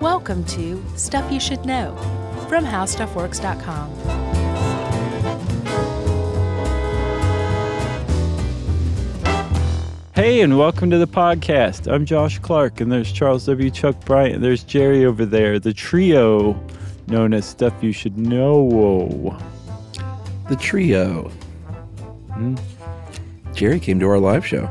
Welcome 0.00 0.44
to 0.44 0.82
Stuff 0.96 1.30
You 1.32 1.40
Should 1.40 1.64
Know 1.66 1.96
from 2.48 2.64
HowStuffWorks.com. 2.64 4.98
Hey, 10.14 10.40
and 10.40 10.58
welcome 10.58 10.90
to 10.90 10.98
the 10.98 11.06
podcast. 11.06 11.90
I'm 11.92 12.04
Josh 12.04 12.38
Clark, 12.38 12.80
and 12.80 12.90
there's 12.90 13.12
Charles 13.12 13.46
W. 13.46 13.70
Chuck 13.70 14.04
Bryant. 14.04 14.36
and 14.36 14.44
There's 14.44 14.64
Jerry 14.64 15.04
over 15.04 15.24
there, 15.24 15.58
the 15.58 15.72
trio 15.72 16.60
known 17.06 17.32
as 17.32 17.44
Stuff 17.44 17.74
You 17.82 17.92
Should 17.92 18.18
Know. 18.18 19.38
The 20.48 20.56
trio. 20.56 21.28
Hmm. 22.32 22.56
Jerry 23.52 23.80
came 23.80 24.00
to 24.00 24.08
our 24.08 24.18
live 24.18 24.46
show. 24.46 24.68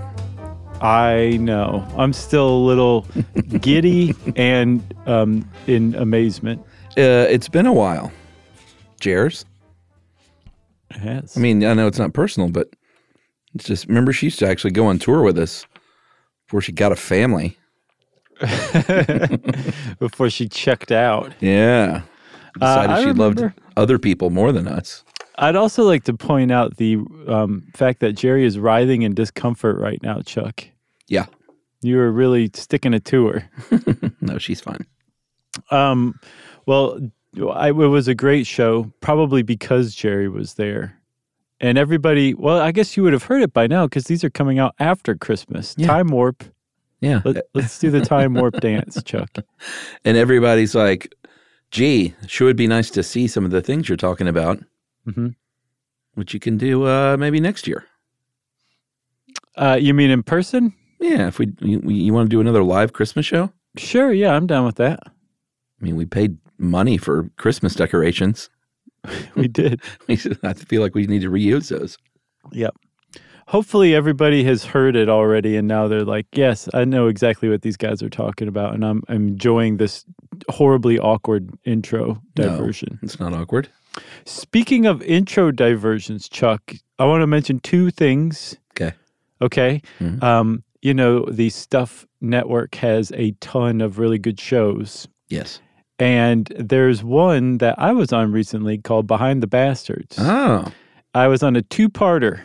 I 0.81 1.37
know. 1.41 1.87
I'm 1.97 2.13
still 2.13 2.49
a 2.49 2.63
little 2.65 3.01
giddy 3.61 4.13
and 4.35 4.83
um, 5.05 5.49
in 5.65 5.95
amazement. 5.95 6.61
Uh, 6.97 7.25
it's 7.29 7.49
been 7.49 7.65
a 7.65 7.73
while. 7.73 8.11
Jers. 8.99 9.45
Yes. 11.03 11.37
I 11.37 11.39
mean, 11.39 11.63
I 11.63 11.73
know 11.73 11.87
it's 11.87 11.99
not 11.99 12.13
personal, 12.13 12.49
but 12.49 12.69
it's 13.53 13.65
just 13.65 13.87
remember 13.87 14.13
she 14.13 14.27
used 14.27 14.39
to 14.39 14.47
actually 14.47 14.71
go 14.71 14.87
on 14.87 14.99
tour 14.99 15.21
with 15.21 15.37
us 15.37 15.65
before 16.45 16.61
she 16.61 16.71
got 16.71 16.91
a 16.91 16.95
family. 16.95 17.57
before 19.99 20.29
she 20.29 20.47
checked 20.47 20.91
out. 20.91 21.33
Yeah. 21.39 22.01
Decided 22.53 22.91
I 22.91 23.03
she 23.03 23.13
loved 23.13 23.43
other 23.75 23.99
people 23.99 24.29
more 24.29 24.51
than 24.51 24.67
us. 24.67 25.03
I'd 25.37 25.55
also 25.55 25.83
like 25.83 26.03
to 26.05 26.13
point 26.13 26.51
out 26.51 26.77
the 26.77 26.97
um, 27.27 27.67
fact 27.75 27.99
that 27.99 28.13
Jerry 28.13 28.45
is 28.45 28.57
writhing 28.57 29.03
in 29.03 29.13
discomfort 29.13 29.77
right 29.77 30.01
now, 30.01 30.21
Chuck. 30.21 30.65
Yeah. 31.07 31.27
You 31.81 31.97
were 31.97 32.11
really 32.11 32.49
sticking 32.53 32.93
it 32.93 33.05
to 33.05 33.27
her. 33.27 33.49
No, 34.19 34.39
she's 34.39 34.59
fine. 34.59 34.85
Um, 35.71 36.19
well, 36.65 36.99
I, 37.53 37.69
it 37.69 37.73
was 37.73 38.07
a 38.07 38.15
great 38.15 38.47
show, 38.47 38.91
probably 38.99 39.43
because 39.43 39.95
Jerry 39.95 40.27
was 40.27 40.55
there. 40.55 40.99
And 41.59 41.77
everybody, 41.77 42.33
well, 42.33 42.59
I 42.59 42.71
guess 42.71 42.95
you 42.95 43.03
would 43.03 43.13
have 43.13 43.23
heard 43.23 43.41
it 43.41 43.53
by 43.53 43.67
now 43.67 43.85
because 43.85 44.05
these 44.05 44.23
are 44.23 44.29
coming 44.29 44.59
out 44.59 44.75
after 44.79 45.15
Christmas. 45.15 45.75
Yeah. 45.77 45.87
Time 45.87 46.09
warp. 46.09 46.43
Yeah. 47.01 47.21
Let, 47.25 47.45
let's 47.53 47.79
do 47.79 47.89
the 47.89 48.01
time 48.01 48.33
warp 48.33 48.55
dance, 48.61 49.01
Chuck. 49.03 49.29
And 50.03 50.17
everybody's 50.17 50.75
like, 50.75 51.13
gee, 51.71 52.13
sure 52.27 52.47
it 52.47 52.49
would 52.49 52.57
be 52.57 52.67
nice 52.67 52.89
to 52.91 53.03
see 53.03 53.27
some 53.27 53.45
of 53.45 53.51
the 53.51 53.61
things 53.61 53.89
you're 53.89 53.97
talking 53.97 54.27
about, 54.27 54.59
Mhm. 55.07 55.35
which 56.15 56.33
you 56.33 56.39
can 56.39 56.57
do 56.57 56.85
uh, 56.85 57.15
maybe 57.17 57.39
next 57.39 57.67
year. 57.67 57.85
Uh, 59.55 59.77
you 59.79 59.93
mean 59.93 60.09
in 60.09 60.23
person? 60.23 60.73
Yeah. 60.99 61.27
If 61.27 61.39
we, 61.39 61.53
you, 61.61 61.79
you 61.81 62.13
want 62.13 62.25
to 62.25 62.29
do 62.29 62.41
another 62.41 62.63
live 62.63 62.93
Christmas 62.93 63.25
show? 63.25 63.51
Sure, 63.77 64.11
yeah, 64.11 64.33
I'm 64.33 64.47
down 64.47 64.65
with 64.65 64.75
that. 64.77 64.99
I 65.05 65.11
mean, 65.79 65.95
we 65.95 66.05
paid 66.05 66.37
money 66.57 66.97
for 66.97 67.29
Christmas 67.37 67.73
decorations. 67.75 68.49
We 69.35 69.47
did. 69.47 69.81
I 70.09 70.53
feel 70.53 70.81
like 70.81 70.93
we 70.95 71.07
need 71.07 71.21
to 71.21 71.29
reuse 71.29 71.69
those. 71.69 71.97
Yep. 72.51 72.75
Hopefully, 73.47 73.95
everybody 73.95 74.43
has 74.43 74.65
heard 74.65 74.95
it 74.97 75.07
already, 75.07 75.55
and 75.55 75.67
now 75.67 75.87
they're 75.87 76.03
like, 76.03 76.27
"Yes, 76.33 76.67
I 76.73 76.83
know 76.83 77.07
exactly 77.07 77.47
what 77.49 77.61
these 77.61 77.77
guys 77.77 78.03
are 78.03 78.09
talking 78.09 78.47
about," 78.49 78.73
and 78.73 78.83
I'm, 78.85 79.03
I'm 79.07 79.29
enjoying 79.29 79.77
this 79.77 80.03
horribly 80.49 80.99
awkward 80.99 81.49
intro 81.63 82.21
No. 82.37 82.43
diversion. 82.49 82.99
It's 83.01 83.19
not 83.19 83.33
awkward. 83.33 83.69
Speaking 84.25 84.85
of 84.85 85.01
intro 85.03 85.51
diversions, 85.51 86.27
Chuck, 86.27 86.73
I 86.99 87.05
want 87.05 87.21
to 87.21 87.27
mention 87.27 87.59
two 87.59 87.89
things. 87.89 88.57
Okay. 88.73 88.93
Okay. 89.41 89.81
Mhm. 89.99 90.21
Um, 90.21 90.63
you 90.81 90.93
know, 90.93 91.23
the 91.25 91.49
Stuff 91.49 92.05
Network 92.21 92.75
has 92.75 93.11
a 93.15 93.31
ton 93.39 93.79
of 93.81 93.97
really 93.97 94.19
good 94.19 94.39
shows. 94.39 95.07
Yes. 95.29 95.61
And 95.99 96.51
there's 96.59 97.03
one 97.03 97.57
that 97.59 97.79
I 97.79 97.91
was 97.93 98.11
on 98.13 98.31
recently 98.31 98.77
called 98.77 99.07
Behind 99.07 99.41
the 99.41 99.47
Bastards. 99.47 100.17
Oh, 100.19 100.65
I 101.15 101.27
was 101.27 101.41
on 101.41 101.55
a 101.55 101.61
two-parter. 101.63 102.41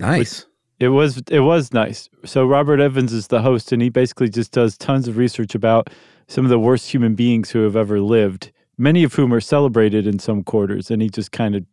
Nice. 0.00 0.46
It 0.78 0.88
was 0.88 1.22
it 1.30 1.40
was 1.40 1.72
nice. 1.72 2.08
So 2.24 2.46
Robert 2.46 2.80
Evans 2.80 3.12
is 3.12 3.26
the 3.28 3.42
host 3.42 3.70
and 3.72 3.82
he 3.82 3.90
basically 3.90 4.28
just 4.30 4.52
does 4.52 4.78
tons 4.78 5.06
of 5.08 5.16
research 5.18 5.54
about 5.54 5.90
some 6.26 6.44
of 6.44 6.50
the 6.50 6.58
worst 6.58 6.90
human 6.92 7.14
beings 7.14 7.50
who 7.50 7.60
have 7.60 7.76
ever 7.76 8.00
lived, 8.00 8.50
many 8.78 9.02
of 9.04 9.12
whom 9.14 9.32
are 9.34 9.40
celebrated 9.40 10.06
in 10.06 10.18
some 10.18 10.42
quarters 10.42 10.90
and 10.90 11.02
he 11.02 11.10
just 11.10 11.32
kind 11.32 11.54
of 11.54 11.64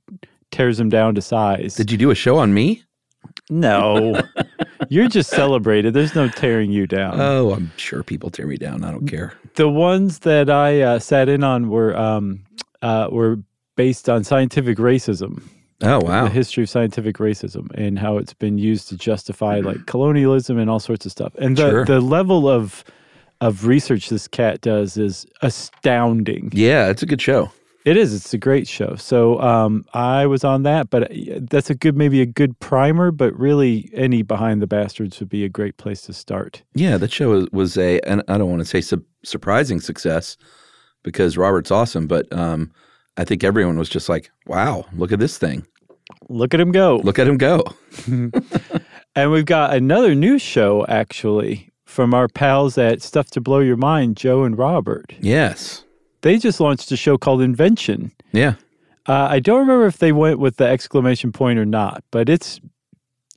tears 0.52 0.78
them 0.78 0.90
down 0.90 1.16
to 1.16 1.22
size. 1.22 1.76
Did 1.76 1.92
you 1.92 1.98
do 1.98 2.12
a 2.12 2.16
show 2.16 2.38
on 2.38 2.54
me? 2.54 2.84
no. 3.50 4.22
You're 4.90 5.10
just 5.10 5.30
celebrated. 5.32 5.94
There's 5.94 6.16
no 6.16 6.30
tearing 6.30 6.72
you 6.72 6.88
down. 6.88 7.20
Oh, 7.20 7.52
I'm 7.52 7.72
sure 7.76 8.04
people 8.04 8.30
tear 8.30 8.46
me 8.48 8.56
down. 8.58 8.84
I 8.86 8.92
don't 8.92 9.08
care. 9.08 9.34
the 9.56 9.68
ones 9.68 10.20
that 10.20 10.50
I 10.50 10.82
uh, 10.82 11.00
sat 11.00 11.28
in 11.28 11.44
on 11.44 11.70
were 11.70 11.98
um, 11.98 12.44
uh, 12.82 13.10
were 13.12 13.40
based 13.76 14.08
on 14.08 14.24
scientific 14.24 14.78
racism. 14.78 15.44
Oh, 15.84 16.00
wow! 16.00 16.24
the 16.24 16.30
history 16.32 16.64
of 16.64 16.70
scientific 16.70 17.18
racism 17.18 17.70
and 17.76 18.00
how 18.00 18.18
it's 18.18 18.34
been 18.34 18.58
used 18.58 18.90
to 18.90 18.98
justify 18.98 19.60
like 19.60 19.86
colonialism 19.86 20.58
and 20.58 20.70
all 20.70 20.80
sorts 20.80 21.06
of 21.06 21.12
stuff. 21.12 21.34
And 21.36 21.56
the, 21.56 21.70
Sure. 21.70 21.86
the 21.86 22.00
level 22.02 22.48
of 22.50 22.84
of 23.42 23.68
research 23.68 24.10
this 24.10 24.28
cat 24.28 24.62
does 24.62 24.98
is 24.98 25.28
astounding. 25.44 26.50
Yeah, 26.54 26.88
it's 26.90 27.04
a 27.04 27.06
good 27.06 27.22
show. 27.22 27.52
It 27.86 27.96
is. 27.96 28.14
It's 28.14 28.34
a 28.34 28.38
great 28.38 28.68
show. 28.68 28.96
So 28.96 29.40
um, 29.40 29.86
I 29.94 30.26
was 30.26 30.44
on 30.44 30.64
that, 30.64 30.90
but 30.90 31.04
uh, 31.12 31.40
that's 31.50 31.70
a 31.70 31.76
good, 31.76 31.96
maybe 31.96 32.20
a 32.22 32.26
good 32.26 32.60
primer. 32.60 33.12
But 33.12 33.38
really, 33.40 33.90
any 33.94 34.24
behind 34.24 34.62
the 34.62 34.68
bastards 34.68 35.20
would 35.20 35.30
be 35.30 35.46
a 35.46 35.50
great 35.50 35.78
place 35.78 36.02
to 36.02 36.14
start. 36.14 36.64
Yeah, 36.74 36.98
that 36.98 37.12
show 37.14 37.30
was, 37.30 37.48
was 37.54 37.78
a, 37.78 38.00
and 38.02 38.22
I 38.28 38.38
don't 38.38 38.50
want 38.50 38.60
to 38.62 38.66
say 38.66 38.82
su- 38.82 39.06
surprising 39.24 39.80
success 39.80 40.36
because 41.04 41.38
Robert's 41.38 41.72
awesome, 41.72 42.08
but 42.08 42.26
um, 42.34 42.72
I 43.18 43.24
think 43.24 43.44
everyone 43.44 43.78
was 43.78 43.90
just 43.90 44.10
like, 44.10 44.32
wow, 44.46 44.86
look 44.94 45.12
at 45.12 45.20
this 45.20 45.38
thing. 45.38 45.66
Look 46.30 46.54
at 46.54 46.60
him 46.60 46.72
go. 46.72 47.02
Look 47.04 47.20
at 47.20 47.28
him 47.28 47.38
go. 47.38 47.64
And 49.18 49.32
we've 49.32 49.48
got 49.48 49.76
another 49.76 50.14
new 50.14 50.38
show 50.38 50.86
actually 50.88 51.72
from 51.86 52.14
our 52.14 52.28
pals 52.28 52.78
at 52.78 53.02
Stuff 53.02 53.32
to 53.32 53.42
Blow 53.42 53.58
Your 53.58 53.76
Mind, 53.76 54.16
Joe 54.16 54.44
and 54.44 54.56
Robert. 54.56 55.16
Yes. 55.20 55.86
They 56.22 56.38
just 56.38 56.60
launched 56.60 56.92
a 56.92 56.96
show 56.98 57.18
called 57.18 57.42
Invention. 57.42 58.12
Yeah. 58.32 58.54
Uh, 59.08 59.28
I 59.32 59.40
don't 59.40 59.58
remember 59.58 59.88
if 59.88 59.98
they 59.98 60.12
went 60.12 60.38
with 60.38 60.58
the 60.58 60.68
exclamation 60.68 61.32
point 61.32 61.58
or 61.58 61.66
not, 61.66 62.04
but 62.12 62.30
it's 62.30 62.62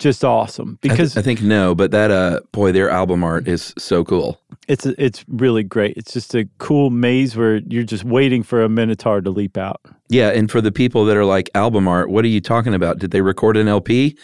just 0.00 0.24
awesome 0.24 0.78
I 0.82 0.88
th- 0.88 0.92
because 0.92 1.16
I, 1.16 1.22
think 1.22 1.42
no, 1.42 1.74
but 1.74 1.92
that, 1.92 2.10
uh, 2.10 2.40
boy, 2.52 2.72
their 2.72 2.90
album 2.90 3.22
art 3.22 3.46
is 3.46 3.72
so 3.78 4.02
cool. 4.02 4.40
it's 4.66 4.84
it's 4.86 5.24
really 5.28 5.62
great. 5.62 5.96
It's 5.96 6.12
just 6.12 6.34
a 6.34 6.48
cool 6.58 6.90
maze 6.90 7.36
where 7.36 7.56
you're 7.68 7.84
just 7.84 8.02
waiting 8.02 8.42
for 8.42 8.62
a 8.64 8.68
minotaur 8.68 9.20
to 9.20 9.30
leap 9.30 9.56
out. 9.56 9.80
Yeah, 10.08 10.30
and 10.30 10.50
for 10.50 10.60
the 10.60 10.72
people 10.72 11.04
that 11.04 11.16
are 11.16 11.24
like 11.24 11.48
album 11.54 11.86
art, 11.86 12.10
what 12.10 12.24
are 12.24 12.28
you 12.28 12.40
talking 12.40 12.74
about? 12.74 12.98
Did 12.98 13.12
they 13.12 13.20
record 13.20 13.56
an 13.56 13.68
LP? 13.68 14.16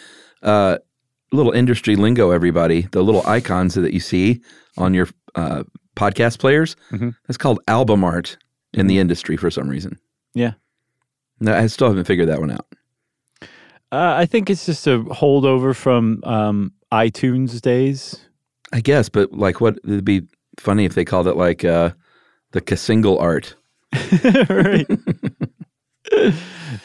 Uh, 0.42 0.78
little 1.30 1.52
industry 1.52 1.94
lingo, 1.94 2.30
everybody. 2.32 2.88
The 2.92 3.02
little 3.04 3.24
icons 3.26 3.74
that 3.74 3.92
you 3.92 4.00
see 4.00 4.40
on 4.78 4.94
your 4.94 5.08
uh, 5.36 5.62
podcast 5.94 6.38
players. 6.38 6.74
Mhm. 6.90 7.14
That's 7.28 7.36
called 7.38 7.60
album 7.68 8.02
art 8.02 8.36
in 8.72 8.86
the 8.88 8.98
industry 8.98 9.36
for 9.36 9.50
some 9.50 9.68
reason. 9.68 9.98
Yeah. 10.34 10.52
No, 11.40 11.54
I 11.54 11.66
still 11.66 11.88
haven't 11.88 12.04
figured 12.06 12.28
that 12.28 12.40
one 12.40 12.50
out. 12.50 12.66
Uh, 13.96 14.14
I 14.14 14.26
think 14.26 14.50
it's 14.50 14.66
just 14.66 14.86
a 14.86 14.98
holdover 14.98 15.74
from 15.74 16.20
um, 16.24 16.72
iTunes 16.92 17.62
days. 17.62 18.20
I 18.70 18.82
guess, 18.82 19.08
but 19.08 19.32
like, 19.32 19.62
what 19.62 19.78
it'd 19.84 20.04
be 20.04 20.28
funny 20.58 20.84
if 20.84 20.94
they 20.94 21.06
called 21.06 21.26
it 21.26 21.34
like 21.34 21.64
uh, 21.64 21.92
the 22.50 22.60
cassingle 22.60 23.18
art. 23.18 23.54
right. 24.50 24.86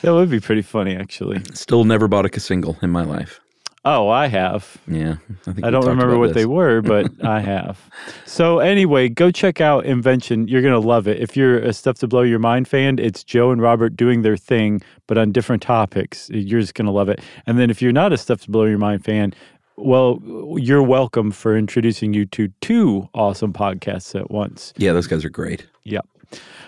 that 0.02 0.14
would 0.14 0.30
be 0.30 0.40
pretty 0.40 0.62
funny, 0.62 0.96
actually. 0.96 1.42
Still 1.54 1.84
never 1.84 2.08
bought 2.08 2.26
a 2.26 2.30
cassingle 2.30 2.82
in 2.82 2.92
my 2.92 3.04
life. 3.04 3.42
Oh, 3.84 4.10
I 4.10 4.28
have. 4.28 4.78
Yeah, 4.88 5.16
I 5.48 5.54
think 5.54 5.66
I 5.66 5.72
don't 5.72 5.88
remember 5.88 6.20
what 6.20 6.28
this. 6.28 6.36
they 6.36 6.46
were, 6.46 6.82
but 6.84 7.10
I 7.26 7.40
have. 7.40 7.80
So 8.26 8.60
anyway, 8.60 9.10
go 9.10 9.32
check 9.32 9.60
out 9.60 9.86
Invention. 9.86 10.48
You're 10.48 10.62
gonna 10.62 10.80
love 10.80 11.08
it. 11.08 11.20
If 11.20 11.36
you're 11.36 11.58
a 11.58 11.74
Stuff 11.74 11.98
to 12.00 12.08
Blow 12.08 12.22
Your 12.22 12.38
Mind 12.38 12.68
fan, 12.68 13.00
it's 13.00 13.24
Joe 13.24 13.50
and 13.52 13.60
Robert 13.62 13.96
doing 13.96 14.22
their 14.22 14.38
thing, 14.38 14.82
but 15.08 15.18
on 15.18 15.32
different 15.32 15.64
topics. 15.64 16.30
You're 16.32 16.60
just 16.62 16.76
gonna 16.76 16.92
love 16.92 17.10
it. 17.10 17.22
And 17.48 17.58
then 17.58 17.72
if 17.72 17.82
you're 17.82 17.92
not 17.92 18.14
a 18.14 18.18
Stuff 18.18 18.42
to 18.42 18.52
Blow 18.52 18.66
Your 18.66 18.78
Mind 18.78 19.04
fan, 19.04 19.34
well, 19.78 20.20
you're 20.60 20.84
welcome 20.84 21.32
for 21.32 21.58
introducing 21.58 22.14
you 22.14 22.28
to 22.28 22.50
two 22.62 23.10
awesome 23.16 23.52
podcasts 23.52 24.20
at 24.20 24.30
once. 24.30 24.74
Yeah, 24.78 24.94
those 24.94 25.08
guys 25.08 25.26
are 25.26 25.30
great. 25.30 25.66
Yep. 25.86 26.06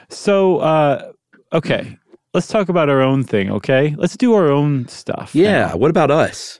So, 0.09 0.57
uh, 0.59 1.11
okay, 1.51 1.97
let's 2.33 2.47
talk 2.47 2.69
about 2.69 2.89
our 2.89 3.01
own 3.01 3.23
thing. 3.23 3.51
Okay, 3.51 3.93
let's 3.99 4.17
do 4.17 4.33
our 4.33 4.49
own 4.49 4.87
stuff. 4.87 5.35
now. 5.35 5.41
Yeah. 5.41 5.75
What 5.75 5.91
about 5.91 6.09
us? 6.09 6.59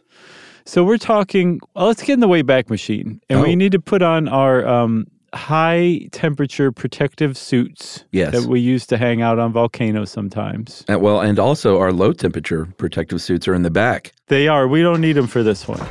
So 0.65 0.83
we're 0.83 0.98
talking. 0.98 1.60
Well, 1.75 1.88
let's 1.88 2.01
get 2.01 2.13
in 2.13 2.19
the 2.19 2.27
Wayback 2.27 2.69
Machine, 2.69 3.19
and 3.30 3.42
we 3.42 3.51
Oh. 3.51 3.56
need 3.56 3.74
to 3.74 3.80
put 3.80 4.01
on 4.01 4.27
our 4.30 4.65
um, 4.65 5.07
high 5.33 6.07
temperature 6.12 6.71
protective 6.71 7.36
suits 7.38 8.06
Yes. 8.12 8.31
that 8.33 8.44
we 8.50 8.60
use 8.60 8.86
to 8.88 8.98
hang 8.98 9.21
out 9.21 9.39
on 9.39 9.51
volcanoes 9.51 10.10
sometimes. 10.12 10.86
Uh, 10.89 10.98
well, 11.00 11.19
and 11.19 11.38
also 11.39 11.80
our 11.80 11.92
low 11.92 12.13
temperature 12.13 12.68
protective 12.77 13.21
suits 13.21 13.48
are 13.48 13.54
in 13.54 13.63
the 13.63 13.71
back. 13.71 14.13
They 14.27 14.48
are. 14.48 14.68
We 14.68 14.81
don't 14.81 15.01
need 15.01 15.13
them 15.13 15.27
for 15.27 15.44
this 15.44 15.68
one. 15.68 15.81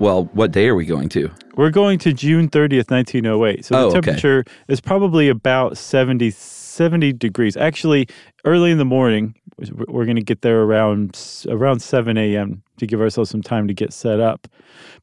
Well, 0.00 0.24
what 0.32 0.50
day 0.50 0.68
are 0.68 0.74
we 0.74 0.84
going 0.86 1.08
to? 1.10 1.30
We're 1.56 1.70
going 1.70 1.98
to 2.00 2.12
June 2.12 2.48
30th, 2.48 2.90
1908. 2.90 3.64
So 3.64 3.74
the 3.74 3.80
Oh, 3.80 3.86
okay. 3.86 3.94
temperature 4.00 4.44
is 4.68 4.80
probably 4.80 5.28
about 5.28 5.78
70, 5.78 6.30
70 6.74 7.12
degrees. 7.14 7.56
Actually, 7.56 8.06
early 8.44 8.70
in 8.70 8.78
the 8.78 8.84
morning, 8.84 9.34
we're 9.88 10.04
going 10.04 10.16
to 10.16 10.22
get 10.22 10.42
there 10.42 10.62
around 10.62 11.16
around 11.48 11.80
7 11.80 12.16
a.m. 12.18 12.62
to 12.78 12.86
give 12.86 13.00
ourselves 13.00 13.30
some 13.30 13.42
time 13.42 13.68
to 13.68 13.74
get 13.74 13.92
set 13.92 14.18
up. 14.20 14.48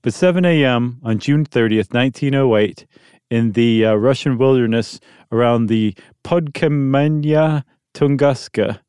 But 0.01 0.13
7 0.13 0.43
a.m. 0.45 0.99
on 1.03 1.19
June 1.19 1.45
30th, 1.45 1.93
1908, 1.93 2.85
in 3.29 3.53
the 3.53 3.85
uh, 3.85 3.93
Russian 3.95 4.37
wilderness 4.37 4.99
around 5.31 5.67
the 5.67 5.95
Podkamennaya 6.25 7.63
Tunguska, 7.93 8.79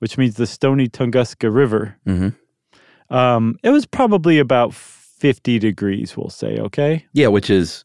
which 0.00 0.18
means 0.18 0.34
the 0.34 0.46
stony 0.46 0.88
Tunguska 0.88 1.52
River, 1.54 1.96
Mhm. 2.06 2.34
um, 3.10 3.56
it 3.62 3.70
was 3.70 3.86
probably 3.86 4.38
about 4.38 4.74
50 4.74 5.58
degrees, 5.60 6.16
we'll 6.16 6.30
say, 6.30 6.58
okay? 6.58 7.06
Yeah, 7.12 7.28
which 7.28 7.48
is, 7.50 7.84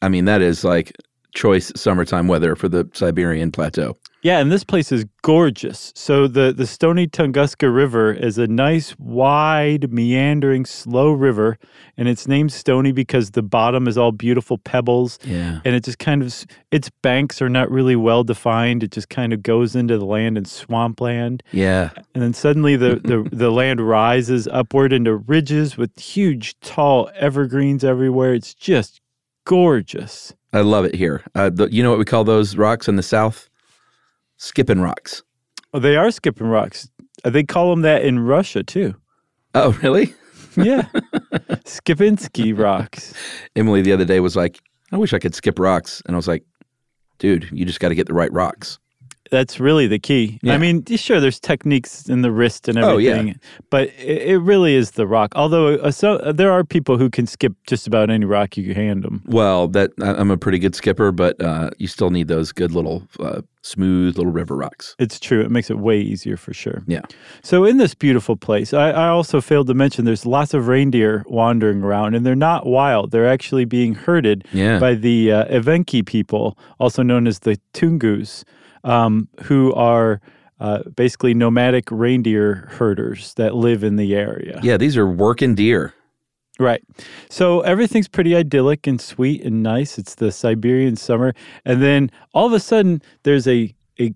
I 0.00 0.08
mean, 0.08 0.24
that 0.24 0.42
is 0.42 0.64
like 0.64 0.92
choice 1.34 1.72
summertime 1.76 2.28
weather 2.28 2.54
for 2.56 2.68
the 2.68 2.88
Siberian 2.94 3.50
plateau. 3.52 3.96
Yeah, 4.22 4.38
and 4.38 4.52
this 4.52 4.62
place 4.62 4.92
is 4.92 5.04
gorgeous. 5.22 5.92
So 5.96 6.28
the 6.28 6.52
the 6.56 6.66
Stony 6.66 7.08
Tunguska 7.08 7.74
River 7.74 8.12
is 8.12 8.38
a 8.38 8.46
nice, 8.46 8.96
wide, 8.98 9.92
meandering, 9.92 10.64
slow 10.64 11.10
river, 11.10 11.58
and 11.96 12.06
it's 12.06 12.28
named 12.28 12.52
Stony 12.52 12.92
because 12.92 13.32
the 13.32 13.42
bottom 13.42 13.88
is 13.88 13.98
all 13.98 14.12
beautiful 14.12 14.58
pebbles, 14.58 15.18
Yeah. 15.24 15.60
and 15.64 15.74
it 15.74 15.82
just 15.82 15.98
kind 15.98 16.22
of 16.22 16.44
its 16.70 16.88
banks 17.02 17.42
are 17.42 17.48
not 17.48 17.68
really 17.68 17.96
well 17.96 18.22
defined. 18.22 18.84
It 18.84 18.92
just 18.92 19.08
kind 19.08 19.32
of 19.32 19.42
goes 19.42 19.74
into 19.74 19.98
the 19.98 20.04
land 20.06 20.36
and 20.38 20.46
swampland, 20.46 21.42
Yeah. 21.50 21.90
and 22.14 22.22
then 22.22 22.32
suddenly 22.32 22.76
the 22.76 23.00
the, 23.02 23.28
the 23.36 23.50
land 23.50 23.80
rises 23.80 24.46
upward 24.52 24.92
into 24.92 25.16
ridges 25.16 25.76
with 25.76 25.98
huge, 25.98 26.58
tall 26.60 27.10
evergreens 27.16 27.82
everywhere. 27.82 28.34
It's 28.34 28.54
just 28.54 29.00
gorgeous. 29.44 30.34
I 30.52 30.60
love 30.60 30.84
it 30.84 30.94
here. 30.94 31.22
Uh, 31.34 31.50
the, 31.50 31.68
you 31.72 31.82
know 31.82 31.90
what 31.90 31.98
we 31.98 32.04
call 32.04 32.24
those 32.24 32.56
rocks 32.56 32.88
in 32.88 32.96
the 32.96 33.02
south? 33.02 33.48
Skipping 34.36 34.80
rocks. 34.80 35.22
Oh, 35.72 35.78
they 35.78 35.96
are 35.96 36.10
skipping 36.10 36.48
rocks. 36.48 36.88
Uh, 37.24 37.30
They 37.30 37.42
call 37.44 37.70
them 37.70 37.82
that 37.82 38.04
in 38.04 38.18
Russia 38.20 38.62
too. 38.62 38.94
Oh, 39.54 39.72
really? 39.82 40.14
Yeah. 40.54 40.82
Skipinski 41.64 42.52
rocks. 42.58 43.14
Emily 43.56 43.80
the 43.80 43.92
other 43.92 44.04
day 44.04 44.20
was 44.20 44.36
like, 44.36 44.60
I 44.92 44.98
wish 44.98 45.14
I 45.14 45.18
could 45.18 45.34
skip 45.34 45.58
rocks. 45.58 46.02
And 46.04 46.14
I 46.14 46.18
was 46.18 46.28
like, 46.28 46.44
dude, 47.18 47.48
you 47.52 47.64
just 47.64 47.80
got 47.80 47.88
to 47.88 47.94
get 47.94 48.06
the 48.06 48.12
right 48.12 48.30
rocks. 48.32 48.78
That's 49.32 49.58
really 49.58 49.86
the 49.86 49.98
key. 49.98 50.38
Yeah. 50.42 50.52
I 50.52 50.58
mean, 50.58 50.84
sure, 50.84 51.18
there's 51.18 51.40
techniques 51.40 52.06
in 52.08 52.20
the 52.20 52.30
wrist 52.30 52.68
and 52.68 52.76
Oh, 52.78 52.98
yeah. 52.98 53.12
everything, 53.12 53.40
but 53.70 53.88
it, 53.98 54.22
it 54.32 54.38
really 54.40 54.74
is 54.74 54.90
the 54.90 55.06
rock. 55.06 55.32
Although 55.34 55.76
uh, 55.76 55.90
so, 55.90 56.16
uh, 56.16 56.32
there 56.32 56.52
are 56.52 56.62
people 56.64 56.98
who 56.98 57.08
can 57.08 57.26
skip 57.26 57.54
just 57.66 57.86
about 57.86 58.10
any 58.10 58.26
rock 58.26 58.58
you 58.58 58.74
hand 58.74 59.02
them. 59.02 59.22
Well, 59.26 59.68
that 59.68 59.90
I'm 60.02 60.30
a 60.30 60.36
pretty 60.36 60.58
good 60.58 60.74
skipper, 60.74 61.12
but 61.12 61.40
uh, 61.42 61.70
you 61.78 61.86
still 61.88 62.10
need 62.10 62.28
those 62.28 62.52
good 62.52 62.72
little 62.72 63.04
uh, 63.20 63.40
smooth 63.62 64.18
little 64.18 64.32
river 64.32 64.54
rocks. 64.54 64.94
It's 64.98 65.18
true. 65.18 65.40
It 65.40 65.50
makes 65.50 65.70
it 65.70 65.78
way 65.78 65.98
easier 65.98 66.36
for 66.36 66.52
sure. 66.52 66.82
Yeah. 66.86 67.00
So 67.42 67.64
in 67.64 67.78
this 67.78 67.94
beautiful 67.94 68.36
place, 68.36 68.74
I, 68.74 68.90
I 68.90 69.08
also 69.08 69.40
failed 69.40 69.68
to 69.68 69.74
mention 69.74 70.04
there's 70.04 70.26
lots 70.26 70.52
of 70.52 70.68
reindeer 70.68 71.24
wandering 71.26 71.82
around, 71.82 72.14
and 72.14 72.26
they're 72.26 72.34
not 72.36 72.66
wild. 72.66 73.12
They're 73.12 73.30
actually 73.30 73.64
being 73.64 73.94
herded 73.94 74.44
Yeah. 74.52 74.78
by 74.78 74.94
the 74.94 75.32
uh, 75.32 75.44
Evenki 75.46 76.04
people, 76.04 76.58
also 76.78 77.02
known 77.02 77.26
as 77.26 77.38
the 77.38 77.56
Tungus, 77.72 78.44
um, 78.84 79.28
who 79.44 79.72
are 79.74 80.20
uh, 80.60 80.82
basically 80.96 81.34
nomadic 81.34 81.90
reindeer 81.90 82.68
herders 82.72 83.34
that 83.34 83.54
live 83.54 83.82
in 83.82 83.96
the 83.96 84.14
area. 84.14 84.60
Yeah, 84.62 84.76
these 84.76 84.96
are 84.96 85.06
working 85.08 85.54
deer. 85.54 85.92
Right. 86.58 86.82
So 87.30 87.60
everything's 87.62 88.06
pretty 88.08 88.36
idyllic 88.36 88.86
and 88.86 89.00
sweet 89.00 89.42
and 89.42 89.62
nice. 89.62 89.98
It's 89.98 90.14
the 90.14 90.30
Siberian 90.30 90.96
summer. 90.96 91.34
And 91.64 91.82
then 91.82 92.10
all 92.34 92.46
of 92.46 92.52
a 92.52 92.60
sudden, 92.60 93.02
there's 93.24 93.48
a, 93.48 93.74
a 93.98 94.14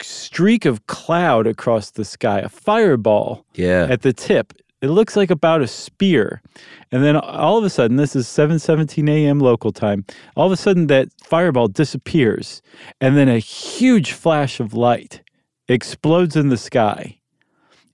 streak 0.00 0.64
of 0.64 0.86
cloud 0.86 1.46
across 1.46 1.90
the 1.90 2.04
sky, 2.04 2.38
a 2.38 2.48
fireball 2.48 3.44
Yeah. 3.54 3.86
at 3.90 4.02
the 4.02 4.12
tip. 4.12 4.54
It 4.82 4.90
looks 4.90 5.16
like 5.16 5.30
about 5.30 5.62
a 5.62 5.68
spear. 5.68 6.42
And 6.90 7.04
then 7.04 7.16
all 7.16 7.56
of 7.56 7.64
a 7.64 7.70
sudden, 7.70 7.96
this 7.96 8.16
is 8.16 8.26
7:17 8.26 9.08
a.m. 9.08 9.38
local 9.38 9.72
time. 9.72 10.04
All 10.36 10.46
of 10.46 10.52
a 10.52 10.56
sudden 10.56 10.88
that 10.88 11.08
fireball 11.22 11.68
disappears 11.68 12.60
and 13.00 13.16
then 13.16 13.28
a 13.28 13.38
huge 13.38 14.12
flash 14.12 14.58
of 14.58 14.74
light 14.74 15.22
explodes 15.68 16.34
in 16.34 16.48
the 16.48 16.56
sky. 16.56 17.18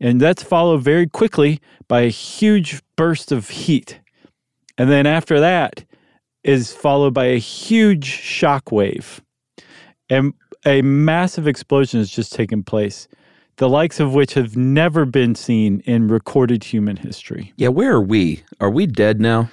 And 0.00 0.20
that's 0.20 0.42
followed 0.42 0.82
very 0.82 1.06
quickly 1.06 1.60
by 1.88 2.00
a 2.02 2.08
huge 2.08 2.80
burst 2.96 3.32
of 3.32 3.50
heat. 3.50 4.00
And 4.78 4.90
then 4.90 5.06
after 5.06 5.40
that 5.40 5.84
is 6.42 6.72
followed 6.72 7.12
by 7.12 7.26
a 7.26 7.38
huge 7.38 8.06
shock 8.06 8.72
wave. 8.72 9.20
And 10.08 10.32
a 10.64 10.80
massive 10.82 11.46
explosion 11.46 12.00
has 12.00 12.10
just 12.10 12.32
taken 12.32 12.62
place 12.62 13.08
the 13.58 13.68
likes 13.68 14.00
of 14.00 14.14
which 14.14 14.34
have 14.34 14.56
never 14.56 15.04
been 15.04 15.34
seen 15.34 15.80
in 15.84 16.08
recorded 16.08 16.64
human 16.64 16.96
history. 16.96 17.52
Yeah, 17.56 17.68
where 17.68 17.92
are 17.92 18.00
we? 18.02 18.42
Are 18.60 18.70
we 18.70 18.86
dead 18.86 19.20
now? 19.20 19.50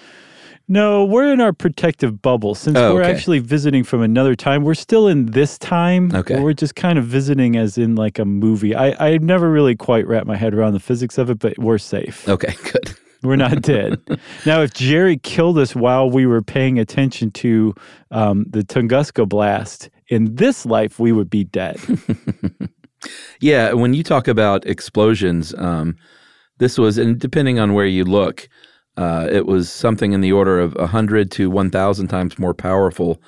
No, 0.68 1.06
we're 1.06 1.32
in 1.32 1.42
our 1.42 1.54
protective 1.54 2.24
bubble. 2.24 2.56
Since 2.56 2.78
Oh, 2.78 2.96
we're 2.96 3.04
okay. 3.04 3.12
actually 3.12 3.38
visiting 3.38 3.84
from 3.84 4.02
another 4.02 4.34
time, 4.36 4.64
we're 4.64 4.74
still 4.74 5.08
in 5.08 5.28
this 5.28 5.60
time. 5.60 6.12
Okay. 6.16 6.40
We're 6.40 6.54
just 6.54 6.74
kind 6.76 6.98
of 6.98 7.06
visiting 7.06 7.56
as 7.56 7.78
in 7.78 7.94
like 7.96 8.18
a 8.18 8.26
movie. 8.26 8.74
I, 8.74 9.14
I 9.14 9.18
never 9.20 9.52
really 9.52 9.76
quite 9.76 10.08
wrapped 10.08 10.26
my 10.26 10.36
head 10.36 10.56
around 10.56 10.74
the 10.74 10.80
physics 10.80 11.20
of 11.20 11.30
it, 11.30 11.38
but 11.38 11.56
we're 11.60 11.78
safe. 11.78 12.28
Okay, 12.28 12.56
good. 12.72 12.96
We're 13.22 13.36
not 13.36 13.62
dead. 13.62 14.00
now, 14.46 14.62
if 14.62 14.74
Jerry 14.74 15.18
killed 15.18 15.60
us 15.60 15.76
while 15.76 16.10
we 16.10 16.26
were 16.26 16.42
paying 16.42 16.80
attention 16.80 17.30
to 17.32 17.76
um, 18.10 18.46
the 18.50 18.62
Tunguska 18.62 19.28
blast, 19.30 19.90
in 20.08 20.36
this 20.36 20.66
life, 20.66 21.00
we 21.00 21.12
would 21.12 21.30
be 21.30 21.44
dead. 21.44 21.78
Yeah, 23.40 23.74
when 23.74 23.94
you 23.94 24.04
talk 24.04 24.28
about 24.28 24.66
explosions, 24.66 25.54
um, 25.58 25.96
this 26.58 26.78
was, 26.78 26.98
and 26.98 27.20
depending 27.20 27.60
on 27.60 27.74
where 27.74 27.86
you 27.86 28.04
look, 28.06 28.48
uh, 28.98 29.28
it 29.32 29.46
was 29.46 29.70
something 29.70 30.14
in 30.14 30.22
the 30.22 30.32
order 30.32 30.60
of 30.60 30.74
100 30.76 31.30
to 31.32 31.50
1,000 31.50 32.08
times 32.08 32.40
more 32.40 32.54
powerful 32.54 33.22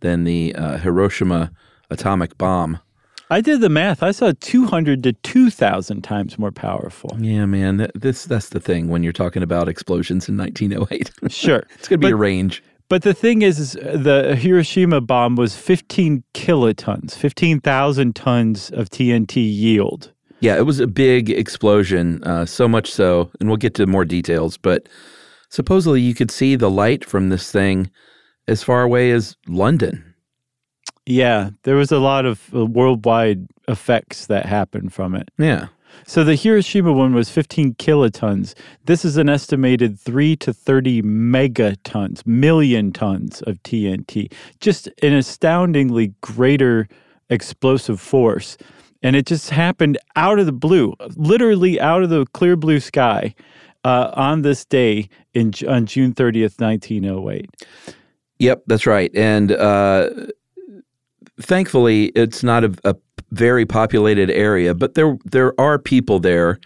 than 0.00 0.24
the 0.24 0.54
uh, 0.56 0.78
Hiroshima 0.78 1.52
atomic 1.90 2.36
bomb. 2.38 2.78
I 3.30 3.40
did 3.40 3.60
the 3.62 3.70
math. 3.70 4.02
I 4.02 4.10
saw 4.10 4.32
200 4.40 5.02
to 5.04 5.12
2,000 5.14 6.02
times 6.02 6.38
more 6.38 6.50
powerful. 6.52 7.16
Yeah, 7.18 7.46
man, 7.46 7.78
that, 7.78 7.92
this 7.94 8.24
that's 8.26 8.50
the 8.50 8.60
thing 8.60 8.88
when 8.88 9.02
you're 9.02 9.12
talking 9.12 9.42
about 9.42 9.68
explosions 9.68 10.28
in 10.28 10.36
1908. 10.36 11.10
Sure. 11.32 11.64
it's 11.76 11.88
going 11.88 11.98
to 12.00 12.06
be 12.06 12.10
But- 12.10 12.12
a 12.12 12.16
range. 12.16 12.62
But 12.92 13.00
the 13.00 13.14
thing 13.14 13.40
is, 13.40 13.58
is 13.58 13.72
the 13.72 14.36
Hiroshima 14.36 15.00
bomb 15.00 15.34
was 15.34 15.56
15 15.56 16.24
kilotons, 16.34 17.14
15,000 17.14 18.14
tons 18.14 18.70
of 18.70 18.90
TNT 18.90 19.36
yield. 19.36 20.12
Yeah, 20.40 20.58
it 20.58 20.66
was 20.66 20.78
a 20.78 20.86
big 20.86 21.30
explosion, 21.30 22.22
uh, 22.24 22.44
so 22.44 22.68
much 22.68 22.92
so, 22.92 23.30
and 23.40 23.48
we'll 23.48 23.56
get 23.56 23.72
to 23.76 23.86
more 23.86 24.04
details, 24.04 24.58
but 24.58 24.90
supposedly 25.48 26.02
you 26.02 26.12
could 26.12 26.30
see 26.30 26.54
the 26.54 26.68
light 26.68 27.02
from 27.02 27.30
this 27.30 27.50
thing 27.50 27.90
as 28.46 28.62
far 28.62 28.82
away 28.82 29.10
as 29.10 29.38
London. 29.48 30.14
Yeah, 31.06 31.48
there 31.62 31.76
was 31.76 31.92
a 31.92 31.98
lot 31.98 32.26
of 32.26 32.54
uh, 32.54 32.66
worldwide 32.66 33.46
effects 33.68 34.26
that 34.26 34.44
happened 34.44 34.92
from 34.92 35.14
it. 35.14 35.30
Yeah. 35.38 35.68
So 36.06 36.24
the 36.24 36.34
Hiroshima 36.34 36.92
one 36.92 37.14
was 37.14 37.30
15 37.30 37.74
kilotons. 37.74 38.54
This 38.86 39.04
is 39.04 39.16
an 39.16 39.28
estimated 39.28 39.98
3 39.98 40.36
to 40.36 40.52
30 40.52 41.02
megatons, 41.02 42.26
million 42.26 42.92
tons 42.92 43.42
of 43.42 43.62
TNT. 43.62 44.32
Just 44.60 44.88
an 45.02 45.14
astoundingly 45.14 46.14
greater 46.20 46.88
explosive 47.30 48.00
force. 48.00 48.56
And 49.02 49.16
it 49.16 49.26
just 49.26 49.50
happened 49.50 49.98
out 50.16 50.38
of 50.38 50.46
the 50.46 50.52
blue, 50.52 50.94
literally 51.16 51.80
out 51.80 52.02
of 52.02 52.10
the 52.10 52.26
clear 52.26 52.56
blue 52.56 52.78
sky 52.78 53.34
uh, 53.84 54.12
on 54.14 54.42
this 54.42 54.64
day 54.64 55.08
in, 55.34 55.52
on 55.68 55.86
June 55.86 56.14
30th, 56.14 56.60
1908. 56.60 57.50
Yep, 58.38 58.62
that's 58.66 58.86
right. 58.86 59.10
And 59.14 59.52
uh, 59.52 60.10
thankfully, 61.42 62.06
it's 62.14 62.42
not 62.42 62.64
a, 62.64 62.74
a 62.84 62.96
very 63.30 63.66
populated 63.66 64.30
area, 64.30 64.74
but 64.74 64.94
there 64.94 65.16
there 65.24 65.58
are 65.60 65.78
people 65.78 66.20
there, 66.20 66.58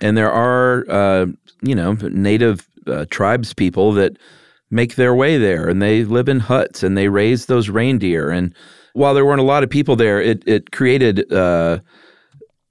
and 0.00 0.16
there 0.16 0.30
are 0.32 0.84
uh, 0.90 1.26
you 1.62 1.74
know 1.74 1.92
native 1.94 2.68
uh, 2.86 3.04
tribes 3.10 3.54
people 3.54 3.92
that 3.92 4.18
make 4.70 4.94
their 4.96 5.14
way 5.14 5.38
there, 5.38 5.68
and 5.68 5.80
they 5.82 6.04
live 6.04 6.28
in 6.28 6.40
huts 6.40 6.82
and 6.82 6.96
they 6.96 7.08
raise 7.08 7.46
those 7.46 7.68
reindeer. 7.68 8.30
And 8.30 8.54
while 8.94 9.14
there 9.14 9.24
weren't 9.24 9.40
a 9.40 9.44
lot 9.44 9.62
of 9.62 9.70
people 9.70 9.96
there, 9.96 10.20
it 10.20 10.42
it 10.46 10.72
created. 10.72 11.30
Uh, 11.32 11.78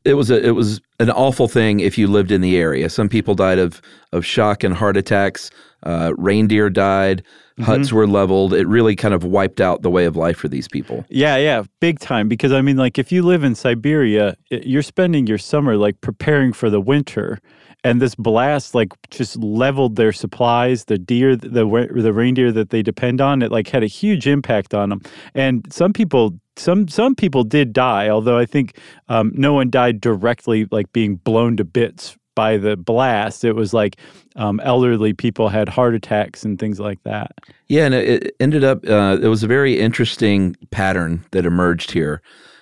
it 0.03 0.15
was 0.15 0.31
a 0.31 0.45
it 0.45 0.51
was 0.51 0.81
an 0.99 1.11
awful 1.11 1.47
thing 1.47 1.79
if 1.79 1.97
you 1.97 2.07
lived 2.07 2.31
in 2.31 2.41
the 2.41 2.57
area. 2.57 2.89
Some 2.89 3.09
people 3.09 3.35
died 3.35 3.59
of 3.59 3.81
of 4.11 4.25
shock 4.25 4.63
and 4.63 4.73
heart 4.73 4.97
attacks. 4.97 5.51
Uh, 5.83 6.13
reindeer 6.17 6.69
died. 6.69 7.23
Huts 7.61 7.91
were 7.91 8.07
leveled. 8.07 8.53
It 8.53 8.67
really 8.67 8.95
kind 8.95 9.13
of 9.13 9.23
wiped 9.23 9.61
out 9.61 9.81
the 9.81 9.89
way 9.89 10.05
of 10.05 10.15
life 10.15 10.37
for 10.37 10.47
these 10.47 10.67
people. 10.67 11.05
Yeah, 11.09 11.37
yeah, 11.37 11.63
big 11.79 11.99
time. 11.99 12.27
Because 12.27 12.51
I 12.51 12.61
mean, 12.61 12.77
like, 12.77 12.97
if 12.97 13.11
you 13.11 13.23
live 13.23 13.43
in 13.43 13.55
Siberia, 13.55 14.35
you're 14.49 14.81
spending 14.81 15.27
your 15.27 15.37
summer 15.37 15.77
like 15.77 16.01
preparing 16.01 16.53
for 16.53 16.69
the 16.69 16.81
winter, 16.81 17.39
and 17.83 18.01
this 18.01 18.15
blast 18.15 18.75
like 18.75 18.89
just 19.09 19.35
leveled 19.37 19.95
their 19.95 20.11
supplies 20.11 20.85
the 20.85 20.97
deer 20.97 21.35
the 21.35 21.65
the 21.95 22.13
reindeer 22.13 22.51
that 22.51 22.69
they 22.69 22.81
depend 22.81 23.21
on 23.21 23.41
it 23.41 23.51
like 23.51 23.67
had 23.67 23.83
a 23.83 23.87
huge 23.87 24.27
impact 24.27 24.73
on 24.73 24.89
them 24.89 25.01
and 25.33 25.65
some 25.71 25.93
people 25.93 26.39
some 26.57 26.87
some 26.87 27.15
people 27.15 27.43
did 27.43 27.73
die 27.73 28.09
although 28.09 28.37
i 28.37 28.45
think 28.45 28.77
um, 29.09 29.31
no 29.35 29.53
one 29.53 29.69
died 29.69 29.99
directly 29.99 30.67
like 30.71 30.91
being 30.93 31.15
blown 31.15 31.57
to 31.57 31.63
bits 31.63 32.17
by 32.35 32.57
the 32.57 32.77
blast 32.77 33.43
it 33.43 33.53
was 33.53 33.73
like 33.73 33.97
um, 34.35 34.59
elderly 34.61 35.13
people 35.13 35.49
had 35.49 35.67
heart 35.67 35.93
attacks 35.93 36.43
and 36.43 36.59
things 36.59 36.79
like 36.79 37.01
that 37.03 37.31
yeah 37.67 37.85
and 37.85 37.93
it 37.93 38.35
ended 38.39 38.63
up 38.63 38.87
uh, 38.87 39.17
it 39.21 39.27
was 39.27 39.43
a 39.43 39.47
very 39.47 39.79
interesting 39.79 40.55
pattern 40.71 41.23
that 41.31 41.45
emerged 41.45 41.91
here 41.91 42.21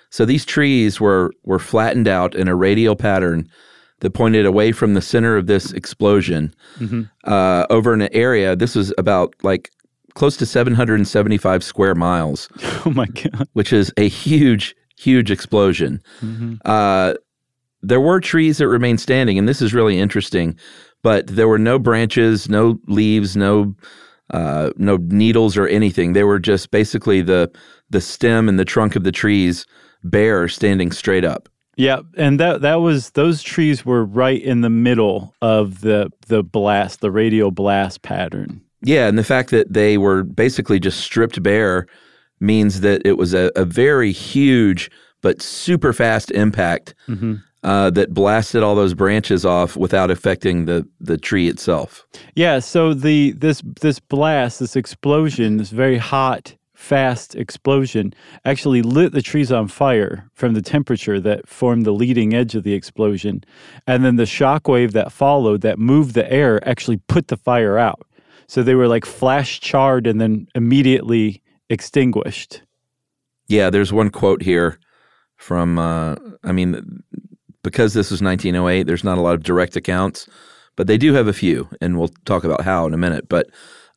so 0.09 0.25
these 0.25 0.45
trees 0.45 0.99
were 0.99 1.31
were 1.43 1.59
flattened 1.59 2.07
out 2.07 2.35
in 2.35 2.47
a 2.47 2.55
radial 2.55 2.95
pattern 2.95 3.47
that 3.99 4.11
pointed 4.11 4.45
away 4.45 4.71
from 4.71 4.93
the 4.93 5.01
center 5.01 5.37
of 5.37 5.47
this 5.47 5.71
explosion 5.73 6.53
mm-hmm. 6.77 7.03
uh, 7.25 7.65
over 7.69 7.93
an 7.93 8.13
area. 8.13 8.55
This 8.55 8.75
was 8.75 8.93
about 8.97 9.33
like 9.43 9.69
close 10.15 10.37
to 10.37 10.45
775 10.45 11.63
square 11.63 11.95
miles. 11.95 12.49
Oh 12.85 12.91
my 12.91 13.07
god! 13.07 13.47
Which 13.53 13.73
is 13.73 13.91
a 13.97 14.07
huge, 14.07 14.73
huge 14.97 15.29
explosion. 15.31 16.01
Mm-hmm. 16.21 16.55
Uh, 16.63 17.15
there 17.81 18.01
were 18.01 18.19
trees 18.19 18.57
that 18.57 18.67
remained 18.67 18.99
standing, 18.99 19.37
and 19.37 19.47
this 19.47 19.61
is 19.61 19.73
really 19.73 19.99
interesting. 19.99 20.57
But 21.01 21.27
there 21.27 21.47
were 21.47 21.59
no 21.59 21.79
branches, 21.79 22.49
no 22.49 22.79
leaves, 22.87 23.37
no 23.37 23.75
uh, 24.31 24.71
no 24.77 24.97
needles 24.97 25.57
or 25.57 25.67
anything. 25.67 26.13
They 26.13 26.23
were 26.23 26.39
just 26.39 26.71
basically 26.71 27.21
the 27.21 27.51
the 27.89 28.01
stem 28.01 28.49
and 28.49 28.59
the 28.59 28.65
trunk 28.65 28.95
of 28.95 29.03
the 29.03 29.11
trees 29.11 29.65
bare, 30.03 30.47
standing 30.47 30.91
straight 30.91 31.25
up. 31.25 31.49
Yeah, 31.75 32.01
and 32.17 32.39
that 32.39 32.61
that 32.61 32.75
was 32.75 33.11
those 33.11 33.41
trees 33.41 33.85
were 33.85 34.03
right 34.03 34.41
in 34.41 34.61
the 34.61 34.69
middle 34.69 35.33
of 35.41 35.81
the 35.81 36.11
the 36.27 36.43
blast, 36.43 36.99
the 36.99 37.11
radial 37.11 37.51
blast 37.51 38.01
pattern. 38.01 38.61
Yeah, 38.81 39.07
and 39.07 39.17
the 39.17 39.23
fact 39.23 39.51
that 39.51 39.73
they 39.73 39.97
were 39.97 40.23
basically 40.23 40.79
just 40.79 40.99
stripped 40.99 41.41
bare 41.41 41.87
means 42.39 42.81
that 42.81 43.01
it 43.05 43.17
was 43.17 43.33
a, 43.33 43.51
a 43.55 43.65
very 43.65 44.11
huge 44.11 44.91
but 45.21 45.41
super 45.41 45.91
fast 45.91 46.31
impact 46.31 46.93
mm-hmm. 47.07 47.35
Uh, 47.63 47.89
that 47.91 48.13
blasted 48.13 48.63
all 48.63 48.75
those 48.75 48.93
branches 48.93 49.45
off 49.45 49.75
without 49.75 50.09
affecting 50.11 50.65
the 50.65 50.87
the 50.99 51.17
tree 51.17 51.47
itself. 51.47 52.05
Yeah, 52.35 52.59
so 52.59 52.93
the 52.93 53.31
this 53.31 53.61
this 53.81 53.99
blast, 53.99 54.59
this 54.59 54.75
explosion, 54.75 55.57
this 55.57 55.71
very 55.71 55.97
hot 55.97 56.55
fast 56.79 57.35
explosion 57.35 58.13
actually 58.45 58.81
lit 58.81 59.11
the 59.11 59.21
trees 59.21 59.51
on 59.51 59.67
fire 59.67 60.29
from 60.33 60.53
the 60.53 60.61
temperature 60.61 61.19
that 61.19 61.45
formed 61.45 61.85
the 61.85 61.91
leading 61.91 62.33
edge 62.33 62.55
of 62.55 62.63
the 62.63 62.73
explosion. 62.73 63.43
And 63.85 64.05
then 64.05 64.15
the 64.15 64.25
shock 64.25 64.67
wave 64.69 64.93
that 64.93 65.11
followed 65.11 65.59
that 65.61 65.77
moved 65.77 66.15
the 66.15 66.31
air 66.31 66.65
actually 66.67 66.97
put 66.97 67.27
the 67.27 67.35
fire 67.35 67.77
out. 67.77 68.07
So 68.47 68.63
they 68.63 68.75
were 68.75 68.87
like 68.87 69.05
flash 69.05 69.59
charred 69.59 70.07
and 70.07 70.21
then 70.21 70.47
immediately 70.55 71.43
extinguished. 71.69 72.63
Yeah, 73.49 73.69
there's 73.69 73.91
one 73.91 74.09
quote 74.09 74.41
here 74.41 74.79
from, 75.35 75.77
uh, 75.77 76.15
I 76.43 76.53
mean, 76.53 77.03
because 77.63 77.93
this 77.93 78.11
was 78.11 78.21
1908, 78.21 78.83
there's 78.83 79.03
not 79.03 79.17
a 79.17 79.21
lot 79.21 79.35
of 79.35 79.43
direct 79.43 79.75
accounts, 79.75 80.27
but 80.75 80.87
they 80.87 80.97
do 80.97 81.13
have 81.13 81.27
a 81.27 81.33
few, 81.33 81.67
and 81.81 81.97
we'll 81.97 82.11
talk 82.25 82.43
about 82.43 82.61
how 82.61 82.85
in 82.85 82.93
a 82.93 82.97
minute. 82.97 83.27
But 83.27 83.47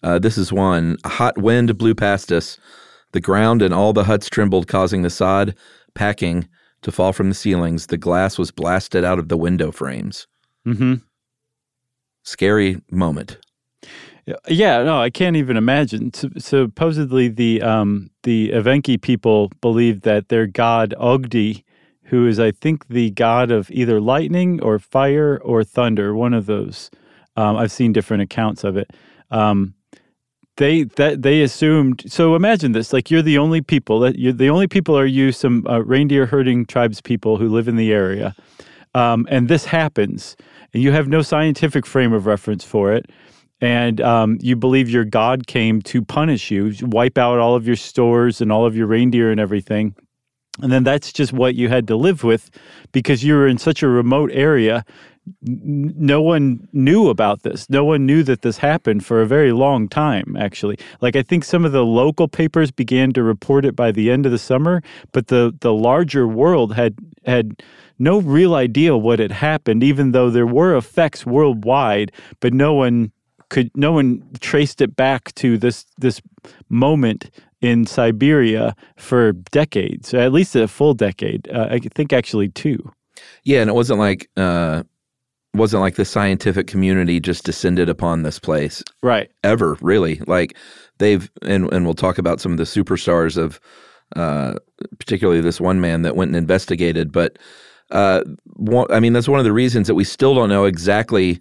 uh, 0.02 0.18
this 0.18 0.36
is 0.36 0.52
one. 0.52 0.96
A 1.04 1.08
hot 1.08 1.38
wind 1.38 1.76
blew 1.78 1.94
past 1.94 2.32
us. 2.32 2.58
The 3.12 3.20
ground 3.20 3.62
and 3.62 3.74
all 3.74 3.92
the 3.92 4.04
huts 4.04 4.28
trembled, 4.28 4.68
causing 4.68 5.02
the 5.02 5.10
sod 5.10 5.54
packing 5.94 6.48
to 6.82 6.90
fall 6.90 7.12
from 7.12 7.28
the 7.28 7.34
ceilings. 7.34 7.86
The 7.86 7.98
glass 7.98 8.38
was 8.38 8.50
blasted 8.50 9.04
out 9.04 9.18
of 9.18 9.28
the 9.28 9.36
window 9.36 9.70
frames. 9.70 10.26
Mm-hmm. 10.66 10.94
Scary 12.24 12.80
moment. 12.90 13.38
Yeah, 14.48 14.84
no, 14.84 15.00
I 15.00 15.10
can't 15.10 15.36
even 15.36 15.56
imagine. 15.56 16.12
supposedly, 16.38 17.28
the 17.28 17.60
um, 17.60 18.10
the 18.22 18.50
Evenki 18.50 19.00
people 19.00 19.50
believed 19.60 20.02
that 20.02 20.28
their 20.28 20.46
god 20.46 20.94
Ogdi, 20.98 21.64
who 22.04 22.26
is, 22.26 22.38
I 22.38 22.50
think, 22.50 22.88
the 22.88 23.10
god 23.10 23.50
of 23.50 23.70
either 23.70 24.00
lightning 24.00 24.60
or 24.62 24.78
fire 24.78 25.40
or 25.42 25.64
thunder, 25.64 26.14
one 26.14 26.34
of 26.34 26.46
those. 26.46 26.90
Um, 27.36 27.56
I've 27.56 27.72
seen 27.72 27.92
different 27.92 28.22
accounts 28.22 28.64
of 28.64 28.76
it. 28.76 28.90
Um, 29.30 29.74
they 30.56 30.84
that 30.84 31.22
they 31.22 31.42
assumed 31.42 32.02
so 32.06 32.34
imagine 32.34 32.72
this 32.72 32.92
like 32.92 33.10
you're 33.10 33.22
the 33.22 33.38
only 33.38 33.60
people 33.60 34.00
that 34.00 34.18
you're 34.18 34.32
the 34.32 34.50
only 34.50 34.66
people 34.66 34.96
are 34.96 35.06
you 35.06 35.32
some 35.32 35.66
uh, 35.66 35.78
reindeer 35.78 36.26
herding 36.26 36.66
tribes 36.66 37.00
people 37.00 37.38
who 37.38 37.48
live 37.48 37.68
in 37.68 37.76
the 37.76 37.92
area 37.92 38.34
um, 38.94 39.26
and 39.30 39.48
this 39.48 39.64
happens 39.64 40.36
and 40.74 40.82
you 40.82 40.92
have 40.92 41.08
no 41.08 41.22
scientific 41.22 41.86
frame 41.86 42.12
of 42.12 42.26
reference 42.26 42.64
for 42.64 42.92
it 42.92 43.06
and 43.62 44.00
um, 44.02 44.38
you 44.42 44.54
believe 44.54 44.90
your 44.90 45.04
god 45.04 45.46
came 45.46 45.80
to 45.80 46.02
punish 46.02 46.50
you 46.50 46.74
wipe 46.82 47.16
out 47.16 47.38
all 47.38 47.54
of 47.54 47.66
your 47.66 47.76
stores 47.76 48.42
and 48.42 48.52
all 48.52 48.66
of 48.66 48.76
your 48.76 48.86
reindeer 48.86 49.30
and 49.30 49.40
everything 49.40 49.94
and 50.60 50.70
then 50.70 50.84
that's 50.84 51.12
just 51.12 51.32
what 51.32 51.54
you 51.54 51.68
had 51.68 51.88
to 51.88 51.96
live 51.96 52.24
with 52.24 52.50
because 52.92 53.24
you 53.24 53.34
were 53.34 53.46
in 53.46 53.58
such 53.58 53.82
a 53.82 53.88
remote 53.88 54.30
area 54.32 54.84
no 55.40 56.20
one 56.20 56.68
knew 56.72 57.08
about 57.08 57.42
this. 57.42 57.70
No 57.70 57.84
one 57.84 58.06
knew 58.06 58.22
that 58.24 58.42
this 58.42 58.58
happened 58.58 59.06
for 59.06 59.22
a 59.22 59.26
very 59.26 59.52
long 59.52 59.88
time, 59.88 60.36
actually. 60.38 60.78
Like, 61.00 61.14
I 61.14 61.22
think 61.22 61.44
some 61.44 61.64
of 61.64 61.72
the 61.72 61.84
local 61.84 62.26
papers 62.26 62.70
began 62.70 63.12
to 63.12 63.22
report 63.22 63.64
it 63.64 63.76
by 63.76 63.92
the 63.92 64.10
end 64.10 64.26
of 64.26 64.32
the 64.32 64.38
summer, 64.38 64.82
but 65.12 65.28
the, 65.28 65.56
the 65.60 65.72
larger 65.72 66.26
world 66.26 66.74
had, 66.74 66.96
had 67.24 67.62
no 67.98 68.18
real 68.18 68.54
idea 68.54 68.96
what 68.96 69.20
had 69.20 69.30
happened, 69.30 69.84
even 69.84 70.10
though 70.10 70.28
there 70.28 70.46
were 70.46 70.76
effects 70.76 71.24
worldwide, 71.24 72.10
but 72.40 72.52
no 72.52 72.74
one 72.74 73.12
could, 73.48 73.70
no 73.76 73.92
one 73.92 74.28
traced 74.40 74.80
it 74.80 74.96
back 74.96 75.32
to 75.34 75.56
this, 75.56 75.86
this 75.98 76.20
moment 76.68 77.30
in 77.62 77.86
Siberia 77.86 78.74
for 78.96 79.32
decades, 79.32 80.12
at 80.12 80.32
least 80.32 80.54
a 80.54 80.68
full 80.68 80.94
decade. 80.94 81.48
Uh, 81.48 81.68
I 81.70 81.78
think 81.78 82.12
actually 82.12 82.48
two. 82.48 82.92
Yeah, 83.44 83.60
and 83.60 83.70
it 83.70 83.74
wasn't 83.74 84.00
like 84.00 84.28
uh, 84.36 84.82
wasn't 85.54 85.80
like 85.80 85.94
the 85.94 86.04
scientific 86.04 86.66
community 86.66 87.20
just 87.20 87.44
descended 87.44 87.88
upon 87.88 88.22
this 88.22 88.38
place. 88.38 88.82
Right. 89.02 89.30
Ever, 89.44 89.78
really. 89.80 90.20
Like 90.26 90.56
they've 90.98 91.30
and 91.42 91.72
and 91.72 91.84
we'll 91.84 91.94
talk 91.94 92.18
about 92.18 92.40
some 92.40 92.52
of 92.52 92.58
the 92.58 92.64
superstars 92.64 93.36
of 93.36 93.60
uh, 94.16 94.54
particularly 94.98 95.40
this 95.40 95.60
one 95.60 95.80
man 95.80 96.02
that 96.02 96.16
went 96.16 96.30
and 96.30 96.36
investigated, 96.36 97.12
but 97.12 97.38
uh, 97.90 98.22
one, 98.56 98.90
I 98.90 99.00
mean 99.00 99.12
that's 99.12 99.28
one 99.28 99.38
of 99.38 99.44
the 99.44 99.52
reasons 99.52 99.86
that 99.86 99.94
we 99.94 100.04
still 100.04 100.34
don't 100.34 100.48
know 100.48 100.64
exactly 100.64 101.40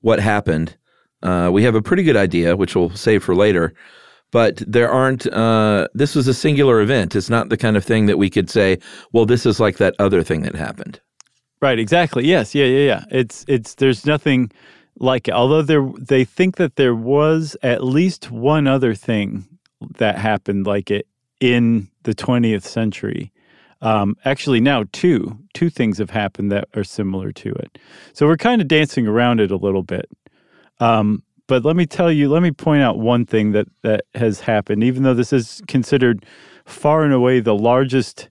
what 0.00 0.18
happened. 0.18 0.76
Uh, 1.22 1.50
we 1.52 1.62
have 1.62 1.74
a 1.74 1.82
pretty 1.82 2.02
good 2.02 2.16
idea, 2.16 2.56
which 2.56 2.76
we'll 2.76 2.90
save 2.90 3.22
for 3.22 3.34
later, 3.34 3.72
but 4.34 4.64
there 4.66 4.90
aren't. 4.90 5.28
Uh, 5.28 5.86
this 5.94 6.16
was 6.16 6.26
a 6.26 6.34
singular 6.34 6.80
event. 6.80 7.14
It's 7.14 7.30
not 7.30 7.50
the 7.50 7.56
kind 7.56 7.76
of 7.76 7.84
thing 7.84 8.06
that 8.06 8.18
we 8.18 8.28
could 8.28 8.50
say, 8.50 8.78
well, 9.12 9.26
this 9.26 9.46
is 9.46 9.60
like 9.60 9.76
that 9.76 9.94
other 10.00 10.24
thing 10.24 10.42
that 10.42 10.56
happened. 10.56 11.00
Right, 11.62 11.78
exactly. 11.78 12.26
Yes, 12.26 12.52
yeah, 12.52 12.64
yeah, 12.64 12.84
yeah. 12.84 13.04
It's 13.12 13.44
it's 13.46 13.76
there's 13.76 14.04
nothing 14.04 14.50
like 14.98 15.28
it. 15.28 15.34
Although 15.34 15.62
there 15.62 15.88
they 16.00 16.24
think 16.24 16.56
that 16.56 16.74
there 16.74 16.96
was 16.96 17.56
at 17.62 17.84
least 17.84 18.32
one 18.32 18.66
other 18.66 18.92
thing 18.92 19.46
that 19.98 20.18
happened 20.18 20.66
like 20.66 20.90
it 20.90 21.06
in 21.38 21.86
the 22.02 22.14
20th 22.14 22.64
century. 22.64 23.30
Um, 23.82 24.16
actually, 24.24 24.60
now 24.60 24.84
two 24.90 25.38
two 25.52 25.70
things 25.70 25.98
have 25.98 26.10
happened 26.10 26.50
that 26.50 26.66
are 26.74 26.82
similar 26.82 27.30
to 27.30 27.52
it. 27.52 27.78
So 28.14 28.26
we're 28.26 28.36
kind 28.36 28.60
of 28.60 28.66
dancing 28.66 29.06
around 29.06 29.38
it 29.38 29.52
a 29.52 29.56
little 29.56 29.84
bit. 29.84 30.08
Um, 30.80 31.22
but 31.46 31.64
let 31.64 31.76
me 31.76 31.86
tell 31.86 32.10
you, 32.10 32.28
let 32.28 32.42
me 32.42 32.50
point 32.50 32.82
out 32.82 32.98
one 32.98 33.26
thing 33.26 33.52
that 33.52 33.66
that 33.82 34.02
has 34.14 34.40
happened. 34.40 34.82
Even 34.84 35.02
though 35.02 35.14
this 35.14 35.32
is 35.32 35.62
considered 35.68 36.24
far 36.64 37.04
and 37.04 37.12
away 37.12 37.40
the 37.40 37.54
largest 37.54 38.28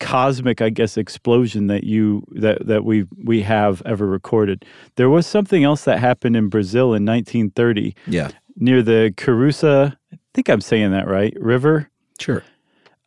cosmic, 0.00 0.60
I 0.60 0.70
guess, 0.70 0.96
explosion 0.96 1.68
that 1.68 1.84
you 1.84 2.24
that 2.32 2.66
that 2.66 2.84
we 2.84 3.06
we 3.22 3.42
have 3.42 3.82
ever 3.86 4.06
recorded. 4.06 4.64
There 4.96 5.08
was 5.08 5.26
something 5.26 5.64
else 5.64 5.84
that 5.84 5.98
happened 5.98 6.36
in 6.36 6.48
Brazil 6.48 6.94
in 6.94 7.04
1930. 7.04 7.94
Yeah, 8.06 8.30
near 8.56 8.82
the 8.82 9.12
Caruaçu. 9.16 9.96
I 10.12 10.18
think 10.34 10.48
I'm 10.48 10.60
saying 10.60 10.90
that 10.92 11.08
right. 11.08 11.34
River. 11.38 11.90
Sure. 12.18 12.42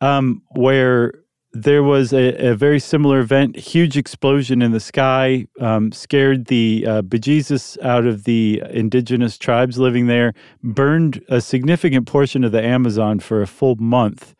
Um, 0.00 0.42
where 0.50 1.12
there 1.52 1.82
was 1.82 2.12
a, 2.12 2.50
a, 2.50 2.54
very 2.54 2.78
similar 2.78 3.20
event, 3.20 3.56
huge 3.56 3.96
explosion 3.96 4.60
in 4.60 4.72
the 4.72 4.80
sky, 4.80 5.46
um, 5.60 5.90
scared 5.92 6.46
the 6.46 6.84
uh, 6.86 7.02
bejesus 7.02 7.80
out 7.82 8.06
of 8.06 8.24
the 8.24 8.62
indigenous 8.70 9.38
tribes 9.38 9.78
living 9.78 10.06
there, 10.06 10.34
burned 10.62 11.24
a 11.28 11.40
significant 11.40 12.06
portion 12.06 12.44
of 12.44 12.52
the 12.52 12.62
Amazon 12.62 13.18
for 13.18 13.40
a 13.40 13.46
full 13.46 13.76
month. 13.76 14.34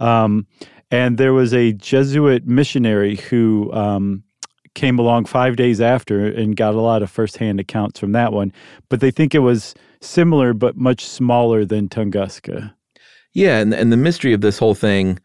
Um, 0.00 0.46
and 0.90 1.16
there 1.16 1.32
was 1.32 1.54
a 1.54 1.74
Jesuit 1.74 2.46
missionary 2.46 3.16
who 3.16 3.72
um, 3.72 4.24
came 4.74 4.98
along 4.98 5.26
five 5.26 5.56
days 5.56 5.80
after 5.80 6.26
and 6.26 6.56
got 6.56 6.74
a 6.74 6.80
lot 6.80 7.02
of 7.02 7.10
firsthand 7.10 7.60
accounts 7.60 8.00
from 8.00 8.12
that 8.12 8.32
one. 8.32 8.52
But 8.88 9.00
they 9.00 9.10
think 9.10 9.34
it 9.34 9.40
was 9.40 9.74
similar, 10.00 10.54
but 10.54 10.76
much 10.76 11.04
smaller 11.04 11.64
than 11.64 11.88
Tunguska. 11.88 12.74
Yeah, 13.32 13.58
and, 13.58 13.72
and 13.72 13.92
the 13.92 13.96
mystery 13.96 14.32
of 14.32 14.40
this 14.40 14.58
whole 14.58 14.74
thing 14.74 15.18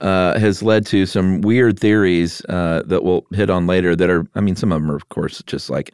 uh, 0.00 0.38
has 0.38 0.62
led 0.62 0.86
to 0.86 1.06
some 1.06 1.40
weird 1.40 1.78
theories 1.78 2.42
uh, 2.48 2.82
that 2.86 3.04
we'll 3.04 3.26
hit 3.32 3.50
on 3.50 3.66
later 3.66 3.94
that 3.94 4.10
are, 4.10 4.24
I 4.34 4.40
mean, 4.40 4.56
some 4.56 4.72
of 4.72 4.80
them 4.80 4.90
are, 4.90 4.96
of 4.96 5.08
course, 5.08 5.42
just 5.46 5.70
like 5.70 5.92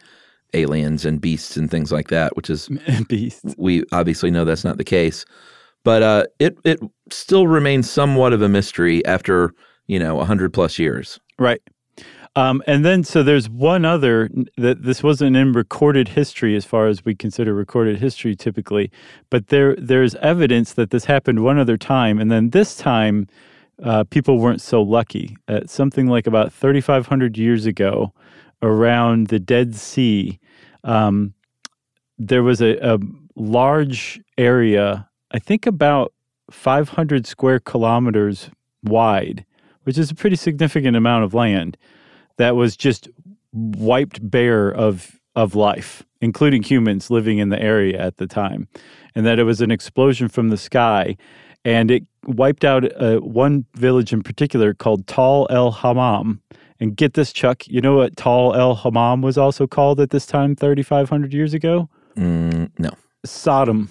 aliens 0.55 1.05
and 1.05 1.21
beasts 1.21 1.57
and 1.57 1.71
things 1.71 1.93
like 1.93 2.09
that, 2.09 2.37
which 2.37 2.51
is 2.51 2.69
Beasts. 3.09 3.55
we 3.59 3.85
obviously 3.93 4.31
know 4.31 4.45
that's 4.45 4.65
not 4.65 4.79
the 4.79 4.85
case. 4.85 5.25
But 5.85 6.03
uh, 6.03 6.25
it 6.41 6.59
it 6.65 6.81
still 7.11 7.47
remains 7.47 7.89
somewhat 7.89 8.33
of 8.33 8.43
a 8.43 8.49
mystery 8.49 9.05
after 9.07 9.53
you 9.87 10.01
know 10.01 10.19
hundred 10.25 10.53
plus 10.53 10.81
years. 10.81 11.21
Right. 11.39 11.63
Um, 12.35 12.63
and 12.67 12.85
then, 12.85 13.03
so 13.03 13.23
there's 13.23 13.49
one 13.49 13.87
other 13.87 14.29
that 14.59 14.83
this 14.83 15.03
wasn't 15.03 15.37
in 15.37 15.53
recorded 15.53 16.09
history 16.09 16.55
as 16.55 16.67
far 16.67 16.87
as 16.87 17.03
we 17.03 17.15
consider 17.15 17.55
recorded 17.55 17.99
history 17.99 18.37
typically, 18.37 18.91
but 19.31 19.47
there 19.47 19.75
there's 19.77 20.17
evidence 20.17 20.75
that 20.75 20.91
this 20.91 21.07
happened 21.07 21.45
one 21.45 21.59
other 21.59 21.79
time, 21.79 22.19
and 22.19 22.31
then 22.31 22.51
this 22.51 22.77
time 22.77 23.27
uh, 23.83 24.05
people 24.05 24.39
weren't 24.39 24.61
so 24.61 24.83
lucky. 24.83 25.37
At 25.49 25.71
something 25.71 26.07
like 26.07 26.27
about 26.27 26.53
3,500 26.53 27.37
years 27.37 27.67
ago, 27.67 28.13
around 28.63 29.29
the 29.29 29.39
Dead 29.39 29.75
Sea, 29.75 30.39
um, 30.85 31.35
there 32.19 32.43
was 32.43 32.63
a, 32.63 32.77
a 32.77 32.99
large 33.35 34.21
area, 34.39 35.09
I 35.31 35.39
think 35.39 35.67
about 35.67 36.13
500 36.51 37.27
square 37.27 37.61
kilometers 37.61 38.51
wide, 38.83 39.45
which 39.83 39.99
is 39.99 40.11
a 40.11 40.15
pretty 40.15 40.37
significant 40.37 40.97
amount 40.97 41.25
of 41.25 41.35
land 41.35 41.77
that 42.39 42.57
was 42.57 42.77
just 42.77 43.09
wiped 43.53 44.29
bare 44.29 44.69
of 44.69 45.21
of 45.35 45.55
life, 45.55 46.03
including 46.23 46.63
humans 46.63 47.11
living 47.11 47.37
in 47.37 47.51
the 47.51 47.61
area 47.61 48.01
at 48.01 48.17
the 48.17 48.27
time, 48.27 48.69
and 49.15 49.27
that 49.27 49.39
it 49.39 49.45
was 49.45 49.61
an 49.61 49.71
explosion 49.71 50.29
from 50.29 50.49
the 50.49 50.57
sky, 50.57 51.15
and 51.67 51.91
it 51.91 52.05
wiped 52.27 52.65
out 52.65 52.85
uh, 53.03 53.17
one 53.19 53.65
village 53.75 54.13
in 54.13 54.23
particular 54.23 54.73
called 54.73 55.07
Tal 55.07 55.47
el 55.51 55.71
Hammam. 55.73 56.41
And 56.79 56.95
get 56.95 57.15
this, 57.15 57.33
Chuck. 57.33 57.67
You 57.67 57.81
know 57.81 57.97
what 57.97 58.17
Tal 58.17 58.55
el 58.55 58.75
Hammam 58.77 59.23
was 59.23 59.37
also 59.37 59.67
called 59.67 59.99
at 60.01 60.11
this 60.11 60.27
time, 60.27 60.55
thirty 60.55 60.83
five 60.83 61.09
hundred 61.11 61.33
years 61.35 61.53
ago? 61.55 61.89
Mm, 62.17 62.71
no. 62.79 62.91
Sodom. 63.25 63.89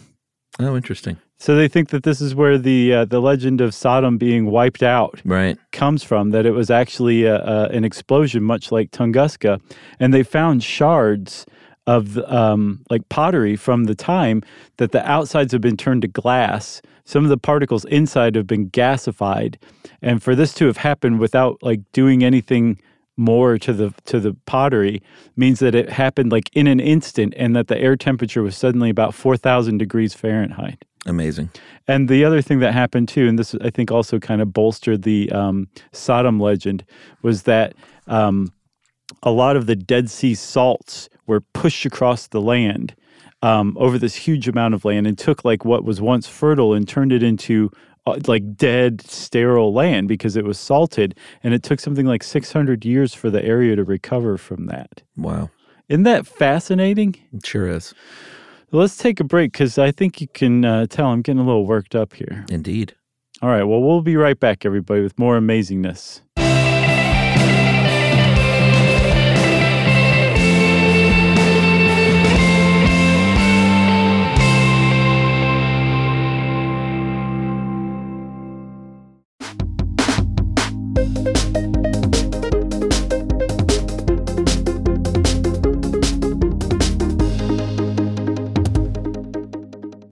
Oh, 0.60 0.76
interesting. 0.76 1.18
So 1.38 1.56
they 1.58 1.68
think 1.68 1.90
that 1.90 2.04
this 2.04 2.22
is 2.22 2.34
where 2.34 2.58
the 2.58 2.94
uh, 2.94 3.06
the 3.06 3.20
legend 3.20 3.60
of 3.60 3.74
Sodom 3.74 4.18
being 4.18 4.46
wiped 4.46 4.84
out 4.84 5.20
Right. 5.26 5.58
comes 5.72 6.02
from. 6.04 6.30
That 6.32 6.46
it 6.46 6.52
was 6.52 6.70
actually 6.70 7.26
a, 7.26 7.38
a, 7.44 7.70
an 7.70 7.84
explosion, 7.84 8.44
much 8.44 8.72
like 8.72 8.92
Tunguska, 8.92 9.60
and 10.00 10.14
they 10.14 10.24
found 10.24 10.64
shards 10.64 11.46
of 11.88 12.18
um, 12.20 12.84
like 12.90 13.08
pottery 13.10 13.56
from 13.56 13.84
the 13.86 13.96
time 13.96 14.42
that 14.78 14.92
the 14.92 15.04
outsides 15.10 15.52
have 15.52 15.62
been 15.62 15.78
turned 15.78 16.04
to 16.04 16.08
glass. 16.08 16.82
Some 17.06 17.24
of 17.24 17.30
the 17.30 17.38
particles 17.38 17.86
inside 17.86 18.36
have 18.36 18.48
been 18.48 18.70
gasified, 18.72 19.56
and 20.02 20.22
for 20.22 20.36
this 20.36 20.54
to 20.56 20.66
have 20.66 20.78
happened 20.78 21.20
without 21.20 21.62
like 21.62 21.82
doing 21.92 22.24
anything 22.24 22.82
more 23.16 23.58
to 23.60 23.72
the 23.72 23.94
to 24.06 24.20
the 24.20 24.36
pottery 24.46 25.02
means 25.38 25.60
that 25.60 25.74
it 25.74 25.90
happened 25.90 26.32
like 26.32 26.50
in 26.54 26.68
an 26.68 26.80
instant, 26.80 27.34
and 27.38 27.56
that 27.56 27.68
the 27.68 27.78
air 27.78 27.96
temperature 27.96 28.42
was 28.42 28.58
suddenly 28.58 28.90
about 28.90 29.14
four 29.14 29.38
thousand 29.38 29.78
degrees 29.78 30.14
Fahrenheit. 30.14 30.84
Amazing. 31.06 31.52
And 31.88 32.10
the 32.10 32.26
other 32.26 32.42
thing 32.42 32.60
that 32.60 32.74
happened 32.74 33.08
too, 33.08 33.28
and 33.28 33.38
this 33.38 33.54
I 33.62 33.70
think 33.70 33.92
also 33.92 34.20
kind 34.20 34.42
of 34.42 34.52
bolstered 34.52 35.04
the 35.04 35.32
um, 35.32 35.68
Sodom 35.92 36.40
legend, 36.40 36.84
was 37.22 37.44
that 37.44 37.76
um, 38.08 38.52
a 39.22 39.30
lot 39.32 39.56
of 39.56 39.68
the 39.68 39.76
Dead 39.76 40.10
Sea 40.10 40.34
salts 40.34 41.08
were 41.28 41.42
pushed 41.42 41.86
across 41.86 42.28
the 42.28 42.42
land 42.42 42.96
um, 43.42 43.76
over 43.80 43.98
this 43.98 44.16
huge 44.16 44.48
amount 44.48 44.74
of 44.74 44.86
land 44.86 45.08
and 45.08 45.18
took 45.18 45.46
like 45.46 45.66
what 45.66 45.84
was 45.84 46.02
once 46.02 46.28
fertile 46.28 46.74
and 46.74 46.88
turned 46.88 47.12
it 47.12 47.24
into 47.24 47.70
uh, 48.06 48.20
like 48.28 48.56
dead, 48.56 49.02
sterile 49.02 49.74
land 49.74 50.08
because 50.08 50.36
it 50.36 50.46
was 50.46 50.60
salted. 50.60 51.18
And 51.44 51.54
it 51.54 51.64
took 51.64 51.80
something 51.80 52.06
like 52.06 52.24
600 52.24 52.86
years 52.86 53.14
for 53.14 53.30
the 53.30 53.44
area 53.44 53.76
to 53.76 53.84
recover 53.84 54.38
from 54.38 54.68
that. 54.68 55.04
Wow. 55.18 55.50
Isn't 55.90 56.04
that 56.04 56.26
fascinating? 56.26 57.16
It 57.34 57.46
sure 57.46 57.68
is. 57.68 57.94
Let's 58.72 58.98
take 58.98 59.20
a 59.20 59.24
break 59.24 59.52
because 59.52 59.78
I 59.78 59.92
think 59.92 60.20
you 60.20 60.28
can 60.28 60.66
uh, 60.66 60.88
tell 60.88 61.08
I'm 61.08 61.22
getting 61.22 61.40
a 61.40 61.46
little 61.46 61.66
worked 61.66 61.96
up 61.96 62.14
here. 62.14 62.46
Indeed. 62.50 62.96
All 63.42 63.50
right. 63.50 63.64
Well, 63.64 63.82
we'll 63.82 64.02
be 64.02 64.18
right 64.18 64.40
back, 64.40 64.66
everybody, 64.66 65.02
with 65.02 65.20
more 65.20 65.40
amazingness. 65.40 66.22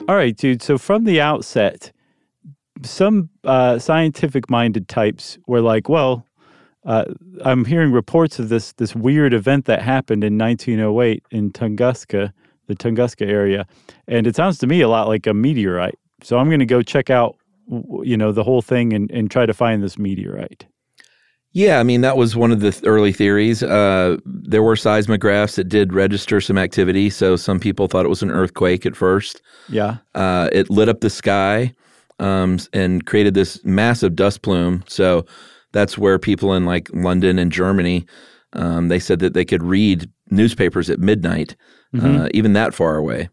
All 0.09 0.15
right, 0.15 0.35
dude. 0.35 0.61
So 0.61 0.77
from 0.77 1.05
the 1.05 1.21
outset, 1.21 1.93
some 2.81 3.29
uh, 3.45 3.79
scientific 3.79 4.49
minded 4.49 4.89
types 4.89 5.37
were 5.47 5.61
like, 5.61 5.87
well, 5.87 6.25
uh, 6.85 7.05
I'm 7.45 7.63
hearing 7.63 7.93
reports 7.93 8.37
of 8.37 8.49
this 8.49 8.73
this 8.73 8.93
weird 8.93 9.33
event 9.33 9.63
that 9.65 9.81
happened 9.81 10.25
in 10.25 10.37
1908 10.37 11.23
in 11.31 11.51
Tunguska, 11.51 12.33
the 12.67 12.75
Tunguska 12.75 13.25
area, 13.25 13.65
and 14.05 14.27
it 14.27 14.35
sounds 14.35 14.57
to 14.57 14.67
me 14.67 14.81
a 14.81 14.89
lot 14.89 15.07
like 15.07 15.25
a 15.25 15.33
meteorite. 15.33 15.97
So 16.21 16.37
I'm 16.37 16.47
going 16.47 16.59
to 16.59 16.65
go 16.65 16.81
check 16.81 17.09
out, 17.09 17.37
you 17.69 18.17
know, 18.17 18.33
the 18.33 18.43
whole 18.43 18.61
thing 18.61 18.91
and, 18.91 19.09
and 19.09 19.31
try 19.31 19.45
to 19.45 19.53
find 19.53 19.81
this 19.81 19.97
meteorite. 19.97 20.65
Yeah, 21.53 21.79
I 21.79 21.83
mean 21.83 22.01
that 22.01 22.17
was 22.17 22.35
one 22.35 22.51
of 22.51 22.61
the 22.61 22.79
early 22.85 23.13
theories. 23.13 23.61
Uh, 23.61 24.17
there 24.25 24.63
were 24.63 24.75
seismographs 24.75 25.55
that 25.55 25.65
did 25.65 25.93
register 25.93 26.41
some 26.41 26.57
activity, 26.57 27.11
so 27.11 27.35
some 27.35 27.59
people 27.59 27.87
thought 27.87 28.05
it 28.05 28.09
was 28.09 28.23
an 28.23 28.31
earthquake 28.31 28.87
at 28.87 28.95
first. 28.95 29.41
Yeah. 29.69 29.97
Uh, 30.15 30.49
it 30.51 30.71
lit 30.71 30.89
up 30.89 31.01
the 31.01 31.11
sky 31.11 31.73
um, 32.19 32.57
and 32.73 33.05
created 33.05 33.35
this 33.35 33.63
massive 33.63 34.15
dust 34.15 34.41
plume. 34.41 34.83
So 34.87 35.27
that's 35.73 35.95
where 35.95 36.17
people 36.17 36.53
in 36.53 36.65
like 36.65 36.89
London 36.91 37.37
and 37.37 37.51
Germany, 37.51 38.05
um, 38.53 38.87
they 38.87 38.99
said 38.99 39.19
that 39.19 39.35
they 39.35 39.45
could 39.45 39.63
read 39.63 40.09
newspapers 40.31 40.89
at 40.89 40.99
midnight, 40.99 41.55
uh, 42.01 42.29
even 42.33 42.53
that 42.53 42.73
far 42.73 42.95
away. 42.95 43.29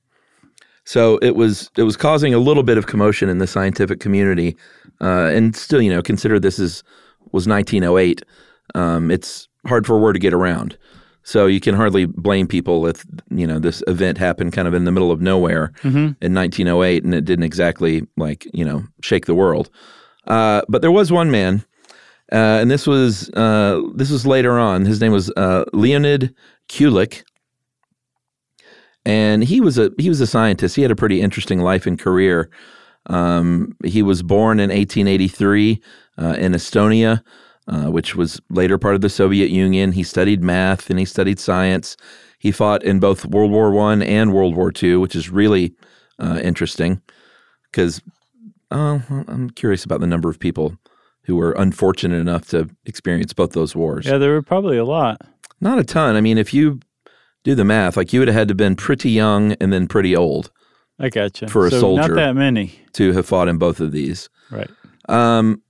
So 0.84 1.18
it 1.18 1.36
was 1.36 1.70
it 1.78 1.84
was 1.84 1.96
causing 1.96 2.34
a 2.34 2.38
little 2.38 2.62
bit 2.62 2.76
of 2.76 2.86
commotion 2.86 3.30
in 3.30 3.38
the 3.38 3.46
scientific 3.46 4.00
community, 4.00 4.56
uh, 5.00 5.30
and 5.32 5.56
still, 5.56 5.80
you 5.80 5.90
know, 5.90 6.02
consider 6.02 6.38
this 6.38 6.58
is 6.58 6.82
was 7.32 7.46
1908. 7.46 8.22
Um, 8.74 9.10
it's 9.10 9.48
hard 9.66 9.86
for 9.86 9.98
word 9.98 10.14
to 10.14 10.18
get 10.18 10.32
around, 10.32 10.76
so 11.22 11.46
you 11.46 11.60
can 11.60 11.74
hardly 11.74 12.06
blame 12.06 12.46
people 12.46 12.86
if 12.86 13.04
you 13.30 13.46
know 13.46 13.58
this 13.58 13.82
event 13.86 14.18
happened 14.18 14.52
kind 14.52 14.68
of 14.68 14.74
in 14.74 14.84
the 14.84 14.92
middle 14.92 15.10
of 15.10 15.20
nowhere 15.20 15.72
in 16.20 16.34
1908, 16.34 17.04
and 17.04 17.14
it 17.14 17.24
didn't 17.24 17.44
exactly 17.44 18.06
like 18.16 18.46
you 18.52 18.64
know 18.64 18.84
shake 19.02 19.26
the 19.26 19.34
world. 19.34 19.70
Uh, 20.26 20.62
but 20.68 20.82
there 20.82 20.92
was 20.92 21.10
one 21.10 21.30
man, 21.30 21.64
uh, 22.32 22.58
and 22.60 22.70
this 22.70 22.86
was 22.86 23.28
uh, 23.30 23.80
this 23.94 24.10
was 24.10 24.26
later 24.26 24.58
on. 24.58 24.84
His 24.86 25.00
name 25.00 25.12
was 25.12 25.30
uh, 25.36 25.64
Leonid 25.72 26.34
Kulik, 26.68 27.24
and 29.04 29.42
he 29.42 29.60
was 29.60 29.78
a 29.78 29.90
he 29.98 30.08
was 30.08 30.20
a 30.20 30.26
scientist. 30.26 30.76
He 30.76 30.82
had 30.82 30.90
a 30.90 30.96
pretty 30.96 31.20
interesting 31.20 31.60
life 31.60 31.86
and 31.86 31.98
career. 31.98 32.50
Um, 33.06 33.74
he 33.84 34.02
was 34.02 34.22
born 34.22 34.60
in 34.60 34.68
1883 34.70 35.80
uh, 36.20 36.34
in 36.38 36.52
Estonia, 36.52 37.22
uh, 37.66 37.86
which 37.86 38.14
was 38.14 38.40
later 38.50 38.78
part 38.78 38.94
of 38.94 39.00
the 39.00 39.08
Soviet 39.08 39.50
Union. 39.50 39.92
He 39.92 40.02
studied 40.02 40.42
math 40.42 40.90
and 40.90 40.98
he 40.98 41.04
studied 41.04 41.38
science. 41.38 41.96
He 42.38 42.52
fought 42.52 42.82
in 42.82 43.00
both 43.00 43.26
World 43.26 43.50
War 43.50 43.70
One 43.70 44.02
and 44.02 44.32
World 44.32 44.54
War 44.56 44.70
Two, 44.70 45.00
which 45.00 45.16
is 45.16 45.30
really 45.30 45.74
uh, 46.18 46.40
interesting 46.42 47.02
because 47.70 48.00
oh, 48.70 49.02
I'm 49.28 49.50
curious 49.50 49.84
about 49.84 50.00
the 50.00 50.06
number 50.06 50.30
of 50.30 50.38
people 50.38 50.76
who 51.24 51.36
were 51.36 51.52
unfortunate 51.52 52.18
enough 52.18 52.48
to 52.48 52.68
experience 52.86 53.32
both 53.32 53.52
those 53.52 53.76
wars. 53.76 54.06
Yeah, 54.06 54.18
there 54.18 54.32
were 54.32 54.42
probably 54.42 54.78
a 54.78 54.84
lot. 54.84 55.20
Not 55.60 55.78
a 55.78 55.84
ton. 55.84 56.16
I 56.16 56.20
mean, 56.20 56.38
if 56.38 56.54
you 56.54 56.80
do 57.44 57.54
the 57.54 57.64
math, 57.64 57.96
like 57.96 58.12
you 58.12 58.20
would 58.20 58.28
have 58.28 58.34
had 58.34 58.48
to 58.48 58.52
have 58.52 58.56
been 58.56 58.76
pretty 58.76 59.10
young 59.10 59.52
and 59.54 59.72
then 59.72 59.86
pretty 59.86 60.16
old 60.16 60.50
I 61.00 61.08
gotcha. 61.08 61.48
For 61.48 61.66
a 61.66 61.70
so 61.70 61.80
soldier. 61.80 62.08
Not 62.08 62.14
that 62.14 62.34
many. 62.34 62.78
to 62.92 63.12
have 63.12 63.26
fought 63.26 63.48
in 63.48 63.56
both 63.56 63.80
of 63.80 63.90
these. 63.90 64.28
Right. 64.50 64.70
Um, 65.08 65.62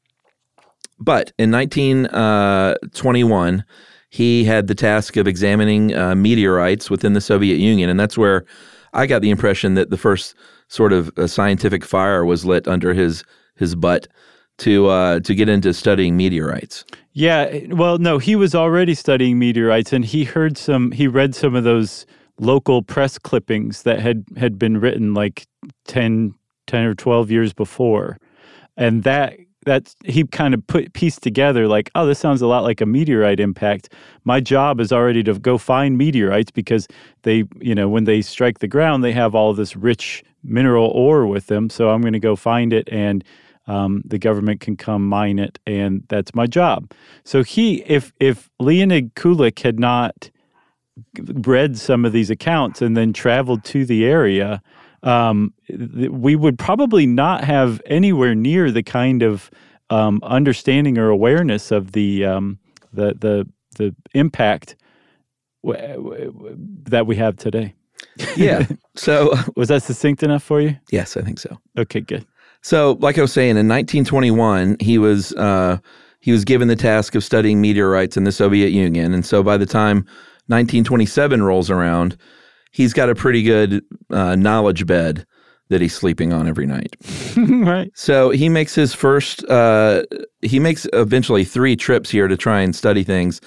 but 1.01 1.33
in 1.39 1.51
1921, 1.51 3.65
he 4.11 4.45
had 4.45 4.67
the 4.67 4.75
task 4.75 5.17
of 5.17 5.27
examining 5.27 5.95
uh, 5.95 6.15
meteorites 6.15 6.91
within 6.91 7.15
the 7.15 7.21
Soviet 7.21 7.57
Union, 7.57 7.89
and 7.89 7.99
that's 7.99 8.19
where 8.19 8.45
I 8.93 9.07
got 9.07 9.23
the 9.23 9.31
impression 9.31 9.75
that 9.75 9.91
the 9.91 9.97
first 9.97 10.35
sort 10.69 10.93
of 10.93 11.11
uh, 11.17 11.27
scientific 11.27 11.85
fire 11.85 12.25
was 12.25 12.45
lit 12.45 12.69
under 12.69 12.93
his 12.93 13.25
his 13.57 13.75
butt 13.75 14.09
to 14.59 14.89
uh, 14.89 15.21
to 15.21 15.35
get 15.35 15.49
into 15.49 15.73
studying 15.73 16.17
meteorites. 16.17 16.85
Yeah, 17.13 17.67
well, 17.69 17.99
no, 17.99 18.19
he 18.19 18.37
was 18.37 18.55
already 18.55 18.95
studying 18.95 19.39
meteorites, 19.39 19.93
and 19.93 20.05
he 20.05 20.25
heard 20.25 20.59
some. 20.59 20.93
He 20.93 21.09
read 21.09 21.35
some 21.35 21.55
of 21.55 21.65
those 21.65 22.07
local 22.39 22.83
press 22.83 23.19
clippings 23.19 23.83
that 23.83 24.01
had 24.01 24.25
had 24.37 24.59
been 24.59 24.79
written 24.79 25.15
like 25.15 25.47
10, 25.87 26.35
10 26.67 26.85
or 26.85 26.95
twelve 26.95 27.31
years 27.31 27.53
before, 27.53 28.19
and 28.77 29.03
that 29.05 29.37
that's 29.64 29.94
he 30.05 30.25
kind 30.25 30.55
of 30.55 30.66
put 30.66 30.92
pieced 30.92 31.23
together 31.23 31.68
like, 31.68 31.90
oh, 31.94 32.07
this 32.07 32.18
sounds 32.18 32.42
a 32.42 32.46
lot 32.46 32.62
like 32.62 32.81
a 32.81 32.87
meteorite 32.87 33.40
impact. 33.40 33.92
My 34.25 34.40
job 34.40 34.81
is 34.81 34.92
already 34.92 35.23
to 35.25 35.38
go 35.38 35.59
find 35.59 35.99
meteorites 35.99 36.51
because 36.51 36.88
they, 37.23 37.44
you 37.61 37.75
know, 37.75 37.88
when 37.88 38.05
they 38.05 38.23
strike 38.23 38.61
the 38.61 38.68
ground, 38.68 39.05
they 39.05 39.12
have 39.12 39.35
all 39.35 39.53
this 39.53 39.77
rich 39.77 40.25
mineral 40.42 40.88
ore 40.88 41.27
with 41.27 41.46
them. 41.46 41.68
So 41.68 41.90
I'm 41.90 42.01
going 42.01 42.14
to 42.14 42.20
go 42.20 42.37
find 42.37 42.73
it 42.73 42.88
and 42.90 43.23
um, 43.66 44.03
the 44.05 44.18
government 44.18 44.61
can 44.61 44.77
come 44.77 45.07
mine 45.07 45.38
it, 45.38 45.61
and 45.64 46.03
that's 46.09 46.35
my 46.35 46.46
job. 46.46 46.90
So 47.25 47.44
he, 47.44 47.83
if 47.87 48.12
if 48.18 48.51
Leonid 48.59 49.14
Kulik 49.14 49.61
had 49.61 49.79
not 49.79 50.31
read 51.16 51.79
some 51.79 52.05
of 52.05 52.12
these 52.12 52.31
accounts 52.31 52.83
and 52.83 52.96
then 52.96 53.12
traveled 53.12 53.64
to 53.66 53.85
the 53.85 54.05
area, 54.05 54.61
um, 55.03 55.53
th- 55.67 56.11
we 56.11 56.37
would 56.37 56.59
probably 56.59 57.07
not 57.07 57.45
have 57.45 57.81
anywhere 57.87 58.35
near 58.35 58.71
the 58.71 58.83
kind 58.83 59.23
of 59.23 59.51
um, 59.91 60.21
understanding 60.23 60.99
or 60.99 61.09
awareness 61.09 61.71
of 61.71 61.93
the 61.93 62.25
um, 62.25 62.59
the 62.93 63.15
the 63.19 63.49
the 63.77 63.95
impact 64.15 64.77
w- 65.65 65.97
w- 65.97 66.57
that 66.85 67.07
we 67.07 67.17
have 67.17 67.37
today. 67.37 67.75
Yeah. 68.37 68.67
So, 68.97 69.33
Was 69.57 69.69
that 69.69 69.83
succinct 69.83 70.23
enough 70.23 70.43
for 70.43 70.61
you? 70.61 70.77
yes, 70.91 71.17
I 71.17 71.23
think 71.23 71.39
so. 71.39 71.57
Okay, 71.79 72.01
good. 72.01 72.27
So, 72.61 72.99
like 73.01 73.17
I 73.17 73.23
was 73.23 73.33
saying, 73.33 73.51
in 73.57 73.67
1921, 73.67 74.77
he 74.79 74.99
was 74.99 75.33
uh, 75.35 75.79
he 76.21 76.31
was 76.33 76.45
given 76.45 76.69
the 76.69 76.77
task 76.77 77.15
of 77.15 77.25
studying 77.25 77.63
meteorites 77.63 78.19
in 78.19 78.25
the 78.25 78.33
Soviet 78.33 78.73
Union, 78.73 79.15
and 79.15 79.25
so 79.25 79.43
by 79.43 79.57
the 79.57 79.65
time 79.65 79.99
1927 80.49 81.43
rolls 81.43 81.71
around, 81.71 82.19
he's 82.70 82.92
got 82.92 83.11
a 83.11 83.14
pretty 83.14 83.42
good 83.42 83.85
uh, 84.11 84.37
knowledge 84.37 84.87
bed 84.87 85.26
that 85.68 85.80
he's 85.80 85.94
sleeping 85.94 86.33
on 86.33 86.48
every 86.48 86.66
night. 86.66 86.96
right. 87.37 87.90
So 87.94 88.30
he 88.30 88.48
makes 88.48 88.74
his 88.74 88.92
first. 88.92 89.44
Uh, 89.48 90.02
he 90.42 90.59
makes 90.59 90.87
eventually 90.92 91.44
three 91.44 91.76
trips 91.76 92.11
here 92.11 92.28
to 92.28 92.37
try 92.37 92.61
and 92.61 92.74
study 92.74 93.04
things. 93.04 93.40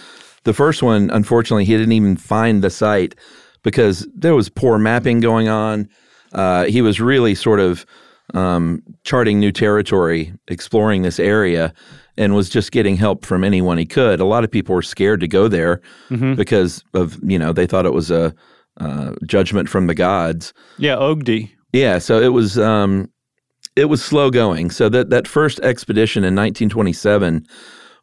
The 0.45 0.53
first 0.53 0.81
one, 0.83 1.09
unfortunately, 1.11 1.65
he 1.65 1.73
didn't 1.73 1.91
even 1.91 2.17
find 2.17 2.63
the 2.63 2.69
site 2.69 3.15
because 3.61 4.07
there 4.15 4.35
was 4.35 4.49
poor 4.49 4.77
mapping 4.77 5.19
going 5.19 5.47
on. 5.47 5.89
Uh, 6.33 6.65
he 6.65 6.81
was 6.81 6.99
really 6.99 7.35
sort 7.35 7.59
of 7.59 7.85
um, 8.33 8.81
charting 9.03 9.39
new 9.39 9.51
territory, 9.51 10.33
exploring 10.47 11.01
this 11.01 11.19
area, 11.19 11.73
and 12.17 12.35
was 12.35 12.49
just 12.49 12.71
getting 12.71 12.95
help 12.95 13.25
from 13.25 13.43
anyone 13.43 13.77
he 13.77 13.85
could. 13.85 14.19
A 14.19 14.25
lot 14.25 14.43
of 14.43 14.51
people 14.51 14.75
were 14.75 14.81
scared 14.81 15.19
to 15.21 15.27
go 15.27 15.47
there 15.47 15.81
because 16.35 16.83
of 16.93 17.17
you 17.23 17.37
know 17.37 17.53
they 17.53 17.67
thought 17.67 17.85
it 17.85 17.93
was 17.93 18.11
a 18.11 18.33
uh, 18.77 19.13
judgment 19.25 19.69
from 19.69 19.87
the 19.87 19.95
gods. 19.95 20.53
Yeah, 20.77 20.95
Ogdi. 20.95 21.51
Yeah, 21.71 21.99
so 21.99 22.19
it 22.19 22.29
was 22.29 22.57
um, 22.57 23.09
it 23.75 23.85
was 23.85 24.03
slow 24.03 24.29
going. 24.29 24.69
So 24.69 24.89
that 24.89 25.09
that 25.09 25.27
first 25.27 25.59
expedition 25.61 26.23
in 26.23 26.35
1927 26.35 27.45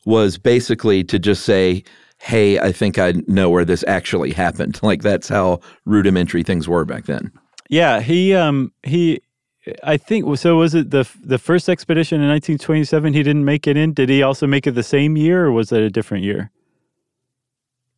was 0.04 0.38
basically 0.38 1.04
to 1.04 1.18
just 1.18 1.44
say, 1.44 1.84
"Hey, 2.18 2.58
I 2.58 2.72
think 2.72 2.98
I 2.98 3.14
know 3.26 3.50
where 3.50 3.64
this 3.64 3.84
actually 3.86 4.32
happened." 4.32 4.80
Like 4.82 5.02
that's 5.02 5.28
how 5.28 5.60
rudimentary 5.84 6.42
things 6.42 6.68
were 6.68 6.84
back 6.84 7.06
then. 7.06 7.30
Yeah, 7.68 8.00
he 8.00 8.34
um 8.34 8.72
he 8.82 9.20
I 9.84 9.96
think 9.96 10.36
so 10.38 10.56
was 10.56 10.74
it 10.74 10.90
the 10.90 11.08
the 11.22 11.38
first 11.38 11.68
expedition 11.68 12.20
in 12.20 12.28
1927 12.28 13.12
he 13.12 13.22
didn't 13.22 13.44
make 13.44 13.66
it 13.66 13.76
in? 13.76 13.92
Did 13.92 14.08
he 14.08 14.22
also 14.22 14.46
make 14.46 14.66
it 14.66 14.72
the 14.72 14.82
same 14.82 15.16
year 15.16 15.46
or 15.46 15.52
was 15.52 15.70
it 15.70 15.82
a 15.82 15.90
different 15.90 16.24
year? 16.24 16.50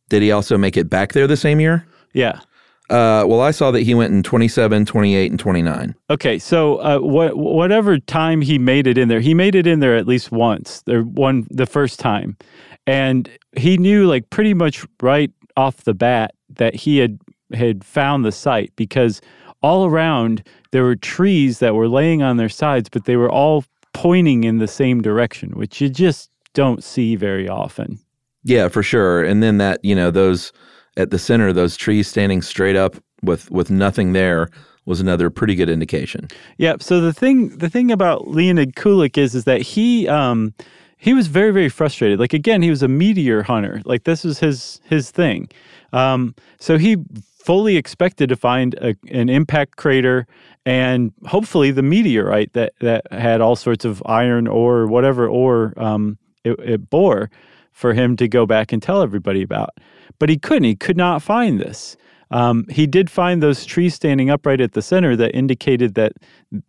Did 0.09 0.21
he 0.21 0.31
also 0.31 0.57
make 0.57 0.77
it 0.77 0.89
back 0.89 1.13
there 1.13 1.25
the 1.25 1.37
same 1.37 1.59
year? 1.59 1.87
Yeah. 2.13 2.41
Uh, 2.89 3.23
well, 3.25 3.41
I 3.41 3.51
saw 3.51 3.71
that 3.71 3.81
he 3.81 3.95
went 3.95 4.13
in 4.13 4.23
27, 4.23 4.85
28, 4.85 5.31
and 5.31 5.39
29. 5.39 5.95
Okay, 6.09 6.37
so 6.37 6.77
uh, 6.77 6.99
what 6.99 7.37
whatever 7.37 7.97
time 7.97 8.41
he 8.41 8.59
made 8.59 8.87
it 8.87 8.97
in 8.97 9.07
there, 9.07 9.21
he 9.21 9.33
made 9.33 9.55
it 9.55 9.65
in 9.65 9.79
there 9.79 9.95
at 9.95 10.05
least 10.05 10.31
once. 10.31 10.81
There 10.81 11.03
one 11.03 11.47
the 11.49 11.65
first 11.65 11.99
time, 11.99 12.37
and 12.85 13.29
he 13.55 13.77
knew 13.77 14.05
like 14.05 14.29
pretty 14.29 14.53
much 14.53 14.85
right 15.01 15.31
off 15.55 15.77
the 15.83 15.93
bat 15.93 16.35
that 16.49 16.75
he 16.75 16.97
had 16.97 17.19
had 17.53 17.83
found 17.83 18.25
the 18.25 18.31
site 18.31 18.73
because 18.75 19.21
all 19.61 19.85
around 19.85 20.43
there 20.71 20.83
were 20.83 20.95
trees 20.95 21.59
that 21.59 21.75
were 21.75 21.87
laying 21.87 22.21
on 22.21 22.37
their 22.37 22.49
sides, 22.49 22.89
but 22.89 23.05
they 23.05 23.15
were 23.15 23.31
all 23.31 23.63
pointing 23.93 24.43
in 24.43 24.57
the 24.57 24.67
same 24.67 25.01
direction, 25.01 25.51
which 25.51 25.79
you 25.79 25.87
just 25.87 26.29
don't 26.53 26.83
see 26.83 27.15
very 27.15 27.47
often. 27.47 27.99
Yeah, 28.43 28.67
for 28.67 28.83
sure. 28.83 29.23
And 29.23 29.41
then 29.41 29.57
that, 29.59 29.83
you 29.85 29.95
know, 29.95 30.11
those 30.11 30.51
at 30.97 31.11
the 31.11 31.19
center, 31.19 31.53
those 31.53 31.75
trees 31.75 32.07
standing 32.07 32.41
straight 32.41 32.75
up 32.75 32.95
with 33.21 33.49
with 33.51 33.69
nothing 33.71 34.13
there 34.13 34.49
was 34.85 34.99
another 34.99 35.29
pretty 35.29 35.55
good 35.55 35.69
indication. 35.69 36.27
Yeah. 36.57 36.75
So 36.79 36.99
the 36.99 37.13
thing, 37.13 37.57
the 37.57 37.69
thing 37.69 37.91
about 37.91 38.27
Leonid 38.27 38.75
Kulik 38.75 39.17
is, 39.17 39.33
is 39.33 39.45
that 39.45 39.61
he, 39.61 40.07
um, 40.09 40.53
he 40.97 41.13
was 41.13 41.27
very, 41.27 41.51
very 41.51 41.69
frustrated. 41.69 42.19
Like 42.19 42.33
again, 42.33 42.61
he 42.61 42.69
was 42.69 42.83
a 42.83 42.87
meteor 42.87 43.43
hunter. 43.43 43.81
Like 43.85 44.03
this 44.03 44.23
was 44.23 44.39
his 44.39 44.81
his 44.85 45.11
thing. 45.11 45.49
Um, 45.91 46.35
so 46.59 46.77
he 46.77 46.97
fully 47.43 47.75
expected 47.75 48.29
to 48.29 48.35
find 48.35 48.73
a, 48.75 48.95
an 49.11 49.29
impact 49.29 49.75
crater 49.75 50.25
and 50.65 51.11
hopefully 51.25 51.71
the 51.71 51.81
meteorite 51.83 52.53
that 52.53 52.73
that 52.79 53.11
had 53.11 53.41
all 53.41 53.57
sorts 53.57 53.83
of 53.83 54.01
iron 54.05 54.47
ore, 54.47 54.87
whatever 54.87 55.27
ore 55.27 55.73
um, 55.75 56.17
it, 56.45 56.57
it 56.59 56.89
bore, 56.89 57.29
for 57.73 57.93
him 57.93 58.15
to 58.15 58.27
go 58.27 58.45
back 58.45 58.71
and 58.71 58.81
tell 58.81 59.01
everybody 59.01 59.41
about. 59.41 59.71
But 60.19 60.29
he 60.29 60.37
couldn't. 60.37 60.63
He 60.63 60.75
could 60.75 60.97
not 60.97 61.21
find 61.21 61.59
this. 61.59 61.97
Um, 62.31 62.65
he 62.67 62.87
did 62.87 63.11
find 63.11 63.43
those 63.43 63.63
trees 63.63 63.93
standing 63.93 64.31
upright 64.31 64.59
at 64.59 64.73
the 64.73 64.81
center 64.81 65.15
that 65.15 65.35
indicated 65.35 65.93
that 65.93 66.13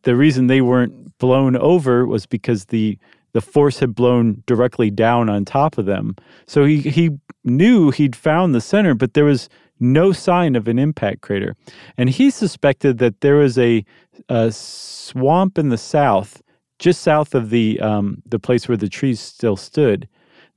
the 0.03 0.14
reason 0.14 0.47
they 0.47 0.61
weren't 0.61 1.16
blown 1.18 1.57
over 1.57 2.07
was 2.07 2.27
because 2.27 2.66
the 2.66 2.99
the 3.33 3.40
force 3.40 3.81
had 3.81 3.94
blown 3.94 4.42
directly 4.47 4.90
down 4.90 5.29
on 5.29 5.44
top 5.44 5.77
of 5.77 5.87
them. 5.87 6.16
So 6.47 6.64
he 6.64 6.81
he 6.81 7.11
knew 7.44 7.90
he'd 7.90 8.14
found 8.14 8.55
the 8.55 8.61
center, 8.61 8.94
but 8.94 9.14
there 9.14 9.25
was 9.25 9.49
no 9.81 10.12
sign 10.12 10.55
of 10.55 10.68
an 10.68 10.79
impact 10.79 11.23
crater, 11.23 11.57
and 11.97 12.11
he 12.11 12.31
suspected 12.31 12.99
that 12.99 13.23
there 13.23 13.37
was 13.37 13.59
a, 13.59 13.85
a 14.29 14.53
swamp 14.53 15.59
in 15.59 15.70
the 15.70 15.79
south, 15.79 16.42
just 16.79 17.03
south 17.03 17.35
of 17.35 17.51
the 17.51 17.81
um, 17.81 18.23
the 18.27 18.38
place 18.38 18.68
where 18.68 18.77
the 18.77 18.88
trees 18.88 19.18
still 19.18 19.57
stood, 19.57 20.09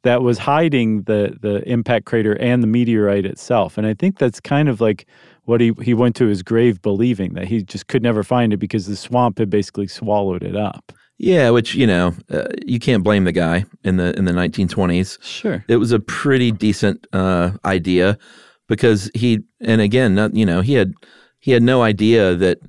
that 0.04 0.22
was 0.22 0.38
hiding 0.38 1.04
the 1.04 1.38
the 1.42 1.68
impact 1.70 2.06
crater 2.06 2.34
and 2.40 2.64
the 2.64 2.68
meteorite 2.68 3.26
itself. 3.26 3.78
And 3.78 3.88
I 3.88 3.94
think 3.94 4.18
that's 4.18 4.40
kind 4.40 4.70
of 4.70 4.82
like 4.82 5.06
what 5.46 5.62
he 5.62 5.74
he 5.82 5.94
went 5.94 6.16
to 6.18 6.28
his 6.28 6.44
grave 6.44 6.82
believing 6.82 7.34
that 7.34 7.48
he 7.48 7.64
just 7.64 7.88
could 7.88 8.04
never 8.04 8.24
find 8.24 8.54
it 8.54 8.58
because 8.58 8.88
the 8.88 8.96
swamp 8.96 9.40
had 9.40 9.50
basically 9.50 9.88
swallowed 9.88 10.44
it 10.44 10.56
up. 10.56 10.92
Yeah, 11.18 11.50
which 11.50 11.74
you 11.74 11.88
know, 11.88 12.14
uh, 12.30 12.48
you 12.64 12.80
can't 12.80 13.04
blame 13.04 13.24
the 13.24 13.32
guy 13.32 13.66
in 13.84 13.98
the 13.98 14.16
in 14.18 14.26
the 14.26 14.34
1920s. 14.34 15.22
Sure. 15.24 15.66
It 15.68 15.78
was 15.78 15.92
a 15.92 16.00
pretty 16.00 16.52
decent 16.52 17.08
uh, 17.12 17.52
idea 17.66 18.20
because 18.68 19.10
he, 19.16 19.40
and 19.62 19.82
again, 19.82 20.14
not, 20.14 20.36
you 20.36 20.46
know, 20.46 20.62
he 20.62 20.74
had 20.74 20.94
he 21.40 21.52
had 21.52 21.64
no 21.64 21.82
idea 21.82 22.36
that. 22.36 22.60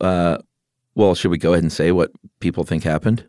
Uh, 0.00 0.38
well, 0.96 1.14
should 1.14 1.30
we 1.30 1.38
go 1.38 1.52
ahead 1.52 1.62
and 1.62 1.72
say 1.72 1.90
what 1.90 2.12
people 2.40 2.62
think 2.62 2.84
happened? 2.84 3.26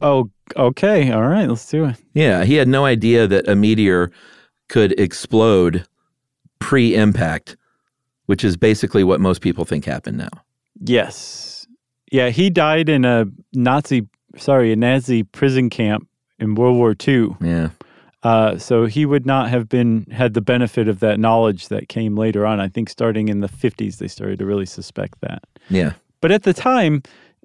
Oh, 0.00 0.30
okay. 0.54 1.10
All 1.10 1.26
right. 1.26 1.48
Let's 1.48 1.68
do 1.68 1.86
it. 1.86 1.96
Yeah, 2.14 2.44
he 2.44 2.54
had 2.54 2.68
no 2.68 2.84
idea 2.84 3.26
that 3.26 3.48
a 3.48 3.56
meteor 3.56 4.10
could 4.68 4.98
explode 4.98 5.86
pre-impact, 6.58 7.56
which 8.26 8.44
is 8.44 8.56
basically 8.56 9.04
what 9.04 9.20
most 9.20 9.40
people 9.40 9.64
think 9.64 9.84
happened 9.84 10.18
now. 10.18 10.30
Yes. 10.80 11.66
Yeah. 12.10 12.30
He 12.30 12.50
died 12.50 12.88
in 12.88 13.04
a 13.04 13.26
Nazi, 13.52 14.08
sorry, 14.36 14.72
a 14.72 14.76
Nazi 14.76 15.22
prison 15.22 15.70
camp 15.70 16.08
in 16.38 16.54
World 16.54 16.76
War 16.76 16.94
II. 17.06 17.36
Yeah. 17.40 17.70
Uh, 18.22 18.58
so 18.58 18.86
he 18.86 19.06
would 19.06 19.24
not 19.24 19.48
have 19.50 19.68
been 19.68 20.04
had 20.10 20.34
the 20.34 20.40
benefit 20.40 20.88
of 20.88 20.98
that 21.00 21.20
knowledge 21.20 21.68
that 21.68 21.88
came 21.88 22.16
later 22.16 22.44
on. 22.44 22.58
I 22.58 22.68
think 22.68 22.88
starting 22.88 23.28
in 23.28 23.40
the 23.40 23.48
50s, 23.48 23.98
they 23.98 24.08
started 24.08 24.40
to 24.40 24.46
really 24.46 24.66
suspect 24.66 25.20
that. 25.20 25.44
Yeah. 25.70 25.92
But 26.20 26.32
at 26.32 26.42
the 26.42 26.52
time, 26.52 27.02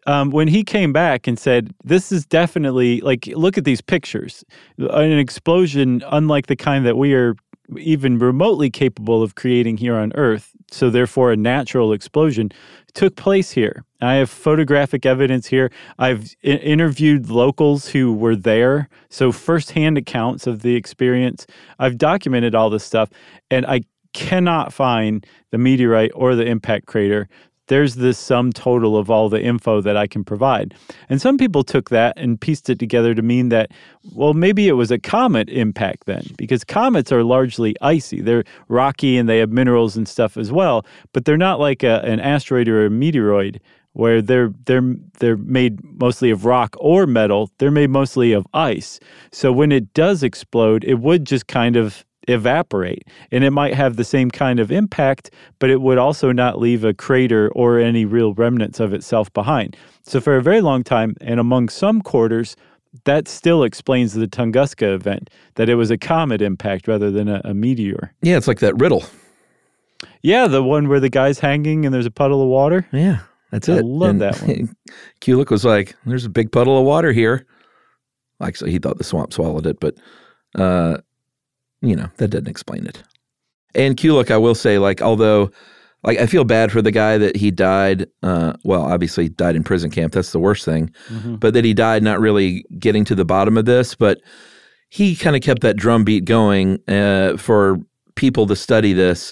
um, 0.07 0.31
when 0.31 0.47
he 0.47 0.63
came 0.63 0.93
back 0.93 1.27
and 1.27 1.37
said, 1.37 1.73
This 1.83 2.11
is 2.11 2.25
definitely 2.25 3.01
like, 3.01 3.27
look 3.27 3.57
at 3.57 3.65
these 3.65 3.81
pictures, 3.81 4.43
an 4.77 5.17
explosion 5.17 6.03
unlike 6.11 6.47
the 6.47 6.55
kind 6.55 6.85
that 6.85 6.97
we 6.97 7.13
are 7.13 7.35
even 7.77 8.19
remotely 8.19 8.69
capable 8.69 9.23
of 9.23 9.35
creating 9.35 9.77
here 9.77 9.95
on 9.95 10.11
Earth. 10.15 10.51
So, 10.71 10.89
therefore, 10.89 11.31
a 11.31 11.37
natural 11.37 11.91
explosion 11.93 12.51
took 12.93 13.15
place 13.15 13.51
here. 13.51 13.83
I 14.01 14.15
have 14.15 14.29
photographic 14.29 15.05
evidence 15.05 15.47
here. 15.47 15.71
I've 15.99 16.33
I- 16.43 16.47
interviewed 16.47 17.29
locals 17.29 17.87
who 17.87 18.13
were 18.13 18.35
there, 18.35 18.89
so 19.09 19.31
firsthand 19.31 19.97
accounts 19.97 20.47
of 20.47 20.61
the 20.61 20.75
experience. 20.75 21.45
I've 21.79 21.97
documented 21.97 22.55
all 22.55 22.69
this 22.69 22.83
stuff, 22.83 23.09
and 23.49 23.65
I 23.65 23.81
cannot 24.13 24.73
find 24.73 25.25
the 25.51 25.57
meteorite 25.57 26.11
or 26.15 26.35
the 26.35 26.45
impact 26.45 26.85
crater. 26.85 27.27
There's 27.71 27.95
this 27.95 28.19
sum 28.19 28.51
total 28.51 28.97
of 28.97 29.09
all 29.09 29.29
the 29.29 29.41
info 29.41 29.79
that 29.79 29.95
I 29.95 30.05
can 30.05 30.25
provide. 30.25 30.75
And 31.07 31.21
some 31.21 31.37
people 31.37 31.63
took 31.63 31.89
that 31.89 32.17
and 32.17 32.37
pieced 32.37 32.69
it 32.69 32.79
together 32.79 33.15
to 33.15 33.21
mean 33.21 33.47
that, 33.47 33.71
well, 34.13 34.33
maybe 34.33 34.67
it 34.67 34.73
was 34.73 34.91
a 34.91 34.99
comet 34.99 35.49
impact 35.49 36.03
then, 36.05 36.25
because 36.35 36.65
comets 36.65 37.13
are 37.13 37.23
largely 37.23 37.73
icy. 37.79 38.19
They're 38.19 38.43
rocky 38.67 39.17
and 39.17 39.29
they 39.29 39.37
have 39.37 39.51
minerals 39.51 39.95
and 39.95 40.05
stuff 40.05 40.35
as 40.35 40.51
well, 40.51 40.85
but 41.13 41.23
they're 41.23 41.37
not 41.37 41.61
like 41.61 41.81
a, 41.81 42.01
an 42.03 42.19
asteroid 42.19 42.67
or 42.67 42.85
a 42.85 42.89
meteoroid 42.89 43.61
where 43.93 44.21
they're 44.21 44.53
they're 44.65 44.95
they're 45.19 45.37
made 45.37 45.79
mostly 45.97 46.29
of 46.29 46.43
rock 46.43 46.75
or 46.77 47.07
metal. 47.07 47.51
They're 47.57 47.71
made 47.71 47.89
mostly 47.89 48.33
of 48.33 48.45
ice. 48.53 48.99
So 49.31 49.53
when 49.53 49.71
it 49.71 49.93
does 49.93 50.23
explode, 50.23 50.83
it 50.83 50.95
would 50.95 51.23
just 51.23 51.47
kind 51.47 51.77
of 51.77 52.03
evaporate 52.27 53.03
and 53.31 53.43
it 53.43 53.51
might 53.51 53.73
have 53.73 53.95
the 53.95 54.03
same 54.03 54.29
kind 54.29 54.59
of 54.59 54.71
impact 54.71 55.31
but 55.59 55.69
it 55.69 55.81
would 55.81 55.97
also 55.97 56.31
not 56.31 56.59
leave 56.59 56.83
a 56.83 56.93
crater 56.93 57.49
or 57.55 57.79
any 57.79 58.05
real 58.05 58.33
remnants 58.35 58.79
of 58.79 58.93
itself 58.93 59.31
behind 59.33 59.75
so 60.03 60.21
for 60.21 60.37
a 60.37 60.41
very 60.41 60.61
long 60.61 60.83
time 60.83 61.15
and 61.21 61.39
among 61.39 61.67
some 61.67 61.99
quarters 62.01 62.55
that 63.05 63.27
still 63.27 63.63
explains 63.63 64.13
the 64.13 64.27
tunguska 64.27 64.93
event 64.93 65.29
that 65.55 65.67
it 65.69 65.75
was 65.75 65.89
a 65.89 65.97
comet 65.97 66.41
impact 66.41 66.87
rather 66.87 67.09
than 67.09 67.27
a, 67.27 67.41
a 67.45 67.53
meteor 67.53 68.13
Yeah, 68.21 68.37
it's 68.37 68.47
like 68.47 68.59
that 68.59 68.79
riddle. 68.79 69.03
yeah 70.21 70.47
the 70.47 70.61
one 70.63 70.89
where 70.89 70.99
the 70.99 71.09
guy's 71.09 71.39
hanging 71.39 71.85
and 71.85 71.93
there's 71.93 72.05
a 72.05 72.11
puddle 72.11 72.41
of 72.43 72.49
water 72.49 72.85
Yeah, 72.91 73.19
that's 73.51 73.67
it. 73.67 73.77
I 73.77 73.81
love 73.81 74.19
that 74.19 74.37
one. 74.41 74.75
Kulik 75.21 75.49
was 75.49 75.65
like, 75.65 75.95
"There's 76.05 76.25
a 76.25 76.29
big 76.29 76.51
puddle 76.51 76.77
of 76.79 76.85
water 76.85 77.11
here." 77.11 77.45
Actually, 78.41 78.71
he 78.71 78.79
thought 78.79 78.97
the 78.97 79.03
swamp 79.03 79.33
swallowed 79.33 79.65
it, 79.67 79.79
but 79.79 79.95
uh, 80.55 80.97
you 81.81 81.95
know 81.95 82.09
that 82.17 82.29
doesn't 82.29 82.47
explain 82.47 82.85
it. 82.85 83.01
And 83.73 83.95
Kulik, 83.95 84.31
I 84.31 84.37
will 84.37 84.55
say, 84.55 84.79
like, 84.79 85.01
although, 85.01 85.49
like, 86.03 86.17
I 86.19 86.25
feel 86.25 86.43
bad 86.43 86.71
for 86.71 86.81
the 86.81 86.91
guy 86.91 87.17
that 87.17 87.37
he 87.37 87.51
died. 87.51 88.07
Uh, 88.21 88.53
well, 88.63 88.83
obviously, 88.83 89.29
died 89.29 89.55
in 89.55 89.63
prison 89.63 89.89
camp. 89.89 90.13
That's 90.13 90.31
the 90.33 90.39
worst 90.39 90.65
thing. 90.65 90.91
Mm-hmm. 91.07 91.35
But 91.35 91.53
that 91.53 91.63
he 91.63 91.73
died 91.73 92.03
not 92.03 92.19
really 92.19 92.65
getting 92.79 93.05
to 93.05 93.15
the 93.15 93.23
bottom 93.23 93.57
of 93.57 93.65
this, 93.65 93.95
but 93.95 94.19
he 94.89 95.15
kind 95.15 95.37
of 95.37 95.41
kept 95.41 95.61
that 95.61 95.77
drumbeat 95.77 96.25
going 96.25 96.79
uh, 96.89 97.37
for 97.37 97.79
people 98.15 98.45
to 98.47 98.55
study 98.57 98.91
this 98.91 99.31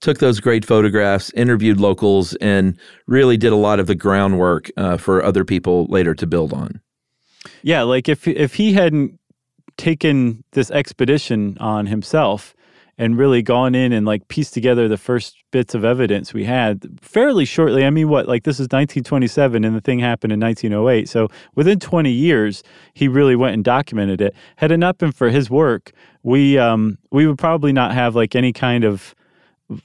took 0.00 0.18
those 0.18 0.40
great 0.40 0.64
photographs, 0.64 1.30
interviewed 1.34 1.78
locals, 1.78 2.34
and 2.36 2.78
really 3.06 3.36
did 3.36 3.52
a 3.52 3.56
lot 3.56 3.80
of 3.80 3.86
the 3.86 3.94
groundwork 3.94 4.70
uh, 4.76 4.96
for 4.96 5.22
other 5.22 5.44
people 5.44 5.86
later 5.86 6.14
to 6.14 6.26
build 6.26 6.52
on. 6.52 6.80
Yeah, 7.62 7.82
like 7.82 8.08
if 8.08 8.26
if 8.26 8.54
he 8.54 8.72
hadn't 8.72 9.18
taken 9.80 10.44
this 10.52 10.70
expedition 10.70 11.56
on 11.58 11.86
himself 11.86 12.54
and 12.98 13.16
really 13.16 13.40
gone 13.40 13.74
in 13.74 13.94
and 13.94 14.04
like 14.04 14.28
pieced 14.28 14.52
together 14.52 14.86
the 14.86 14.98
first 14.98 15.42
bits 15.52 15.74
of 15.74 15.86
evidence 15.86 16.34
we 16.34 16.44
had 16.44 16.86
fairly 17.00 17.46
shortly. 17.46 17.86
I 17.86 17.88
mean, 17.88 18.10
what 18.10 18.28
like 18.28 18.44
this 18.44 18.56
is 18.56 18.64
1927 18.64 19.64
and 19.64 19.74
the 19.74 19.80
thing 19.80 19.98
happened 19.98 20.34
in 20.34 20.40
1908. 20.40 21.08
So 21.08 21.28
within 21.54 21.80
20 21.80 22.10
years, 22.10 22.62
he 22.92 23.08
really 23.08 23.36
went 23.36 23.54
and 23.54 23.64
documented 23.64 24.20
it. 24.20 24.34
Had 24.56 24.70
it 24.70 24.76
not 24.76 24.98
been 24.98 25.12
for 25.12 25.30
his 25.30 25.48
work, 25.48 25.92
we 26.22 26.58
um 26.58 26.98
we 27.10 27.26
would 27.26 27.38
probably 27.38 27.72
not 27.72 27.94
have 27.94 28.14
like 28.14 28.36
any 28.36 28.52
kind 28.52 28.84
of 28.84 29.14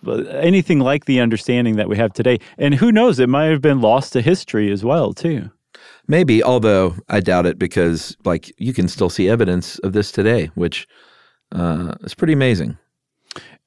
anything 0.07 0.79
like 0.79 1.05
the 1.05 1.21
understanding 1.21 1.77
that 1.77 1.87
we 1.87 1.95
have 1.95 2.11
today. 2.11 2.39
And 2.57 2.75
who 2.75 2.91
knows, 2.91 3.19
it 3.19 3.29
might 3.29 3.45
have 3.45 3.61
been 3.61 3.79
lost 3.79 4.11
to 4.13 4.21
history 4.21 4.71
as 4.73 4.83
well, 4.83 5.13
too. 5.13 5.51
Maybe, 6.07 6.43
although 6.43 6.95
I 7.09 7.19
doubt 7.19 7.45
it 7.45 7.57
because 7.57 8.15
like 8.25 8.53
you 8.59 8.73
can 8.73 8.87
still 8.87 9.09
see 9.09 9.27
evidence 9.29 9.79
of 9.79 9.93
this 9.93 10.11
today, 10.11 10.51
which 10.55 10.87
uh, 11.51 11.95
is 12.01 12.13
pretty 12.13 12.33
amazing. 12.33 12.77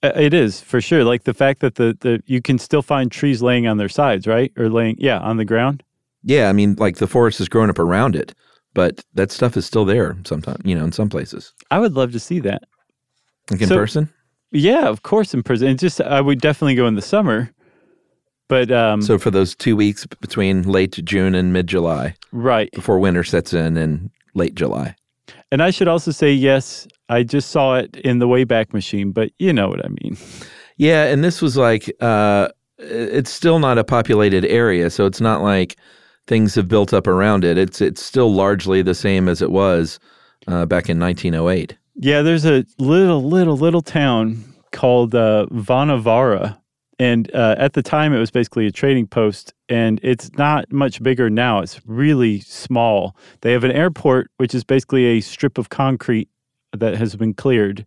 It 0.03 0.33
is 0.33 0.61
for 0.61 0.81
sure. 0.81 1.03
Like 1.05 1.24
the 1.24 1.35
fact 1.35 1.61
that 1.61 1.74
the, 1.74 1.96
the 2.01 2.22
you 2.27 2.40
can 2.40 2.59
still 2.59 2.83
find 2.83 3.11
trees 3.11 3.42
laying 3.42 3.66
on 3.66 3.79
their 3.79 3.88
sides, 3.88 4.27
right? 4.27 4.53
Or 4.57 4.68
laying, 4.68 4.94
yeah, 4.98 5.18
on 5.18 5.37
the 5.37 5.44
ground. 5.44 5.83
Yeah, 6.22 6.48
I 6.48 6.53
mean, 6.53 6.77
like 6.79 6.98
the 6.98 7.07
forest 7.09 7.38
has 7.38 7.48
grown 7.48 7.70
up 7.70 7.79
around 7.79 8.14
it, 8.14 8.35
but 8.74 9.05
that 9.14 9.33
stuff 9.33 9.57
is 9.57 9.66
still 9.66 9.85
there 9.85 10.16
sometimes, 10.24 10.61
you 10.64 10.74
know, 10.77 10.85
in 10.85 10.92
some 10.92 11.09
places. 11.09 11.53
I 11.70 11.81
would 11.81 11.94
love 11.94 12.12
to 12.12 12.20
see 12.20 12.38
that. 12.40 12.62
Like 13.51 13.61
in 13.62 13.68
So- 13.68 13.77
person. 13.77 14.09
Yeah, 14.51 14.88
of 14.88 15.03
course, 15.03 15.35
in 15.35 15.42
prison. 15.42 15.68
It's 15.68 15.81
just 15.83 16.01
I 16.01 16.22
would 16.22 16.40
definitely 16.40 16.74
go 16.74 16.87
in 16.87 16.94
the 16.94 17.03
summer, 17.03 17.51
but 18.49 18.71
um, 18.71 19.03
So 19.03 19.19
for 19.19 19.31
those 19.31 19.55
two 19.55 19.77
weeks 19.77 20.07
between 20.21 20.63
late 20.63 20.93
June 21.05 21.35
and 21.35 21.53
mid 21.53 21.67
July, 21.67 22.15
right. 22.33 22.71
before 22.73 22.99
winter 22.99 23.25
sets 23.25 23.53
in 23.53 23.77
in 23.77 24.11
late 24.35 24.55
July. 24.55 24.95
And 25.51 25.63
I 25.63 25.71
should 25.71 25.89
also 25.89 26.11
say 26.11 26.33
yes. 26.33 26.87
I 27.09 27.23
just 27.23 27.51
saw 27.51 27.77
it 27.77 27.97
in 27.97 28.19
the 28.19 28.27
Wayback 28.27 28.73
Machine, 28.73 29.13
but 29.13 29.31
you 29.39 29.53
know 29.53 29.69
what 29.69 29.85
I 29.85 29.89
mean. 30.03 30.17
Yeah, 30.77 31.05
and 31.05 31.25
this 31.25 31.41
was 31.41 31.57
like 31.57 31.91
uh, 32.01 32.49
it's 32.79 33.31
still 33.31 33.59
not 33.59 33.79
a 33.79 33.85
populated 33.85 34.45
area, 34.45 34.91
so 34.91 35.07
it's 35.07 35.21
not 35.21 35.43
like 35.43 35.77
things 36.27 36.55
have 36.55 36.69
built 36.69 36.93
up 36.93 37.07
around 37.07 37.45
it. 37.45 37.59
It's 37.59 37.81
it's 37.81 38.03
still 38.03 38.33
largely 38.33 38.83
the 38.83 38.95
same 38.95 39.29
as 39.29 39.43
it 39.43 39.51
was 39.51 39.99
uh, 40.47 40.67
back 40.67 40.89
in 40.89 40.99
1908. 40.99 41.77
Yeah, 42.01 42.23
there's 42.23 42.47
a 42.47 42.65
little, 42.79 43.25
little, 43.25 43.57
little 43.57 43.83
town 43.83 44.45
called 44.71 45.15
uh, 45.15 45.47
Vanavara. 45.51 46.59
And 46.99 47.33
uh, 47.35 47.55
at 47.59 47.75
the 47.75 47.83
time, 47.83 48.13
it 48.13 48.19
was 48.19 48.31
basically 48.31 48.67
a 48.67 48.73
trading 48.73 49.07
post, 49.07 49.55
and 49.69 50.01
it's 50.03 50.33
not 50.37 50.73
much 50.73 51.01
bigger 51.01 51.31
now. 51.31 51.61
It's 51.61 51.81
really 51.87 52.41
small. 52.41 53.17
They 53.43 53.53
have 53.53 53.63
an 53.63 53.71
airport, 53.71 54.31
which 54.39 54.55
is 54.55 54.65
basically 54.65 55.07
a 55.07 55.21
strip 55.21 55.59
of 55.59 55.69
concrete 55.69 56.29
that 56.73 56.97
has 56.97 57.15
been 57.15 57.35
cleared, 57.35 57.87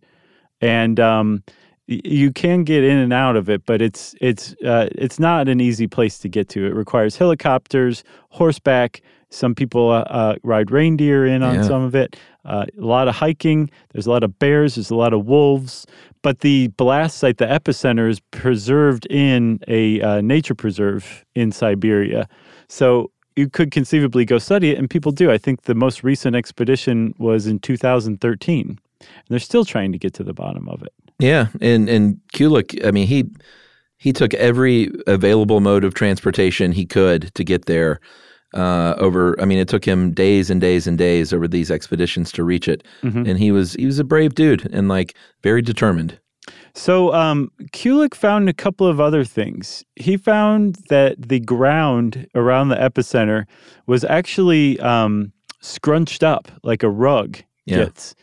and 0.62 0.98
um, 0.98 1.42
y- 1.88 2.00
you 2.04 2.32
can 2.32 2.64
get 2.64 2.84
in 2.84 2.96
and 2.96 3.12
out 3.12 3.36
of 3.36 3.50
it, 3.50 3.66
but 3.66 3.82
it's 3.82 4.14
it's 4.20 4.54
uh, 4.64 4.88
it's 4.92 5.18
not 5.20 5.46
an 5.46 5.60
easy 5.60 5.86
place 5.86 6.18
to 6.20 6.28
get 6.28 6.48
to. 6.50 6.66
It 6.66 6.74
requires 6.74 7.16
helicopters, 7.16 8.04
horseback. 8.30 9.02
Some 9.32 9.54
people 9.54 9.90
uh, 9.90 10.00
uh, 10.02 10.36
ride 10.42 10.70
reindeer 10.70 11.26
in 11.26 11.42
on 11.42 11.54
Yeah. 11.56 11.62
some 11.62 11.82
of 11.82 11.94
it. 11.94 12.16
Uh, 12.44 12.66
a 12.78 12.84
lot 12.84 13.08
of 13.08 13.14
hiking. 13.14 13.70
There's 13.92 14.06
a 14.06 14.10
lot 14.10 14.22
of 14.24 14.38
bears. 14.38 14.74
There's 14.74 14.90
a 14.90 14.94
lot 14.96 15.12
of 15.12 15.24
wolves. 15.26 15.86
But 16.22 16.40
the 16.40 16.68
blast 16.68 17.18
site, 17.18 17.38
the 17.38 17.46
epicenter, 17.46 18.08
is 18.08 18.20
preserved 18.30 19.06
in 19.06 19.58
a 19.68 20.00
uh, 20.00 20.20
nature 20.20 20.54
preserve 20.54 21.24
in 21.34 21.50
Siberia. 21.50 22.28
So 22.68 23.10
you 23.36 23.48
could 23.48 23.70
conceivably 23.70 24.24
go 24.24 24.38
study 24.38 24.70
it, 24.70 24.78
and 24.78 24.90
people 24.90 25.12
do. 25.12 25.30
I 25.30 25.38
think 25.38 25.62
the 25.62 25.74
most 25.74 26.04
recent 26.04 26.36
expedition 26.36 27.14
was 27.18 27.46
in 27.46 27.58
2013, 27.58 28.68
and 28.68 28.78
they're 29.30 29.38
still 29.38 29.64
trying 29.64 29.92
to 29.92 29.98
get 29.98 30.12
to 30.14 30.22
the 30.24 30.34
bottom 30.34 30.68
of 30.68 30.82
it. 30.82 30.92
Yeah, 31.18 31.46
and 31.60 31.88
and 31.88 32.20
Kulik, 32.34 32.84
I 32.84 32.90
mean 32.90 33.06
he 33.06 33.24
he 33.96 34.12
took 34.12 34.34
every 34.34 34.90
available 35.06 35.60
mode 35.60 35.84
of 35.84 35.94
transportation 35.94 36.72
he 36.72 36.84
could 36.84 37.32
to 37.34 37.44
get 37.44 37.66
there. 37.66 38.00
Uh, 38.54 38.94
over, 38.98 39.34
I 39.40 39.44
mean, 39.46 39.58
it 39.58 39.68
took 39.68 39.84
him 39.84 40.12
days 40.12 40.50
and 40.50 40.60
days 40.60 40.86
and 40.86 40.98
days 40.98 41.32
over 41.32 41.48
these 41.48 41.70
expeditions 41.70 42.30
to 42.32 42.44
reach 42.44 42.68
it, 42.68 42.84
and 43.02 43.38
he 43.38 43.50
was 43.50 43.74
he 43.74 43.86
was 43.86 43.98
a 43.98 44.04
brave 44.04 44.34
dude 44.34 44.68
and 44.74 44.88
like 44.88 45.14
very 45.42 45.62
determined. 45.62 46.18
So 46.74 47.12
um, 47.14 47.50
Kulik 47.72 48.14
found 48.14 48.48
a 48.48 48.52
couple 48.52 48.86
of 48.86 48.98
other 49.00 49.24
things. 49.24 49.84
He 49.96 50.16
found 50.16 50.76
that 50.88 51.28
the 51.28 51.40
ground 51.40 52.26
around 52.34 52.68
the 52.68 52.76
epicenter 52.76 53.44
was 53.86 54.04
actually 54.04 54.78
um, 54.80 55.32
scrunched 55.60 56.22
up 56.22 56.50
like 56.62 56.82
a 56.82 56.88
rug 56.90 57.38
Yeah. 57.66 57.84
gets 57.84 58.14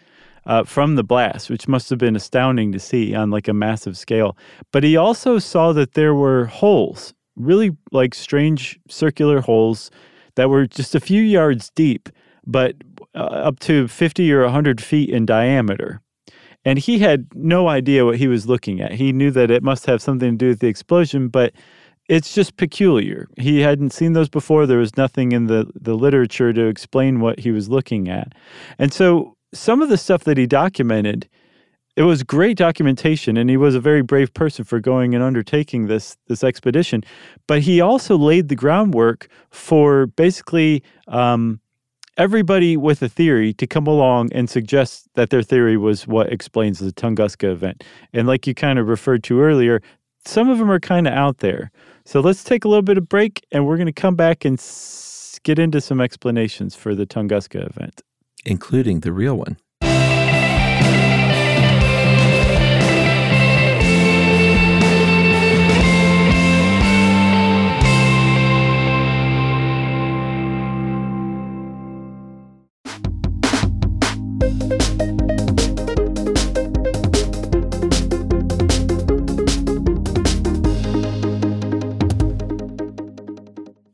uh, 0.45 0.63
from 0.63 0.95
the 0.95 1.03
blast, 1.03 1.49
which 1.49 1.67
must 1.67 1.89
have 1.89 1.99
been 1.99 2.15
astounding 2.15 2.71
to 2.71 2.79
see 2.79 3.15
on 3.15 3.29
like 3.29 3.47
a 3.47 3.53
massive 3.53 3.97
scale. 3.97 4.35
But 4.71 4.83
he 4.83 4.97
also 4.97 5.39
saw 5.39 5.73
that 5.73 5.93
there 5.93 6.13
were 6.15 6.45
holes, 6.45 7.13
really 7.35 7.71
like 7.91 8.13
strange 8.15 8.79
circular 8.89 9.41
holes 9.41 9.91
that 10.35 10.49
were 10.49 10.67
just 10.67 10.95
a 10.95 10.99
few 10.99 11.21
yards 11.21 11.69
deep, 11.75 12.09
but 12.45 12.75
uh, 13.15 13.19
up 13.19 13.59
to 13.59 13.87
50 13.87 14.31
or 14.31 14.43
100 14.43 14.81
feet 14.81 15.09
in 15.09 15.25
diameter. 15.25 16.01
And 16.65 16.77
he 16.77 16.99
had 16.99 17.27
no 17.33 17.67
idea 17.67 18.05
what 18.05 18.17
he 18.17 18.27
was 18.27 18.47
looking 18.47 18.81
at. 18.81 18.93
He 18.93 19.13
knew 19.13 19.31
that 19.31 19.49
it 19.49 19.63
must 19.63 19.85
have 19.85 20.01
something 20.01 20.31
to 20.31 20.37
do 20.37 20.49
with 20.49 20.59
the 20.59 20.67
explosion, 20.67 21.29
but 21.29 21.53
it's 22.09 22.33
just 22.33 22.57
peculiar. 22.57 23.27
He 23.37 23.61
hadn't 23.61 23.93
seen 23.93 24.13
those 24.13 24.29
before. 24.29 24.65
There 24.65 24.79
was 24.79 24.97
nothing 24.97 25.31
in 25.31 25.45
the, 25.45 25.71
the 25.79 25.95
literature 25.95 26.51
to 26.51 26.65
explain 26.65 27.21
what 27.21 27.39
he 27.39 27.51
was 27.51 27.69
looking 27.69 28.09
at. 28.09 28.33
And 28.77 28.91
so 28.91 29.35
some 29.53 29.81
of 29.81 29.89
the 29.89 29.97
stuff 29.97 30.23
that 30.25 30.37
he 30.37 30.47
documented, 30.47 31.29
it 31.99 32.03
was 32.03 32.23
great 32.23 32.57
documentation, 32.57 33.35
and 33.35 33.49
he 33.49 33.57
was 33.57 33.75
a 33.75 33.79
very 33.81 34.01
brave 34.01 34.33
person 34.33 34.63
for 34.63 34.79
going 34.79 35.13
and 35.15 35.21
undertaking 35.21 35.87
this 35.87 36.15
this 36.27 36.43
expedition. 36.45 37.03
But 37.45 37.59
he 37.61 37.81
also 37.81 38.17
laid 38.17 38.47
the 38.47 38.55
groundwork 38.55 39.27
for 39.51 40.07
basically 40.07 40.81
um, 41.09 41.59
everybody 42.17 42.77
with 42.77 43.01
a 43.01 43.09
theory 43.09 43.53
to 43.55 43.67
come 43.67 43.85
along 43.85 44.29
and 44.31 44.49
suggest 44.49 45.09
that 45.15 45.29
their 45.29 45.43
theory 45.43 45.75
was 45.75 46.07
what 46.07 46.31
explains 46.31 46.79
the 46.79 46.93
Tunguska 46.93 47.51
event. 47.51 47.83
And 48.13 48.27
like 48.27 48.47
you 48.47 48.55
kind 48.55 48.79
of 48.79 48.87
referred 48.87 49.21
to 49.25 49.41
earlier, 49.41 49.81
some 50.25 50.49
of 50.49 50.57
them 50.57 50.71
are 50.71 50.79
kind 50.79 51.05
of 51.05 51.13
out 51.13 51.39
there. 51.39 51.69
So 52.05 52.21
let's 52.21 52.45
take 52.45 52.63
a 52.63 52.69
little 52.69 52.81
bit 52.91 52.97
of 52.97 53.09
break, 53.09 53.45
and 53.51 53.65
we're 53.65 53.77
going 53.77 53.93
to 53.95 54.01
come 54.01 54.15
back 54.15 54.45
and 54.45 54.57
s- 54.57 55.37
get 55.43 55.59
into 55.59 55.81
some 55.81 55.99
explanations 55.99 56.75
for 56.75 56.95
the 56.95 57.05
Tunguska 57.05 57.59
event. 57.69 58.01
including 58.45 59.01
the 59.01 59.11
real 59.11 59.35
one. 59.35 59.57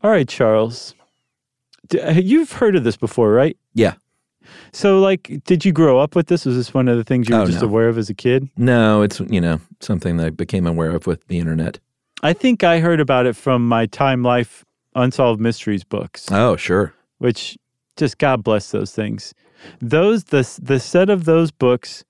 All 0.05 0.11
right, 0.11 0.27
Charles. 0.27 0.93
D- 1.87 1.99
uh, 1.99 2.11
You've 2.11 2.51
heard 2.51 2.75
of 2.75 2.83
this 2.83 2.95
before, 2.95 3.31
right? 3.31 3.57
Yeah. 3.73 3.95
So, 4.71 4.99
like, 4.99 5.41
did 5.45 5.65
you 5.65 5.71
grow 5.71 5.97
up 5.99 6.15
with 6.15 6.27
this? 6.27 6.45
Was 6.45 6.55
this 6.55 6.75
one 6.75 6.87
of 6.87 6.95
the 6.95 7.03
things 7.03 7.27
you 7.27 7.33
were 7.35 7.41
Oh, 7.41 7.45
just 7.47 7.61
no. 7.63 7.67
aware 7.67 7.89
of 7.89 7.97
as 7.97 8.07
a 8.07 8.13
kid? 8.13 8.47
No, 8.55 9.01
it's 9.01 9.19
you 9.21 9.41
know 9.41 9.59
something 9.79 10.17
that 10.17 10.27
I 10.27 10.29
became 10.29 10.67
aware 10.67 10.91
of 10.91 11.07
with 11.07 11.25
the 11.27 11.39
internet. 11.39 11.79
I 12.21 12.33
think 12.33 12.63
I 12.63 12.81
heard 12.81 12.99
about 12.99 13.25
it 13.25 13.35
from 13.35 13.67
my 13.67 13.87
Time 13.87 14.21
Life 14.21 14.63
Unsolved 14.93 15.41
Mysteries 15.41 15.83
books, 15.83 16.31
Oh, 16.31 16.55
sure. 16.55 16.93
which 17.17 17.57
just 17.97 18.19
God 18.19 18.43
bless 18.43 18.69
those 18.69 18.91
things. 18.93 19.33
Those 19.81 20.25
the 20.25 20.47
the 20.61 20.79
set 20.79 21.09
of 21.09 21.25
those 21.25 21.49
books, 21.49 22.03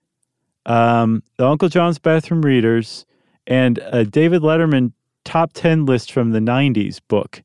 um, 0.65 1.23
the 1.37 1.47
Uncle 1.47 1.69
John's 1.69 1.97
Bathroom 1.99 2.41
Readers, 2.41 3.05
and 3.47 3.77
a 3.85 4.03
David 4.03 4.41
Letterman 4.41 4.91
top 5.23 5.53
ten 5.53 5.85
list 5.85 6.11
from 6.11 6.31
the 6.31 6.39
'90s 6.41 6.99
book, 7.07 7.41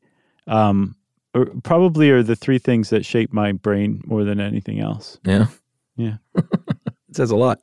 um, 0.50 0.96
are, 1.34 1.46
probably 1.62 2.10
are 2.10 2.22
the 2.22 2.36
three 2.36 2.58
things 2.58 2.90
that 2.90 3.06
shape 3.06 3.32
my 3.32 3.52
brain 3.52 4.02
more 4.04 4.24
than 4.24 4.40
anything 4.40 4.80
else. 4.80 5.18
Yeah. 5.24 5.46
Yeah. 5.96 6.16
it 6.34 7.16
says 7.16 7.30
a 7.30 7.36
lot. 7.36 7.60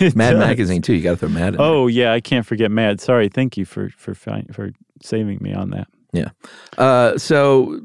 Mad 0.00 0.14
does. 0.14 0.38
Magazine 0.38 0.80
too. 0.80 0.94
You 0.94 1.02
got 1.02 1.10
to 1.10 1.16
throw 1.18 1.28
Mad. 1.28 1.48
In 1.48 1.58
there. 1.58 1.66
Oh 1.66 1.86
yeah, 1.86 2.12
I 2.12 2.20
can't 2.20 2.46
forget 2.46 2.70
Mad. 2.70 3.00
Sorry, 3.00 3.28
thank 3.28 3.58
you 3.58 3.66
for 3.66 3.90
for 3.90 4.14
fi- 4.14 4.46
for 4.50 4.70
saving 5.02 5.38
me 5.42 5.52
on 5.52 5.70
that. 5.70 5.88
Yeah. 6.14 6.30
Uh, 6.78 7.18
so 7.18 7.80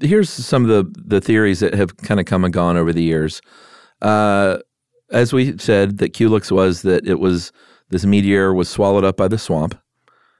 here's 0.00 0.28
some 0.28 0.68
of 0.68 0.68
the 0.68 1.02
the 1.06 1.22
theories 1.22 1.60
that 1.60 1.72
have 1.72 1.96
kind 1.96 2.20
of 2.20 2.26
come 2.26 2.44
and 2.44 2.52
gone 2.52 2.76
over 2.76 2.92
the 2.92 3.02
years. 3.02 3.40
Uh, 4.02 4.58
as 5.10 5.32
we 5.32 5.56
said, 5.56 5.96
that 5.98 6.12
Kulik's 6.12 6.52
was 6.52 6.82
that 6.82 7.06
it 7.08 7.18
was 7.18 7.50
this 7.88 8.04
meteor 8.04 8.52
was 8.52 8.68
swallowed 8.68 9.04
up 9.04 9.16
by 9.16 9.28
the 9.28 9.38
swamp 9.38 9.74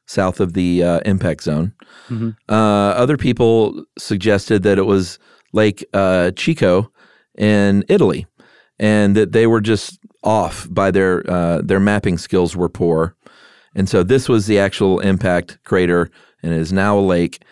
south 0.07 0.41
of 0.41 0.53
the 0.55 0.83
uh, 0.83 1.01
impact 1.05 1.43
zone. 1.43 1.73
Mhm. 2.09 2.37
Uh, 2.49 2.53
other 2.97 3.17
people 3.17 3.85
suggested 3.99 4.63
that 4.63 4.79
it 4.79 4.87
was 4.87 5.19
Lake 5.53 5.85
uh, 5.93 6.31
Cheko 6.35 6.89
in 7.37 7.85
Italy, 7.89 8.27
and 8.79 9.17
that 9.17 9.33
they 9.33 9.47
were 9.47 9.61
just 9.61 9.99
off 10.23 10.67
by 10.71 10.91
their 10.91 11.29
uh, 11.31 11.61
their 11.63 11.81
mapping 11.81 12.19
skills 12.19 12.57
were 12.57 12.69
poor, 12.69 13.15
and 13.75 13.89
so 13.89 14.03
this 14.03 14.29
was 14.29 14.47
the 14.47 14.59
actual 14.59 15.01
impact 15.01 15.59
crater, 15.65 16.11
and 16.43 16.53
it 16.53 16.61
is 16.61 16.73
now 16.73 16.99
a 16.99 17.01
lake. 17.01 17.43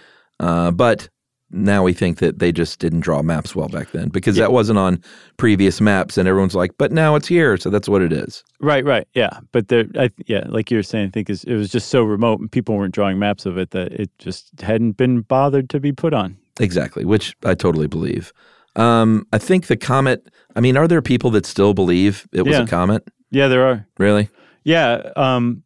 Uh, 0.40 0.70
but 0.70 1.08
now 1.54 1.82
we 1.82 1.92
think 1.92 2.18
that 2.18 2.38
they 2.38 2.52
just 2.52 2.78
didn't 2.80 3.00
draw 3.00 3.22
maps 3.22 3.54
well 3.54 3.68
back 3.68 3.92
then 3.92 4.08
because 4.08 4.36
that 4.36 4.52
wasn't 4.52 4.78
on 4.78 5.02
previous 5.36 5.80
maps, 5.80 6.18
and 6.18 6.28
everyone's 6.28 6.54
like, 6.54 6.72
"But 6.78 6.92
now 6.92 7.14
it's 7.14 7.28
here, 7.28 7.56
so 7.56 7.70
that's 7.70 7.88
what 7.88 8.02
it 8.02 8.12
is." 8.12 8.42
Right, 8.60 8.84
right, 8.84 9.06
yeah. 9.14 9.38
But 9.52 9.68
there, 9.68 9.84
I, 9.98 10.10
yeah, 10.26 10.44
like 10.48 10.70
you 10.70 10.76
were 10.78 10.82
saying, 10.82 11.06
I 11.06 11.10
think 11.10 11.30
is 11.30 11.44
it 11.44 11.54
was 11.54 11.70
just 11.70 11.88
so 11.88 12.02
remote 12.02 12.40
and 12.40 12.50
people 12.50 12.76
weren't 12.76 12.94
drawing 12.94 13.18
maps 13.18 13.46
of 13.46 13.56
it 13.58 13.70
that 13.70 13.92
it 13.92 14.10
just 14.18 14.50
hadn't 14.60 14.92
been 14.92 15.20
bothered 15.22 15.70
to 15.70 15.80
be 15.80 15.92
put 15.92 16.12
on. 16.12 16.36
Exactly, 16.60 17.04
which 17.04 17.36
I 17.44 17.54
totally 17.54 17.86
believe. 17.86 18.32
Um, 18.76 19.26
I 19.32 19.38
think 19.38 19.68
the 19.68 19.76
comet. 19.76 20.28
I 20.56 20.60
mean, 20.60 20.76
are 20.76 20.88
there 20.88 21.02
people 21.02 21.30
that 21.30 21.46
still 21.46 21.74
believe 21.74 22.26
it 22.32 22.42
was 22.42 22.56
Yeah. 22.56 22.62
a 22.62 22.66
comet? 22.66 23.06
Yeah, 23.30 23.48
there 23.48 23.66
are. 23.66 23.86
Really? 23.98 24.28
Yeah. 24.64 25.10
Um, 25.16 25.62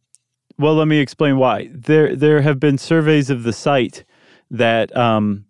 well, 0.58 0.74
let 0.74 0.88
me 0.88 0.98
explain 0.98 1.36
why. 1.38 1.70
There, 1.72 2.16
there 2.16 2.40
have 2.42 2.58
been 2.58 2.78
surveys 2.78 3.30
of 3.30 3.42
the 3.44 3.52
site 3.52 4.04
that 4.50 4.94
um, 4.96 5.44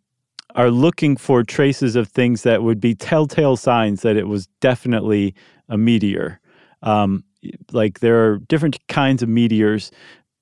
are 0.59 0.73
looking 0.73 1.17
for 1.17 1.45
traces 1.45 1.95
of 1.95 2.09
things 2.09 2.43
that 2.43 2.65
would 2.65 2.81
be 2.81 2.93
telltale 2.93 3.57
signs 3.57 4.03
that 4.03 4.17
it 4.17 4.27
was 4.27 4.49
definitely 4.61 5.33
a 5.69 5.79
meteor. 5.79 6.41
Um, 6.83 7.23
like 7.71 8.01
there 8.01 8.25
are 8.25 8.39
different 8.39 8.85
kinds 8.89 9.23
of 9.23 9.29
meteors, 9.29 9.93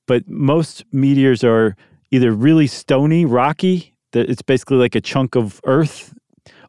but 0.06 0.26
most 0.26 0.86
meteors 0.90 1.44
are 1.44 1.76
either 2.10 2.32
really 2.32 2.66
stony, 2.66 3.26
rocky, 3.26 3.94
that 4.12 4.30
it's 4.30 4.40
basically 4.40 4.78
like 4.78 4.94
a 4.94 5.02
chunk 5.02 5.36
of 5.36 5.60
earth, 5.64 6.14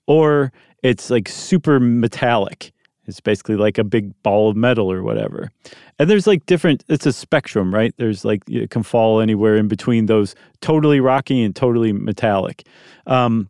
or 0.08 0.52
it's 0.84 1.10
like 1.10 1.30
super 1.30 1.80
metallic. 1.80 2.74
It's 3.08 3.22
basically 3.22 3.56
like 3.56 3.78
a 3.78 3.84
big 3.84 4.12
ball 4.22 4.50
of 4.50 4.56
metal 4.58 4.92
or 4.92 5.02
whatever. 5.02 5.50
And 5.98 6.10
there's 6.10 6.28
like 6.28 6.46
different, 6.46 6.84
it's 6.90 7.06
a 7.06 7.14
spectrum, 7.14 7.74
right? 7.74 7.94
There's 7.98 8.26
like, 8.26 8.44
it 8.50 8.70
can 8.70 8.84
fall 8.84 9.22
anywhere 9.22 9.56
in 9.56 9.68
between 9.68 10.08
those 10.08 10.36
totally 10.62 11.00
rocky 11.00 11.42
and 11.42 11.56
totally 11.56 11.94
metallic. 11.94 12.68
Um, 13.06 13.50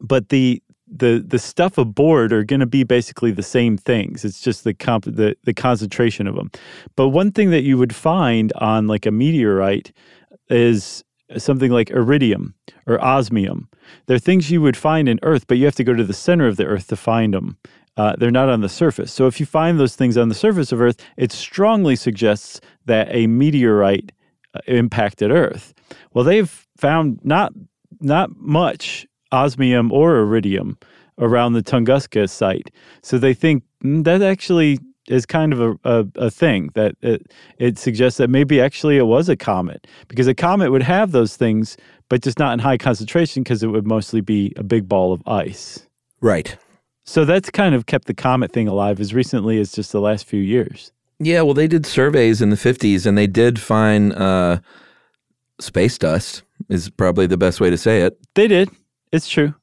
but 0.00 0.30
the, 0.30 0.62
the, 0.90 1.22
the 1.26 1.38
stuff 1.38 1.76
aboard 1.76 2.32
are 2.32 2.44
going 2.44 2.60
to 2.60 2.66
be 2.66 2.82
basically 2.82 3.30
the 3.30 3.42
same 3.42 3.76
things. 3.76 4.24
It's 4.24 4.40
just 4.40 4.64
the, 4.64 4.72
comp, 4.72 5.04
the, 5.04 5.36
the 5.44 5.52
concentration 5.52 6.26
of 6.26 6.34
them. 6.34 6.50
But 6.96 7.08
one 7.08 7.30
thing 7.30 7.50
that 7.50 7.62
you 7.62 7.76
would 7.76 7.94
find 7.94 8.52
on 8.54 8.86
like 8.86 9.04
a 9.04 9.10
meteorite 9.10 9.92
is 10.48 11.04
something 11.36 11.70
like 11.70 11.90
iridium 11.90 12.54
or 12.86 13.02
osmium. 13.04 13.68
They're 14.06 14.18
things 14.18 14.50
you 14.50 14.62
would 14.62 14.78
find 14.78 15.08
in 15.08 15.18
Earth, 15.22 15.46
but 15.46 15.58
you 15.58 15.66
have 15.66 15.74
to 15.74 15.84
go 15.84 15.92
to 15.92 16.04
the 16.04 16.14
center 16.14 16.46
of 16.46 16.56
the 16.56 16.64
Earth 16.64 16.86
to 16.88 16.96
find 16.96 17.34
them. 17.34 17.58
Uh, 17.98 18.14
they're 18.16 18.30
not 18.30 18.48
on 18.48 18.60
the 18.60 18.68
surface. 18.68 19.12
So 19.12 19.26
if 19.26 19.40
you 19.40 19.44
find 19.44 19.78
those 19.78 19.96
things 19.96 20.16
on 20.16 20.28
the 20.28 20.34
surface 20.34 20.70
of 20.70 20.80
Earth, 20.80 21.04
it 21.16 21.32
strongly 21.32 21.96
suggests 21.96 22.60
that 22.86 23.08
a 23.10 23.26
meteorite 23.26 24.12
uh, 24.54 24.60
impacted 24.68 25.32
Earth. 25.32 25.74
Well, 26.14 26.24
they've 26.24 26.66
found 26.76 27.18
not 27.24 27.52
not 28.00 28.30
much 28.36 29.06
osmium 29.32 29.90
or 29.92 30.18
iridium 30.18 30.78
around 31.18 31.54
the 31.54 31.62
Tunguska 31.62 32.30
site. 32.30 32.70
So 33.02 33.18
they 33.18 33.34
think 33.34 33.64
mm, 33.84 34.04
that 34.04 34.22
actually 34.22 34.78
is 35.08 35.26
kind 35.26 35.52
of 35.52 35.60
a, 35.60 35.78
a, 35.84 36.06
a 36.26 36.30
thing 36.30 36.70
that 36.74 36.94
it, 37.02 37.32
it 37.58 37.78
suggests 37.78 38.18
that 38.18 38.30
maybe 38.30 38.60
actually 38.60 38.96
it 38.96 39.06
was 39.06 39.28
a 39.28 39.36
comet 39.36 39.88
because 40.06 40.28
a 40.28 40.34
comet 40.34 40.70
would 40.70 40.82
have 40.82 41.10
those 41.10 41.36
things, 41.36 41.76
but 42.08 42.22
just 42.22 42.38
not 42.38 42.52
in 42.52 42.60
high 42.60 42.78
concentration 42.78 43.42
because 43.42 43.64
it 43.64 43.68
would 43.68 43.86
mostly 43.86 44.20
be 44.20 44.52
a 44.56 44.62
big 44.62 44.88
ball 44.88 45.12
of 45.12 45.20
ice. 45.26 45.86
Right. 46.20 46.56
So 47.08 47.24
that's 47.24 47.48
kind 47.48 47.74
of 47.74 47.86
kept 47.86 48.06
the 48.06 48.12
comet 48.12 48.52
thing 48.52 48.68
alive 48.68 49.00
as 49.00 49.14
recently 49.14 49.58
as 49.58 49.72
just 49.72 49.92
the 49.92 50.00
last 50.00 50.26
few 50.26 50.42
years. 50.42 50.92
Yeah, 51.18 51.40
well, 51.40 51.54
they 51.54 51.66
did 51.66 51.86
surveys 51.86 52.42
in 52.42 52.50
the 52.50 52.56
50s 52.56 53.06
and 53.06 53.16
they 53.16 53.26
did 53.26 53.58
find 53.58 54.12
uh, 54.12 54.58
space 55.58 55.96
dust, 55.96 56.42
is 56.68 56.90
probably 56.90 57.26
the 57.26 57.38
best 57.38 57.62
way 57.62 57.70
to 57.70 57.78
say 57.78 58.02
it. 58.02 58.18
They 58.34 58.46
did. 58.46 58.68
It's 59.10 59.26
true. 59.26 59.54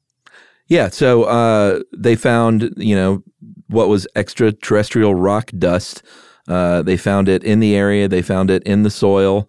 Yeah, 0.66 0.88
so 0.88 1.22
uh, 1.22 1.82
they 1.96 2.16
found, 2.16 2.74
you 2.76 2.96
know, 2.96 3.22
what 3.68 3.88
was 3.88 4.08
extraterrestrial 4.16 5.14
rock 5.14 5.52
dust. 5.56 6.02
Uh, 6.48 6.82
they 6.82 6.96
found 6.96 7.28
it 7.28 7.44
in 7.44 7.60
the 7.60 7.76
area, 7.76 8.08
they 8.08 8.22
found 8.22 8.50
it 8.50 8.64
in 8.64 8.82
the 8.82 8.90
soil, 8.90 9.48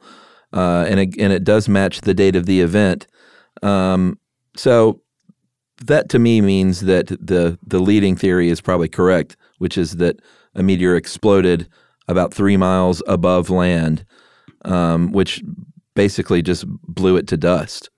uh, 0.54 0.86
and, 0.88 1.00
it, 1.00 1.16
and 1.18 1.34
it 1.34 1.44
does 1.44 1.68
match 1.68 2.02
the 2.02 2.14
date 2.14 2.36
of 2.36 2.46
the 2.46 2.62
event. 2.62 3.08
Um, 3.64 4.20
so 4.56 5.02
that 5.86 6.10
to 6.10 6.20
me 6.20 6.42
means 6.42 6.82
that 6.82 7.08
the, 7.08 7.58
the 7.66 7.80
leading 7.80 8.16
theory 8.16 8.50
is 8.50 8.62
probably 8.62 8.90
correct, 8.90 9.38
which 9.60 9.78
is 9.78 9.98
that 9.98 10.20
a 10.56 10.64
meteor 10.64 10.96
exploded 10.96 11.68
about 12.08 12.34
three 12.34 12.58
miles 12.58 13.04
above 13.08 13.50
land, 13.50 14.06
um, 14.66 15.12
which 15.12 15.44
basically 15.96 16.42
just 16.42 16.66
blew 16.68 17.18
it 17.18 17.28
to 17.28 17.38
dust. 17.38 17.90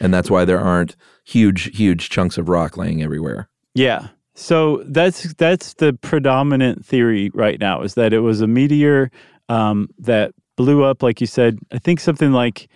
And 0.00 0.12
that's 0.14 0.30
why 0.30 0.44
there 0.44 0.60
aren't 0.60 0.96
huge, 1.24 1.76
huge 1.76 2.08
chunks 2.08 2.38
of 2.38 2.48
rock 2.48 2.76
laying 2.76 3.02
everywhere. 3.02 3.48
Yeah. 3.74 4.08
So 4.34 4.82
that's 4.86 5.34
that's 5.34 5.74
the 5.74 5.92
predominant 5.92 6.84
theory 6.84 7.30
right 7.34 7.60
now 7.60 7.82
is 7.82 7.94
that 7.94 8.12
it 8.12 8.20
was 8.20 8.40
a 8.40 8.46
meteor 8.46 9.10
um, 9.48 9.88
that 9.98 10.32
blew 10.56 10.82
up, 10.82 11.02
like 11.02 11.20
you 11.20 11.26
said. 11.26 11.58
I 11.72 11.78
think 11.78 12.00
something 12.00 12.32
like 12.32 12.68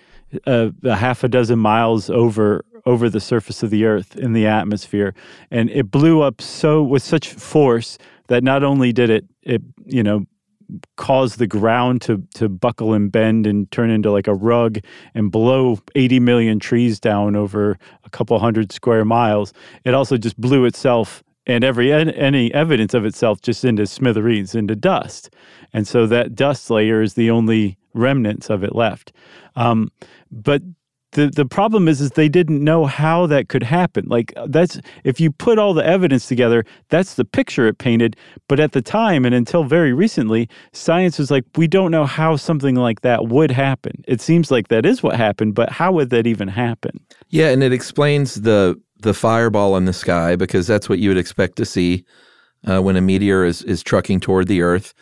a, 0.46 0.72
a 0.82 0.96
half 0.96 1.24
a 1.24 1.28
dozen 1.28 1.58
miles 1.58 2.10
over 2.10 2.64
over 2.86 3.08
the 3.08 3.20
surface 3.20 3.62
of 3.62 3.70
the 3.70 3.84
Earth 3.84 4.16
in 4.16 4.32
the 4.32 4.46
atmosphere, 4.46 5.14
and 5.50 5.70
it 5.70 5.90
blew 5.90 6.22
up 6.22 6.40
so 6.40 6.82
with 6.82 7.02
such 7.02 7.32
force 7.32 7.98
that 8.28 8.42
not 8.42 8.62
only 8.62 8.92
did 8.92 9.10
it 9.10 9.24
it 9.42 9.62
you 9.86 10.02
know 10.02 10.24
cause 10.96 11.36
the 11.36 11.46
ground 11.46 12.00
to 12.02 12.22
to 12.34 12.48
buckle 12.48 12.94
and 12.94 13.12
bend 13.12 13.46
and 13.46 13.70
turn 13.70 13.90
into 13.90 14.10
like 14.10 14.26
a 14.26 14.34
rug 14.34 14.78
and 15.14 15.30
blow 15.30 15.78
80 15.94 16.20
million 16.20 16.58
trees 16.58 16.98
down 16.98 17.36
over 17.36 17.78
a 18.04 18.10
couple 18.10 18.38
hundred 18.38 18.72
square 18.72 19.04
miles 19.04 19.52
it 19.84 19.92
also 19.92 20.16
just 20.16 20.40
blew 20.40 20.64
itself 20.64 21.22
and 21.46 21.64
every 21.64 21.92
any 21.92 22.52
evidence 22.54 22.94
of 22.94 23.04
itself 23.04 23.40
just 23.40 23.64
into 23.64 23.86
smithereens 23.86 24.54
into 24.54 24.74
dust. 24.74 25.30
And 25.72 25.86
so 25.86 26.06
that 26.06 26.34
dust 26.34 26.70
layer 26.70 27.02
is 27.02 27.14
the 27.14 27.30
only 27.30 27.76
remnants 27.92 28.50
of 28.50 28.64
it 28.64 28.74
left. 28.74 29.12
Um, 29.56 29.90
but 30.30 30.62
the 31.14 31.28
the 31.28 31.46
problem 31.46 31.88
is 31.88 32.00
is 32.00 32.10
they 32.10 32.28
didn't 32.28 32.62
know 32.62 32.84
how 32.84 33.26
that 33.26 33.48
could 33.48 33.62
happen. 33.62 34.04
Like 34.06 34.32
that's 34.46 34.78
if 35.02 35.18
you 35.18 35.32
put 35.32 35.58
all 35.58 35.74
the 35.74 35.84
evidence 35.84 36.28
together, 36.28 36.64
that's 36.90 37.14
the 37.14 37.24
picture 37.24 37.66
it 37.66 37.78
painted. 37.78 38.16
But 38.48 38.60
at 38.60 38.72
the 38.72 38.82
time 38.82 39.24
and 39.24 39.34
until 39.34 39.64
very 39.64 39.92
recently, 39.92 40.48
science 40.72 41.18
was 41.18 41.30
like, 41.30 41.44
we 41.56 41.66
don't 41.66 41.90
know 41.90 42.04
how 42.04 42.36
something 42.36 42.76
like 42.76 43.00
that 43.00 43.28
would 43.28 43.50
happen. 43.50 44.04
It 44.06 44.20
seems 44.20 44.50
like 44.50 44.68
that 44.68 44.84
is 44.84 45.02
what 45.02 45.16
happened, 45.16 45.54
but 45.54 45.70
how 45.70 45.92
would 45.92 46.10
that 46.10 46.26
even 46.26 46.48
happen? 46.48 47.00
Yeah, 47.28 47.48
and 47.48 47.62
it 47.62 47.72
explains 47.72 48.42
the 48.42 48.80
the 49.00 49.14
fireball 49.14 49.76
in 49.76 49.84
the 49.84 49.92
sky 49.92 50.36
because 50.36 50.66
that's 50.66 50.88
what 50.88 50.98
you 50.98 51.08
would 51.10 51.18
expect 51.18 51.56
to 51.56 51.64
see 51.64 52.04
uh, 52.66 52.80
when 52.80 52.96
a 52.96 53.00
meteor 53.00 53.44
is 53.44 53.62
is 53.62 53.82
trucking 53.82 54.20
toward 54.20 54.48
the 54.48 54.62
Earth. 54.62 54.94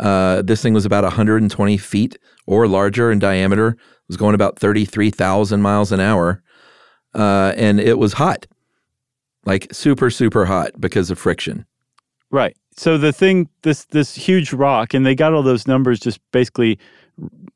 Uh, 0.00 0.42
this 0.42 0.60
thing 0.60 0.74
was 0.74 0.84
about 0.84 1.04
120 1.04 1.76
feet 1.76 2.18
or 2.46 2.66
larger 2.66 3.12
in 3.12 3.18
diameter. 3.18 3.76
Was 4.08 4.16
going 4.16 4.34
about 4.34 4.58
33,000 4.58 5.62
miles 5.62 5.92
an 5.92 6.00
hour. 6.00 6.42
uh, 7.14 7.52
and 7.56 7.80
it 7.80 7.98
was 7.98 8.14
hot, 8.14 8.46
like 9.46 9.68
super 9.72 10.10
super 10.10 10.44
hot 10.46 10.72
because 10.80 11.10
of 11.10 11.18
friction. 11.18 11.64
Right. 12.30 12.56
So 12.76 12.98
the 12.98 13.12
thing, 13.12 13.48
this 13.62 13.84
this 13.86 14.14
huge 14.16 14.52
rock, 14.52 14.94
and 14.94 15.06
they 15.06 15.14
got 15.14 15.32
all 15.32 15.42
those 15.42 15.66
numbers 15.68 16.00
just 16.00 16.20
basically 16.32 16.78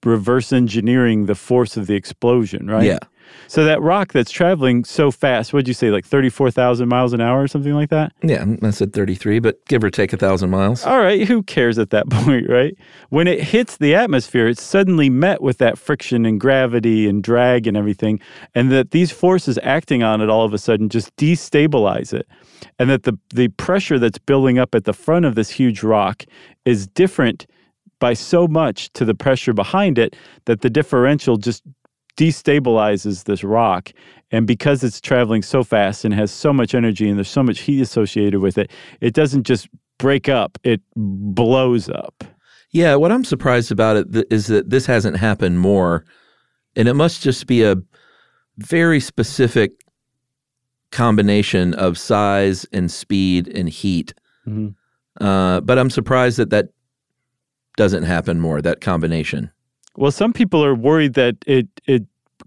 reverse 0.05 0.53
engineering 0.53 1.27
the 1.27 1.35
force 1.35 1.77
of 1.77 1.89
the 1.89 1.95
explosion, 1.97 2.69
right? 2.71 2.85
Yeah. 2.85 2.99
So 3.47 3.65
that 3.65 3.81
rock 3.81 4.13
that's 4.13 4.31
traveling 4.31 4.85
so 4.85 5.11
fast, 5.11 5.53
what'd 5.53 5.69
you 5.69 5.75
say, 5.75 5.91
like 5.91 6.07
thirty 6.07 6.29
four 6.29 6.51
thousand 6.51 6.89
miles 6.89 7.13
an 7.13 7.21
hour 7.21 7.43
or 7.43 7.49
something 7.49 7.75
like 7.75 7.91
that? 7.91 8.13
Yeah, 8.23 8.45
mm, 8.45 8.63
I 8.63 8.71
said 8.71 8.93
33, 8.93 9.39
but 9.39 9.65
give 9.67 9.83
or 9.85 9.91
take 9.91 10.13
a 10.13 10.17
thousand 10.17 10.51
miles. 10.51 10.85
All 10.85 10.99
right, 10.99 11.27
who 11.27 11.43
cares 11.43 11.79
at 11.79 11.91
that 11.91 12.09
point, 12.11 12.49
right? 12.49 12.75
When 13.11 13.27
it 13.27 13.43
hits 13.43 13.77
the 13.77 13.95
atmosphere, 13.95 14.49
it's 14.49 14.63
suddenly 14.63 15.11
met 15.11 15.43
with 15.43 15.59
that 15.59 15.79
friction 15.79 16.27
and 16.27 16.41
gravity 16.41 17.09
and 17.09 17.23
drag 17.23 17.67
and 17.67 17.77
everything, 17.77 18.21
and 18.55 18.71
that 18.73 18.91
these 18.91 19.11
forces 19.11 19.59
acting 19.63 20.03
on 20.03 20.21
it 20.21 20.29
all 20.29 20.45
of 20.45 20.53
a 20.53 20.59
sudden 20.59 20.89
just 20.89 21.15
destabilize 21.17 22.13
it. 22.13 22.27
And 22.79 22.91
that 22.91 23.05
the, 23.05 23.19
the 23.35 23.49
pressure 23.49 23.99
that's 23.99 24.19
building 24.19 24.59
up 24.59 24.75
at 24.75 24.85
the 24.85 24.93
front 24.93 25.25
of 25.25 25.35
this 25.35 25.51
huge 25.51 25.83
rock 25.83 26.25
is 26.65 26.87
different 26.89 27.47
by 28.01 28.15
so 28.15 28.47
much 28.47 28.93
to 28.93 29.05
the 29.05 29.15
pressure 29.15 29.53
behind 29.53 29.99
it 29.99 30.15
that 30.45 30.61
the 30.61 30.71
differential 30.71 31.37
just 31.37 31.63
destabilizes 32.19 33.25
this 33.25 33.43
rock. 33.43 33.93
And 34.31 34.47
because 34.47 34.85
it's 34.85 35.01
traveling 35.01 35.41
so 35.41 35.65
fast 35.65 36.05
and 36.05 36.13
has 36.13 36.31
so 36.31 36.53
much 36.53 36.75
energy 36.75 37.09
and 37.09 37.17
there's 37.17 37.31
so 37.31 37.43
much 37.43 37.61
heat 37.61 37.81
associated 37.81 38.41
with 38.41 38.59
it, 38.59 38.71
it 39.01 39.15
doesn't 39.15 39.45
just 39.45 39.69
break 39.99 40.29
up, 40.29 40.59
it 40.65 40.83
blows 40.97 41.89
up. 41.89 42.25
Yeah, 42.71 42.97
what 42.97 43.11
I'm 43.11 43.25
surprised 43.25 43.73
about 43.73 43.97
it 43.97 44.13
th- 44.13 44.27
is 44.31 44.49
that 44.49 44.69
this 44.69 44.85
hasn't 44.85 45.17
happened 45.17 45.61
more, 45.61 46.05
and 46.77 46.87
it 46.87 46.95
must 46.95 47.23
just 47.23 47.47
be 47.47 47.63
a 47.63 47.77
very 48.59 49.01
specific 49.01 49.73
combination 50.93 51.73
of 51.75 51.97
size 51.97 52.67
and 52.73 52.91
speed 52.91 53.49
and 53.49 53.69
heat. 53.69 54.13
Mhm. 54.47 54.75
Uh, 55.21 55.61
but 55.63 55.79
I'm 55.79 55.91
surprised 55.91 56.39
that 56.39 56.51
that 56.51 56.69
doesn't 57.77 58.03
happen 58.05 58.41
more. 58.41 58.61
That 58.61 58.81
combination. 58.81 59.51
Well, 59.99 60.13
some 60.13 60.33
people 60.33 60.65
are 60.65 60.77
worried 60.77 61.15
that 61.15 61.37
it 61.45 61.67
it 61.87 62.05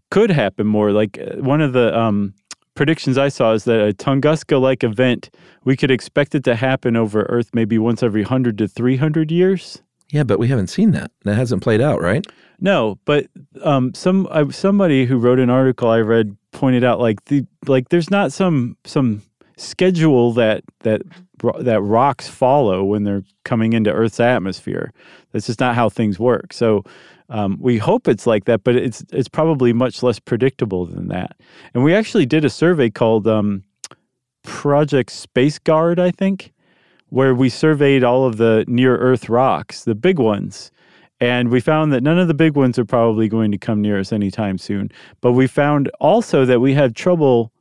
could 0.10 0.32
happen 0.32 0.66
more. 0.68 0.94
Like 0.94 1.20
uh, 1.20 1.42
one 1.42 1.60
of 1.60 1.74
the 1.74 1.98
um, 1.98 2.34
predictions 2.76 3.18
I 3.18 3.28
saw 3.28 3.52
is 3.52 3.66
that 3.66 3.86
a 3.90 3.94
Tunguska-like 3.94 4.86
event, 4.86 5.30
we 5.66 5.76
could 5.76 5.92
expect 5.92 6.34
it 6.34 6.46
to 6.46 6.56
happen 6.56 6.96
over 6.96 7.24
Earth 7.24 7.50
maybe 7.54 7.78
once 7.78 8.04
every 8.04 8.24
hundred 8.24 8.58
to 8.60 8.70
three 8.70 8.96
hundred 8.96 9.32
years. 9.32 9.82
Yeah, 10.12 10.24
but 10.24 10.40
we 10.40 10.48
haven't 10.48 10.68
seen 10.68 10.92
that. 10.92 11.12
That 11.24 11.36
hasn't 11.36 11.62
played 11.62 11.82
out, 11.82 12.02
right? 12.02 12.26
No, 12.62 12.98
but 13.04 13.28
um, 13.64 13.94
some 13.94 14.30
I, 14.32 14.48
somebody 14.50 15.06
who 15.06 15.18
wrote 15.18 15.40
an 15.40 15.50
article 15.50 15.90
I 15.90 16.00
read 16.00 16.38
pointed 16.52 16.86
out 16.86 17.02
like 17.02 17.26
the 17.26 17.46
like 17.68 17.90
there's 17.90 18.10
not 18.10 18.32
some 18.32 18.78
some 18.86 19.24
schedule 19.58 20.32
that 20.34 20.64
that 20.80 21.02
that 21.60 21.82
rocks 21.82 22.30
follow 22.30 22.84
when 22.84 23.04
they're 23.04 23.24
coming 23.44 23.74
into 23.74 23.92
Earth's 23.92 24.20
atmosphere. 24.20 24.94
That's 25.32 25.48
just 25.48 25.60
not 25.60 25.76
how 25.76 25.90
things 25.90 26.20
work. 26.20 26.54
So 26.54 26.84
um, 27.32 27.58
we 27.60 27.78
hope 27.78 28.10
it's 28.10 28.28
like 28.28 28.46
that, 28.46 28.64
but 28.64 28.76
it's 28.76 29.04
it's 29.12 29.30
probably 29.30 29.72
much 29.72 30.04
less 30.04 30.20
predictable 30.20 30.86
than 30.86 31.08
that. 31.08 31.40
And 31.74 31.84
we 31.84 31.96
actually 31.96 32.26
did 32.26 32.44
a 32.44 32.50
survey 32.50 32.90
called 32.90 33.26
um, 33.26 33.64
Project 34.44 35.12
Space 35.12 35.58
Guard, 35.58 35.98
I 35.98 36.12
think, 36.12 36.52
where 37.10 37.34
we 37.34 37.50
surveyed 37.50 38.04
all 38.04 38.26
of 38.26 38.36
the 38.36 38.66
near 38.68 38.98
Earth 38.98 39.30
rocks, 39.30 39.86
the 39.86 39.96
big 39.96 40.20
ones. 40.20 40.72
And 41.22 41.50
we 41.50 41.62
found 41.62 41.94
that 41.94 42.04
none 42.04 42.20
of 42.20 42.28
the 42.28 42.34
big 42.34 42.56
ones 42.58 42.78
are 42.78 42.86
probably 42.86 43.30
going 43.30 43.52
to 43.52 43.58
come 43.58 43.82
near 43.82 44.00
us 44.00 44.12
anytime 44.12 44.58
soon. 44.58 44.90
But 45.22 45.32
we 45.34 45.48
found 45.48 45.90
also 46.00 46.46
that 46.46 46.60
we 46.60 46.74
had 46.74 46.96
trouble 46.96 47.54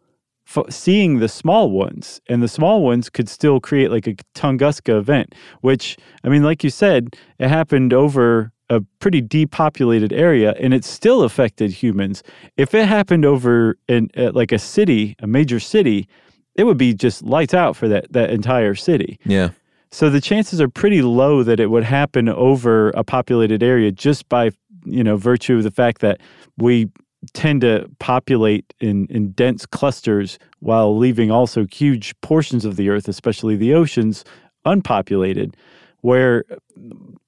f- 0.48 0.64
seeing 0.70 1.18
the 1.18 1.28
small 1.28 1.70
ones, 1.70 2.20
and 2.28 2.42
the 2.42 2.48
small 2.48 2.82
ones 2.82 3.08
could 3.08 3.28
still 3.28 3.60
create 3.60 3.90
like 3.90 4.06
a 4.06 4.14
Tunguska 4.34 4.98
event, 4.98 5.34
which, 5.60 5.96
I 6.24 6.28
mean, 6.28 6.42
like 6.42 6.64
you 6.64 6.70
said, 6.70 7.14
it 7.38 7.48
happened 7.48 7.92
over 7.92 8.50
a 8.70 8.80
pretty 9.00 9.20
depopulated 9.20 10.12
area 10.12 10.54
and 10.60 10.72
it 10.72 10.84
still 10.84 11.22
affected 11.24 11.70
humans. 11.72 12.22
If 12.56 12.72
it 12.72 12.86
happened 12.86 13.24
over 13.24 13.76
in 13.88 14.10
uh, 14.16 14.30
like 14.32 14.52
a 14.52 14.58
city, 14.58 15.16
a 15.18 15.26
major 15.26 15.60
city, 15.60 16.08
it 16.54 16.64
would 16.64 16.78
be 16.78 16.94
just 16.94 17.22
lights 17.22 17.52
out 17.52 17.76
for 17.76 17.88
that, 17.88 18.12
that 18.12 18.30
entire 18.30 18.74
city. 18.74 19.18
Yeah. 19.24 19.50
So 19.90 20.08
the 20.08 20.20
chances 20.20 20.60
are 20.60 20.68
pretty 20.68 21.02
low 21.02 21.42
that 21.42 21.58
it 21.58 21.66
would 21.66 21.84
happen 21.84 22.28
over 22.28 22.90
a 22.90 23.02
populated 23.02 23.62
area 23.62 23.90
just 23.90 24.28
by, 24.28 24.52
you 24.84 25.02
know, 25.02 25.16
virtue 25.16 25.56
of 25.56 25.64
the 25.64 25.72
fact 25.72 26.00
that 26.00 26.20
we 26.56 26.88
tend 27.32 27.60
to 27.62 27.90
populate 27.98 28.72
in, 28.80 29.06
in 29.06 29.32
dense 29.32 29.66
clusters 29.66 30.38
while 30.60 30.96
leaving 30.96 31.30
also 31.30 31.66
huge 31.66 32.18
portions 32.20 32.64
of 32.64 32.76
the 32.76 32.88
earth, 32.88 33.08
especially 33.08 33.56
the 33.56 33.74
oceans, 33.74 34.24
unpopulated. 34.64 35.56
Where, 36.02 36.44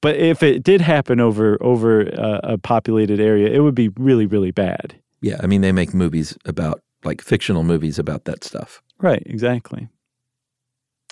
but 0.00 0.16
if 0.16 0.42
it 0.42 0.62
did 0.62 0.80
happen 0.80 1.20
over 1.20 1.58
over 1.62 2.02
a, 2.02 2.40
a 2.42 2.58
populated 2.58 3.20
area, 3.20 3.48
it 3.48 3.60
would 3.60 3.74
be 3.74 3.88
really 3.90 4.26
really 4.26 4.50
bad. 4.50 4.94
Yeah. 5.20 5.36
I 5.40 5.46
mean, 5.46 5.60
they 5.60 5.72
make 5.72 5.94
movies 5.94 6.36
about, 6.44 6.82
like 7.04 7.20
fictional 7.22 7.62
movies 7.62 7.98
about 7.98 8.24
that 8.24 8.44
stuff. 8.44 8.82
Right, 8.98 9.22
exactly. 9.26 9.88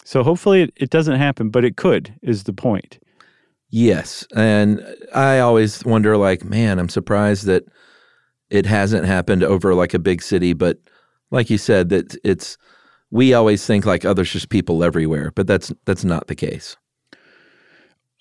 So 0.05 0.23
hopefully 0.23 0.63
it, 0.63 0.73
it 0.77 0.91
doesn't 0.91 1.17
happen, 1.17 1.51
but 1.51 1.65
it 1.65 1.77
could, 1.77 2.15
is 2.23 2.45
the 2.45 2.53
point. 2.53 2.99
Yes. 3.69 4.27
And 4.35 4.85
I 5.15 5.39
always 5.39 5.85
wonder, 5.85 6.17
like, 6.17 6.45
man, 6.45 6.81
I'm 6.81 6.89
surprised 6.89 7.45
that 7.47 7.65
it 8.51 8.67
hasn't 8.67 9.07
happened 9.07 9.45
over 9.45 9.75
like 9.75 9.95
a 9.95 10.01
big 10.01 10.23
city. 10.23 10.55
But 10.55 10.79
like 11.31 11.51
you 11.51 11.59
said, 11.59 11.89
that 11.91 12.17
it's, 12.25 12.59
we 13.13 13.33
always 13.35 13.65
think 13.65 13.87
like, 13.87 14.05
oh, 14.05 14.15
there's 14.15 14.33
just 14.33 14.49
people 14.49 14.83
everywhere, 14.83 15.31
but 15.37 15.47
that's 15.47 15.73
that's 15.85 16.05
not 16.05 16.27
the 16.27 16.35
case. 16.35 16.77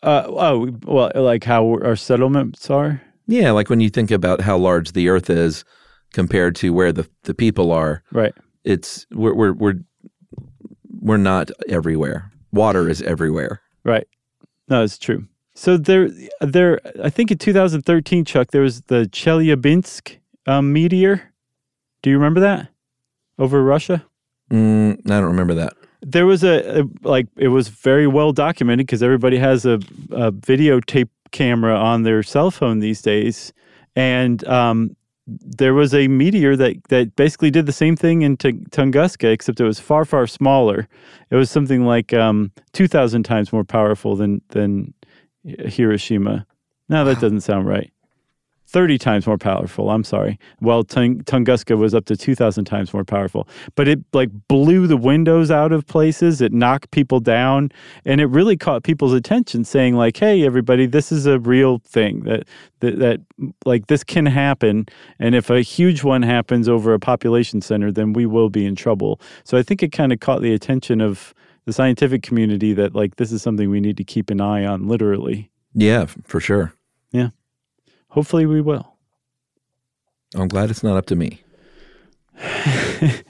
Uh, 0.01 0.23
oh, 0.27 0.69
well, 0.85 1.11
like 1.15 1.43
how 1.43 1.65
our 1.83 1.95
settlements 1.95 2.69
are? 2.69 3.01
Yeah, 3.27 3.51
like 3.51 3.69
when 3.69 3.79
you 3.81 3.89
think 3.89 4.11
about 4.11 4.41
how 4.41 4.57
large 4.57 4.93
the 4.93 5.09
Earth 5.09 5.29
is 5.29 5.63
compared 6.13 6.55
to 6.57 6.73
where 6.73 6.91
the 6.91 7.07
the 7.23 7.33
people 7.33 7.71
are, 7.71 8.01
Right. 8.11 8.33
it's 8.63 9.05
we're 9.11 9.33
we're 9.33 9.53
we're, 9.53 9.79
we're 11.01 11.17
not 11.17 11.51
everywhere. 11.67 12.31
Water 12.51 12.89
is 12.89 13.01
everywhere. 13.01 13.61
Right. 13.83 14.07
No, 14.69 14.83
it's 14.83 14.97
true. 14.97 15.25
So 15.55 15.77
there, 15.77 16.09
there. 16.41 16.79
I 17.03 17.09
think 17.09 17.31
in 17.31 17.37
2013, 17.37 18.23
Chuck, 18.25 18.51
there 18.51 18.61
was 18.61 18.81
the 18.83 19.09
Chelyabinsk 19.11 20.17
um, 20.47 20.71
meteor. 20.73 21.33
Do 22.01 22.09
you 22.09 22.17
remember 22.17 22.39
that 22.39 22.69
over 23.37 23.61
Russia? 23.63 24.05
Mm, 24.51 24.99
I 25.05 25.19
don't 25.19 25.25
remember 25.25 25.53
that. 25.55 25.73
There 26.01 26.25
was 26.25 26.43
a, 26.43 26.81
a 26.81 26.83
like 27.01 27.27
it 27.35 27.49
was 27.49 27.67
very 27.67 28.07
well 28.07 28.31
documented 28.31 28.87
because 28.87 29.03
everybody 29.03 29.37
has 29.37 29.65
a, 29.65 29.75
a 30.11 30.31
videotape 30.31 31.09
camera 31.31 31.75
on 31.75 32.03
their 32.03 32.23
cell 32.23 32.51
phone 32.51 32.79
these 32.79 33.01
days, 33.01 33.53
and 33.95 34.47
um, 34.47 34.95
there 35.27 35.73
was 35.73 35.93
a 35.93 36.07
meteor 36.07 36.55
that 36.55 36.81
that 36.89 37.15
basically 37.15 37.51
did 37.51 37.65
the 37.65 37.71
same 37.71 37.95
thing 37.95 38.21
in 38.21 38.37
T- 38.37 38.53
Tunguska, 38.71 39.31
except 39.31 39.59
it 39.59 39.65
was 39.65 39.79
far 39.79 40.05
far 40.05 40.25
smaller. 40.25 40.87
It 41.29 41.35
was 41.35 41.51
something 41.51 41.85
like 41.85 42.13
um, 42.13 42.51
two 42.71 42.87
thousand 42.87 43.23
times 43.23 43.51
more 43.51 43.65
powerful 43.65 44.15
than 44.15 44.41
than 44.49 44.93
Hiroshima. 45.43 46.45
No, 46.87 47.05
that 47.05 47.19
doesn't 47.19 47.41
sound 47.41 47.67
right. 47.67 47.91
30 48.69 48.99
times 48.99 49.25
more 49.25 49.37
powerful. 49.37 49.89
I'm 49.89 50.03
sorry. 50.03 50.37
Well, 50.61 50.83
Tung- 50.83 51.21
Tunguska 51.23 51.75
was 51.75 51.95
up 51.95 52.05
to 52.05 52.15
2,000 52.15 52.65
times 52.65 52.93
more 52.93 53.03
powerful. 53.03 53.47
But 53.73 53.87
it 53.87 53.99
like 54.13 54.29
blew 54.47 54.85
the 54.85 54.95
windows 54.95 55.49
out 55.49 55.71
of 55.71 55.87
places. 55.87 56.39
It 56.39 56.53
knocked 56.53 56.91
people 56.91 57.19
down, 57.19 57.71
and 58.05 58.21
it 58.21 58.27
really 58.27 58.55
caught 58.55 58.83
people's 58.83 59.13
attention, 59.13 59.63
saying 59.63 59.95
like, 59.95 60.17
"Hey, 60.17 60.45
everybody, 60.45 60.85
this 60.85 61.11
is 61.11 61.25
a 61.25 61.39
real 61.39 61.79
thing. 61.79 62.21
That 62.21 62.43
that, 62.81 62.99
that 62.99 63.21
like 63.65 63.87
this 63.87 64.03
can 64.03 64.27
happen. 64.27 64.85
And 65.17 65.33
if 65.33 65.49
a 65.49 65.61
huge 65.61 66.03
one 66.03 66.21
happens 66.21 66.69
over 66.69 66.93
a 66.93 66.99
population 66.99 67.61
center, 67.61 67.91
then 67.91 68.13
we 68.13 68.27
will 68.27 68.49
be 68.49 68.67
in 68.67 68.75
trouble." 68.75 69.19
So 69.45 69.57
I 69.57 69.63
think 69.63 69.81
it 69.81 69.91
kind 69.91 70.13
of 70.13 70.19
caught 70.19 70.43
the 70.43 70.53
attention 70.53 71.01
of 71.01 71.33
the 71.65 71.73
scientific 71.73 72.21
community 72.21 72.73
that 72.73 72.93
like 72.93 73.15
this 73.15 73.31
is 73.31 73.41
something 73.41 73.71
we 73.71 73.79
need 73.79 73.97
to 73.97 74.03
keep 74.03 74.29
an 74.29 74.39
eye 74.39 74.63
on, 74.63 74.87
literally. 74.87 75.49
Yeah, 75.73 76.05
for 76.05 76.39
sure. 76.39 76.73
Hopefully, 78.09 78.45
we 78.45 78.61
will. 78.61 78.95
I'm 80.35 80.47
glad 80.47 80.69
it's 80.69 80.83
not 80.83 80.97
up 80.97 81.05
to 81.07 81.15
me. 81.15 81.41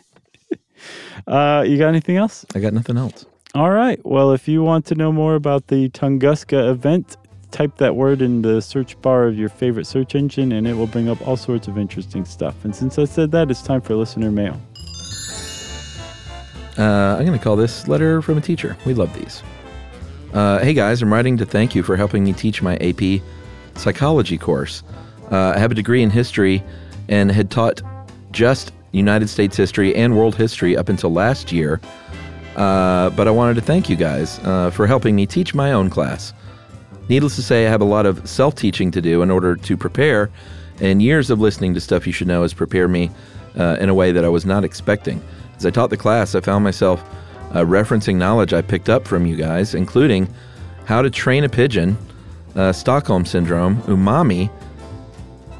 Uh, 1.27 1.63
you 1.67 1.77
got 1.77 1.89
anything 1.89 2.17
else? 2.17 2.43
I 2.55 2.59
got 2.59 2.73
nothing 2.73 2.97
else. 2.97 3.25
All 3.53 3.69
right. 3.69 4.03
Well, 4.03 4.31
if 4.31 4.47
you 4.47 4.63
want 4.63 4.87
to 4.87 4.95
know 4.95 5.11
more 5.11 5.35
about 5.35 5.67
the 5.67 5.89
Tunguska 5.89 6.71
event, 6.71 7.17
type 7.51 7.77
that 7.77 7.95
word 7.95 8.21
in 8.21 8.41
the 8.41 8.61
search 8.61 8.99
bar 9.01 9.27
of 9.27 9.37
your 9.37 9.49
favorite 9.49 9.85
search 9.85 10.15
engine 10.15 10.51
and 10.51 10.67
it 10.67 10.73
will 10.73 10.87
bring 10.87 11.07
up 11.09 11.25
all 11.27 11.37
sorts 11.37 11.67
of 11.67 11.77
interesting 11.77 12.25
stuff. 12.25 12.63
And 12.65 12.75
since 12.75 12.97
I 12.97 13.05
said 13.05 13.31
that, 13.31 13.51
it's 13.51 13.61
time 13.61 13.81
for 13.81 13.95
listener 13.95 14.31
mail. 14.31 14.59
Uh, 16.77 17.17
I'm 17.17 17.25
going 17.25 17.37
to 17.37 17.43
call 17.43 17.55
this 17.55 17.87
letter 17.87 18.21
from 18.21 18.37
a 18.37 18.41
teacher. 18.41 18.77
We 18.85 18.93
love 18.93 19.13
these. 19.13 19.43
Uh, 20.33 20.59
hey 20.59 20.73
guys, 20.73 21.01
I'm 21.01 21.11
writing 21.11 21.37
to 21.37 21.45
thank 21.45 21.75
you 21.75 21.83
for 21.83 21.95
helping 21.95 22.23
me 22.23 22.33
teach 22.33 22.61
my 22.61 22.75
AP 22.77 23.21
psychology 23.79 24.37
course. 24.37 24.83
Uh, 25.31 25.53
I 25.55 25.59
have 25.59 25.71
a 25.71 25.75
degree 25.75 26.01
in 26.01 26.09
history 26.09 26.63
and 27.07 27.31
had 27.31 27.49
taught 27.49 27.81
just 28.31 28.71
United 28.91 29.29
States 29.29 29.55
history 29.55 29.95
and 29.95 30.17
world 30.17 30.35
history 30.35 30.75
up 30.77 30.89
until 30.89 31.11
last 31.11 31.51
year. 31.51 31.79
Uh, 32.55 33.09
but 33.11 33.27
I 33.27 33.31
wanted 33.31 33.55
to 33.55 33.61
thank 33.61 33.89
you 33.89 33.95
guys 33.95 34.39
uh, 34.39 34.71
for 34.71 34.87
helping 34.87 35.15
me 35.15 35.25
teach 35.25 35.53
my 35.53 35.71
own 35.71 35.89
class. 35.89 36.33
Needless 37.07 37.35
to 37.37 37.41
say, 37.41 37.65
I 37.65 37.69
have 37.69 37.81
a 37.81 37.85
lot 37.85 38.05
of 38.05 38.27
self 38.27 38.55
teaching 38.55 38.91
to 38.91 39.01
do 39.01 39.21
in 39.21 39.31
order 39.31 39.55
to 39.55 39.77
prepare, 39.77 40.29
and 40.79 41.01
years 41.01 41.29
of 41.29 41.39
listening 41.39 41.73
to 41.73 41.81
stuff 41.81 42.05
you 42.05 42.13
should 42.13 42.27
know 42.27 42.41
has 42.41 42.53
prepared 42.53 42.91
me 42.91 43.09
uh, 43.57 43.77
in 43.79 43.89
a 43.89 43.93
way 43.93 44.11
that 44.11 44.25
I 44.25 44.29
was 44.29 44.45
not 44.45 44.63
expecting. 44.63 45.21
As 45.55 45.65
I 45.65 45.71
taught 45.71 45.89
the 45.89 45.97
class, 45.97 46.35
I 46.35 46.41
found 46.41 46.63
myself 46.63 47.03
uh, 47.51 47.63
referencing 47.63 48.15
knowledge 48.15 48.53
I 48.53 48.61
picked 48.61 48.89
up 48.89 49.07
from 49.07 49.25
you 49.25 49.35
guys, 49.35 49.73
including 49.73 50.31
how 50.85 51.01
to 51.01 51.09
train 51.09 51.43
a 51.43 51.49
pigeon, 51.49 51.97
uh, 52.55 52.71
Stockholm 52.71 53.25
Syndrome, 53.25 53.81
umami, 53.83 54.49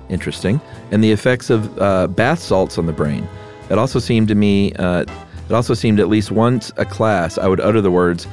interesting, 0.10 0.60
and 0.92 1.04
the 1.04 1.12
effects 1.12 1.50
of 1.50 1.80
uh, 1.80 2.08
bath 2.08 2.40
salts 2.40 2.78
on 2.78 2.86
the 2.86 2.94
brain. 2.94 3.28
It 3.70 3.78
also 3.78 4.00
seemed 4.00 4.28
to 4.30 4.36
me, 4.36 4.74
uh, 4.74 5.02
it 5.02 5.54
also 5.54 5.74
seemed 5.74 6.00
at 6.00 6.10
least 6.10 6.32
once 6.32 6.72
a 6.78 6.86
class 6.86 7.38
I 7.38 7.48
would 7.48 7.60
utter 7.60 7.82
the 7.82 7.92
words, 7.92 8.28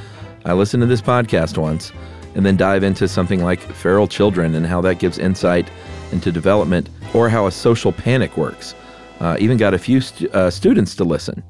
I 0.45 0.53
listened 0.53 0.81
to 0.83 0.87
this 0.87 1.03
podcast 1.03 1.59
once, 1.59 1.93
and 2.35 2.45
then 2.47 2.57
dive 2.57 2.83
into 2.83 3.09
something 3.09 3.43
like 3.43 3.61
feral 3.61 4.07
children 4.07 4.55
and 4.55 4.67
how 4.67 4.81
that 4.83 4.99
gives 4.99 5.19
insight 5.19 5.69
into 6.13 6.31
development 6.31 6.89
or 7.15 7.29
how 7.29 7.47
a 7.47 7.51
social 7.51 7.93
panic 7.93 8.37
works. 8.37 8.75
Uh, 9.21 9.37
even 9.41 9.57
got 9.57 9.75
a 9.75 9.79
few 9.79 10.01
stu- 10.01 10.31
uh, 10.31 10.51
students 10.51 10.95
to 10.95 11.05
listen, 11.05 11.43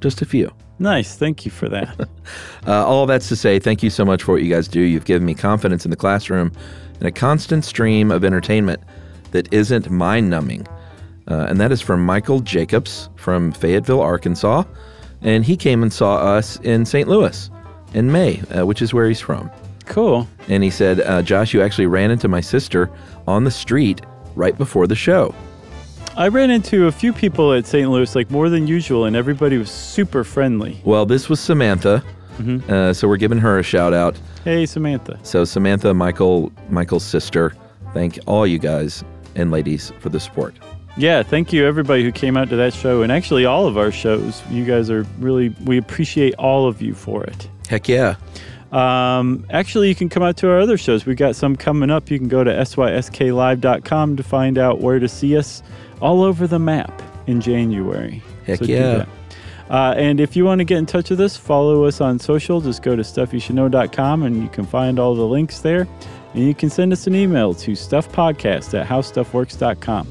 just 0.00 0.22
a 0.22 0.24
few. 0.24 0.50
Nice. 0.80 1.14
Thank 1.16 1.44
you 1.44 1.50
for 1.52 1.68
that. 1.68 2.08
Uh, 2.66 2.86
all 2.86 3.06
that's 3.06 3.28
to 3.28 3.36
say, 3.36 3.58
thank 3.58 3.82
you 3.82 3.88
so 3.88 4.04
much 4.04 4.22
for 4.22 4.32
what 4.32 4.42
you 4.42 4.52
guys 4.52 4.68
do. 4.68 4.80
You've 4.80 5.06
given 5.06 5.24
me 5.24 5.34
confidence 5.34 5.86
in 5.86 5.90
the 5.90 5.96
classroom 5.96 6.52
and 6.98 7.08
a 7.08 7.10
constant 7.10 7.64
stream 7.64 8.10
of 8.10 8.22
entertainment 8.22 8.80
that 9.30 9.50
isn't 9.52 9.90
mind 9.90 10.28
numbing. 10.28 10.66
Uh, 11.26 11.46
and 11.48 11.58
that 11.58 11.72
is 11.72 11.80
from 11.80 12.04
Michael 12.04 12.40
Jacobs 12.40 13.08
from 13.16 13.50
Fayetteville, 13.50 14.00
Arkansas. 14.02 14.64
And 15.22 15.42
he 15.44 15.56
came 15.56 15.82
and 15.82 15.90
saw 15.90 16.16
us 16.16 16.60
in 16.60 16.84
St. 16.84 17.08
Louis 17.08 17.50
in 17.94 18.12
May, 18.12 18.40
uh, 18.54 18.66
which 18.66 18.82
is 18.82 18.92
where 18.92 19.08
he's 19.08 19.20
from. 19.20 19.50
cool. 19.86 20.28
And 20.48 20.62
he 20.62 20.70
said, 20.70 21.00
uh, 21.00 21.22
Josh, 21.22 21.54
you 21.54 21.62
actually 21.62 21.86
ran 21.86 22.10
into 22.10 22.28
my 22.28 22.42
sister 22.42 22.90
on 23.26 23.44
the 23.44 23.50
street 23.50 24.02
right 24.36 24.56
before 24.56 24.86
the 24.86 24.94
show. 24.94 25.34
I 26.16 26.28
ran 26.28 26.50
into 26.50 26.86
a 26.86 26.92
few 26.92 27.12
people 27.12 27.52
at 27.52 27.66
St. 27.66 27.88
Louis, 27.88 28.14
like 28.14 28.30
more 28.30 28.48
than 28.48 28.66
usual, 28.66 29.04
and 29.04 29.14
everybody 29.16 29.56
was 29.58 29.70
super 29.70 30.24
friendly. 30.24 30.80
Well, 30.84 31.06
this 31.06 31.28
was 31.28 31.40
Samantha. 31.40 32.02
Uh, 32.68 32.92
so 32.92 33.06
we're 33.06 33.18
giving 33.18 33.38
her 33.38 33.58
a 33.58 33.62
shout 33.62 33.92
out. 33.92 34.18
Hey, 34.44 34.64
Samantha. 34.64 35.18
So 35.22 35.44
Samantha, 35.44 35.92
Michael, 35.92 36.50
Michael's 36.70 37.04
sister, 37.04 37.54
thank 37.92 38.18
all 38.26 38.46
you 38.46 38.58
guys 38.58 39.04
and 39.34 39.50
ladies 39.50 39.92
for 40.00 40.08
the 40.08 40.18
support. 40.18 40.54
Yeah, 40.96 41.22
thank 41.22 41.52
you 41.52 41.66
everybody 41.66 42.02
who 42.02 42.10
came 42.10 42.38
out 42.38 42.48
to 42.48 42.56
that 42.56 42.72
show, 42.72 43.02
and 43.02 43.12
actually 43.12 43.44
all 43.44 43.66
of 43.66 43.76
our 43.76 43.92
shows. 43.92 44.42
You 44.50 44.64
guys 44.64 44.90
are 44.90 45.02
really, 45.18 45.50
we 45.64 45.76
appreciate 45.76 46.34
all 46.36 46.66
of 46.66 46.80
you 46.80 46.94
for 46.94 47.24
it. 47.24 47.48
Heck 47.68 47.88
yeah. 47.88 48.16
Um, 48.72 49.44
actually, 49.50 49.88
you 49.88 49.94
can 49.94 50.08
come 50.08 50.22
out 50.22 50.36
to 50.38 50.50
our 50.50 50.60
other 50.60 50.78
shows. 50.78 51.04
We've 51.04 51.16
got 51.16 51.36
some 51.36 51.56
coming 51.56 51.90
up. 51.90 52.10
You 52.10 52.18
can 52.18 52.28
go 52.28 52.42
to 52.42 52.50
sysklive.com 52.50 54.16
to 54.16 54.22
find 54.22 54.58
out 54.58 54.80
where 54.80 54.98
to 54.98 55.08
see 55.08 55.36
us 55.36 55.62
all 56.00 56.22
over 56.22 56.46
the 56.46 56.58
map 56.58 57.02
in 57.26 57.40
January. 57.40 58.22
Heck 58.46 58.60
do 58.60 58.66
yeah. 58.66 59.06
Uh, 59.70 59.94
and 59.96 60.18
if 60.18 60.34
you 60.34 60.44
want 60.44 60.58
to 60.58 60.64
get 60.64 60.78
in 60.78 60.86
touch 60.86 61.10
with 61.10 61.20
us, 61.20 61.36
follow 61.36 61.84
us 61.84 62.00
on 62.00 62.18
social. 62.18 62.60
Just 62.60 62.82
go 62.82 62.96
to 62.96 63.02
stuffyoushouldknow.com 63.02 64.24
and 64.24 64.42
you 64.42 64.48
can 64.48 64.66
find 64.66 64.98
all 64.98 65.14
the 65.14 65.26
links 65.26 65.60
there. 65.60 65.86
And 66.34 66.44
you 66.44 66.54
can 66.54 66.70
send 66.70 66.92
us 66.92 67.06
an 67.06 67.14
email 67.14 67.54
to 67.54 67.72
stuffpodcast 67.72 68.78
at 68.78 68.86
howstuffworks.com. 68.86 70.06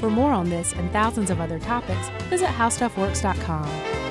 For 0.00 0.10
more 0.10 0.32
on 0.32 0.48
this 0.48 0.72
and 0.72 0.90
thousands 0.90 1.30
of 1.30 1.40
other 1.40 1.58
topics, 1.58 2.08
visit 2.30 2.48
howstuffworks.com. 2.48 4.05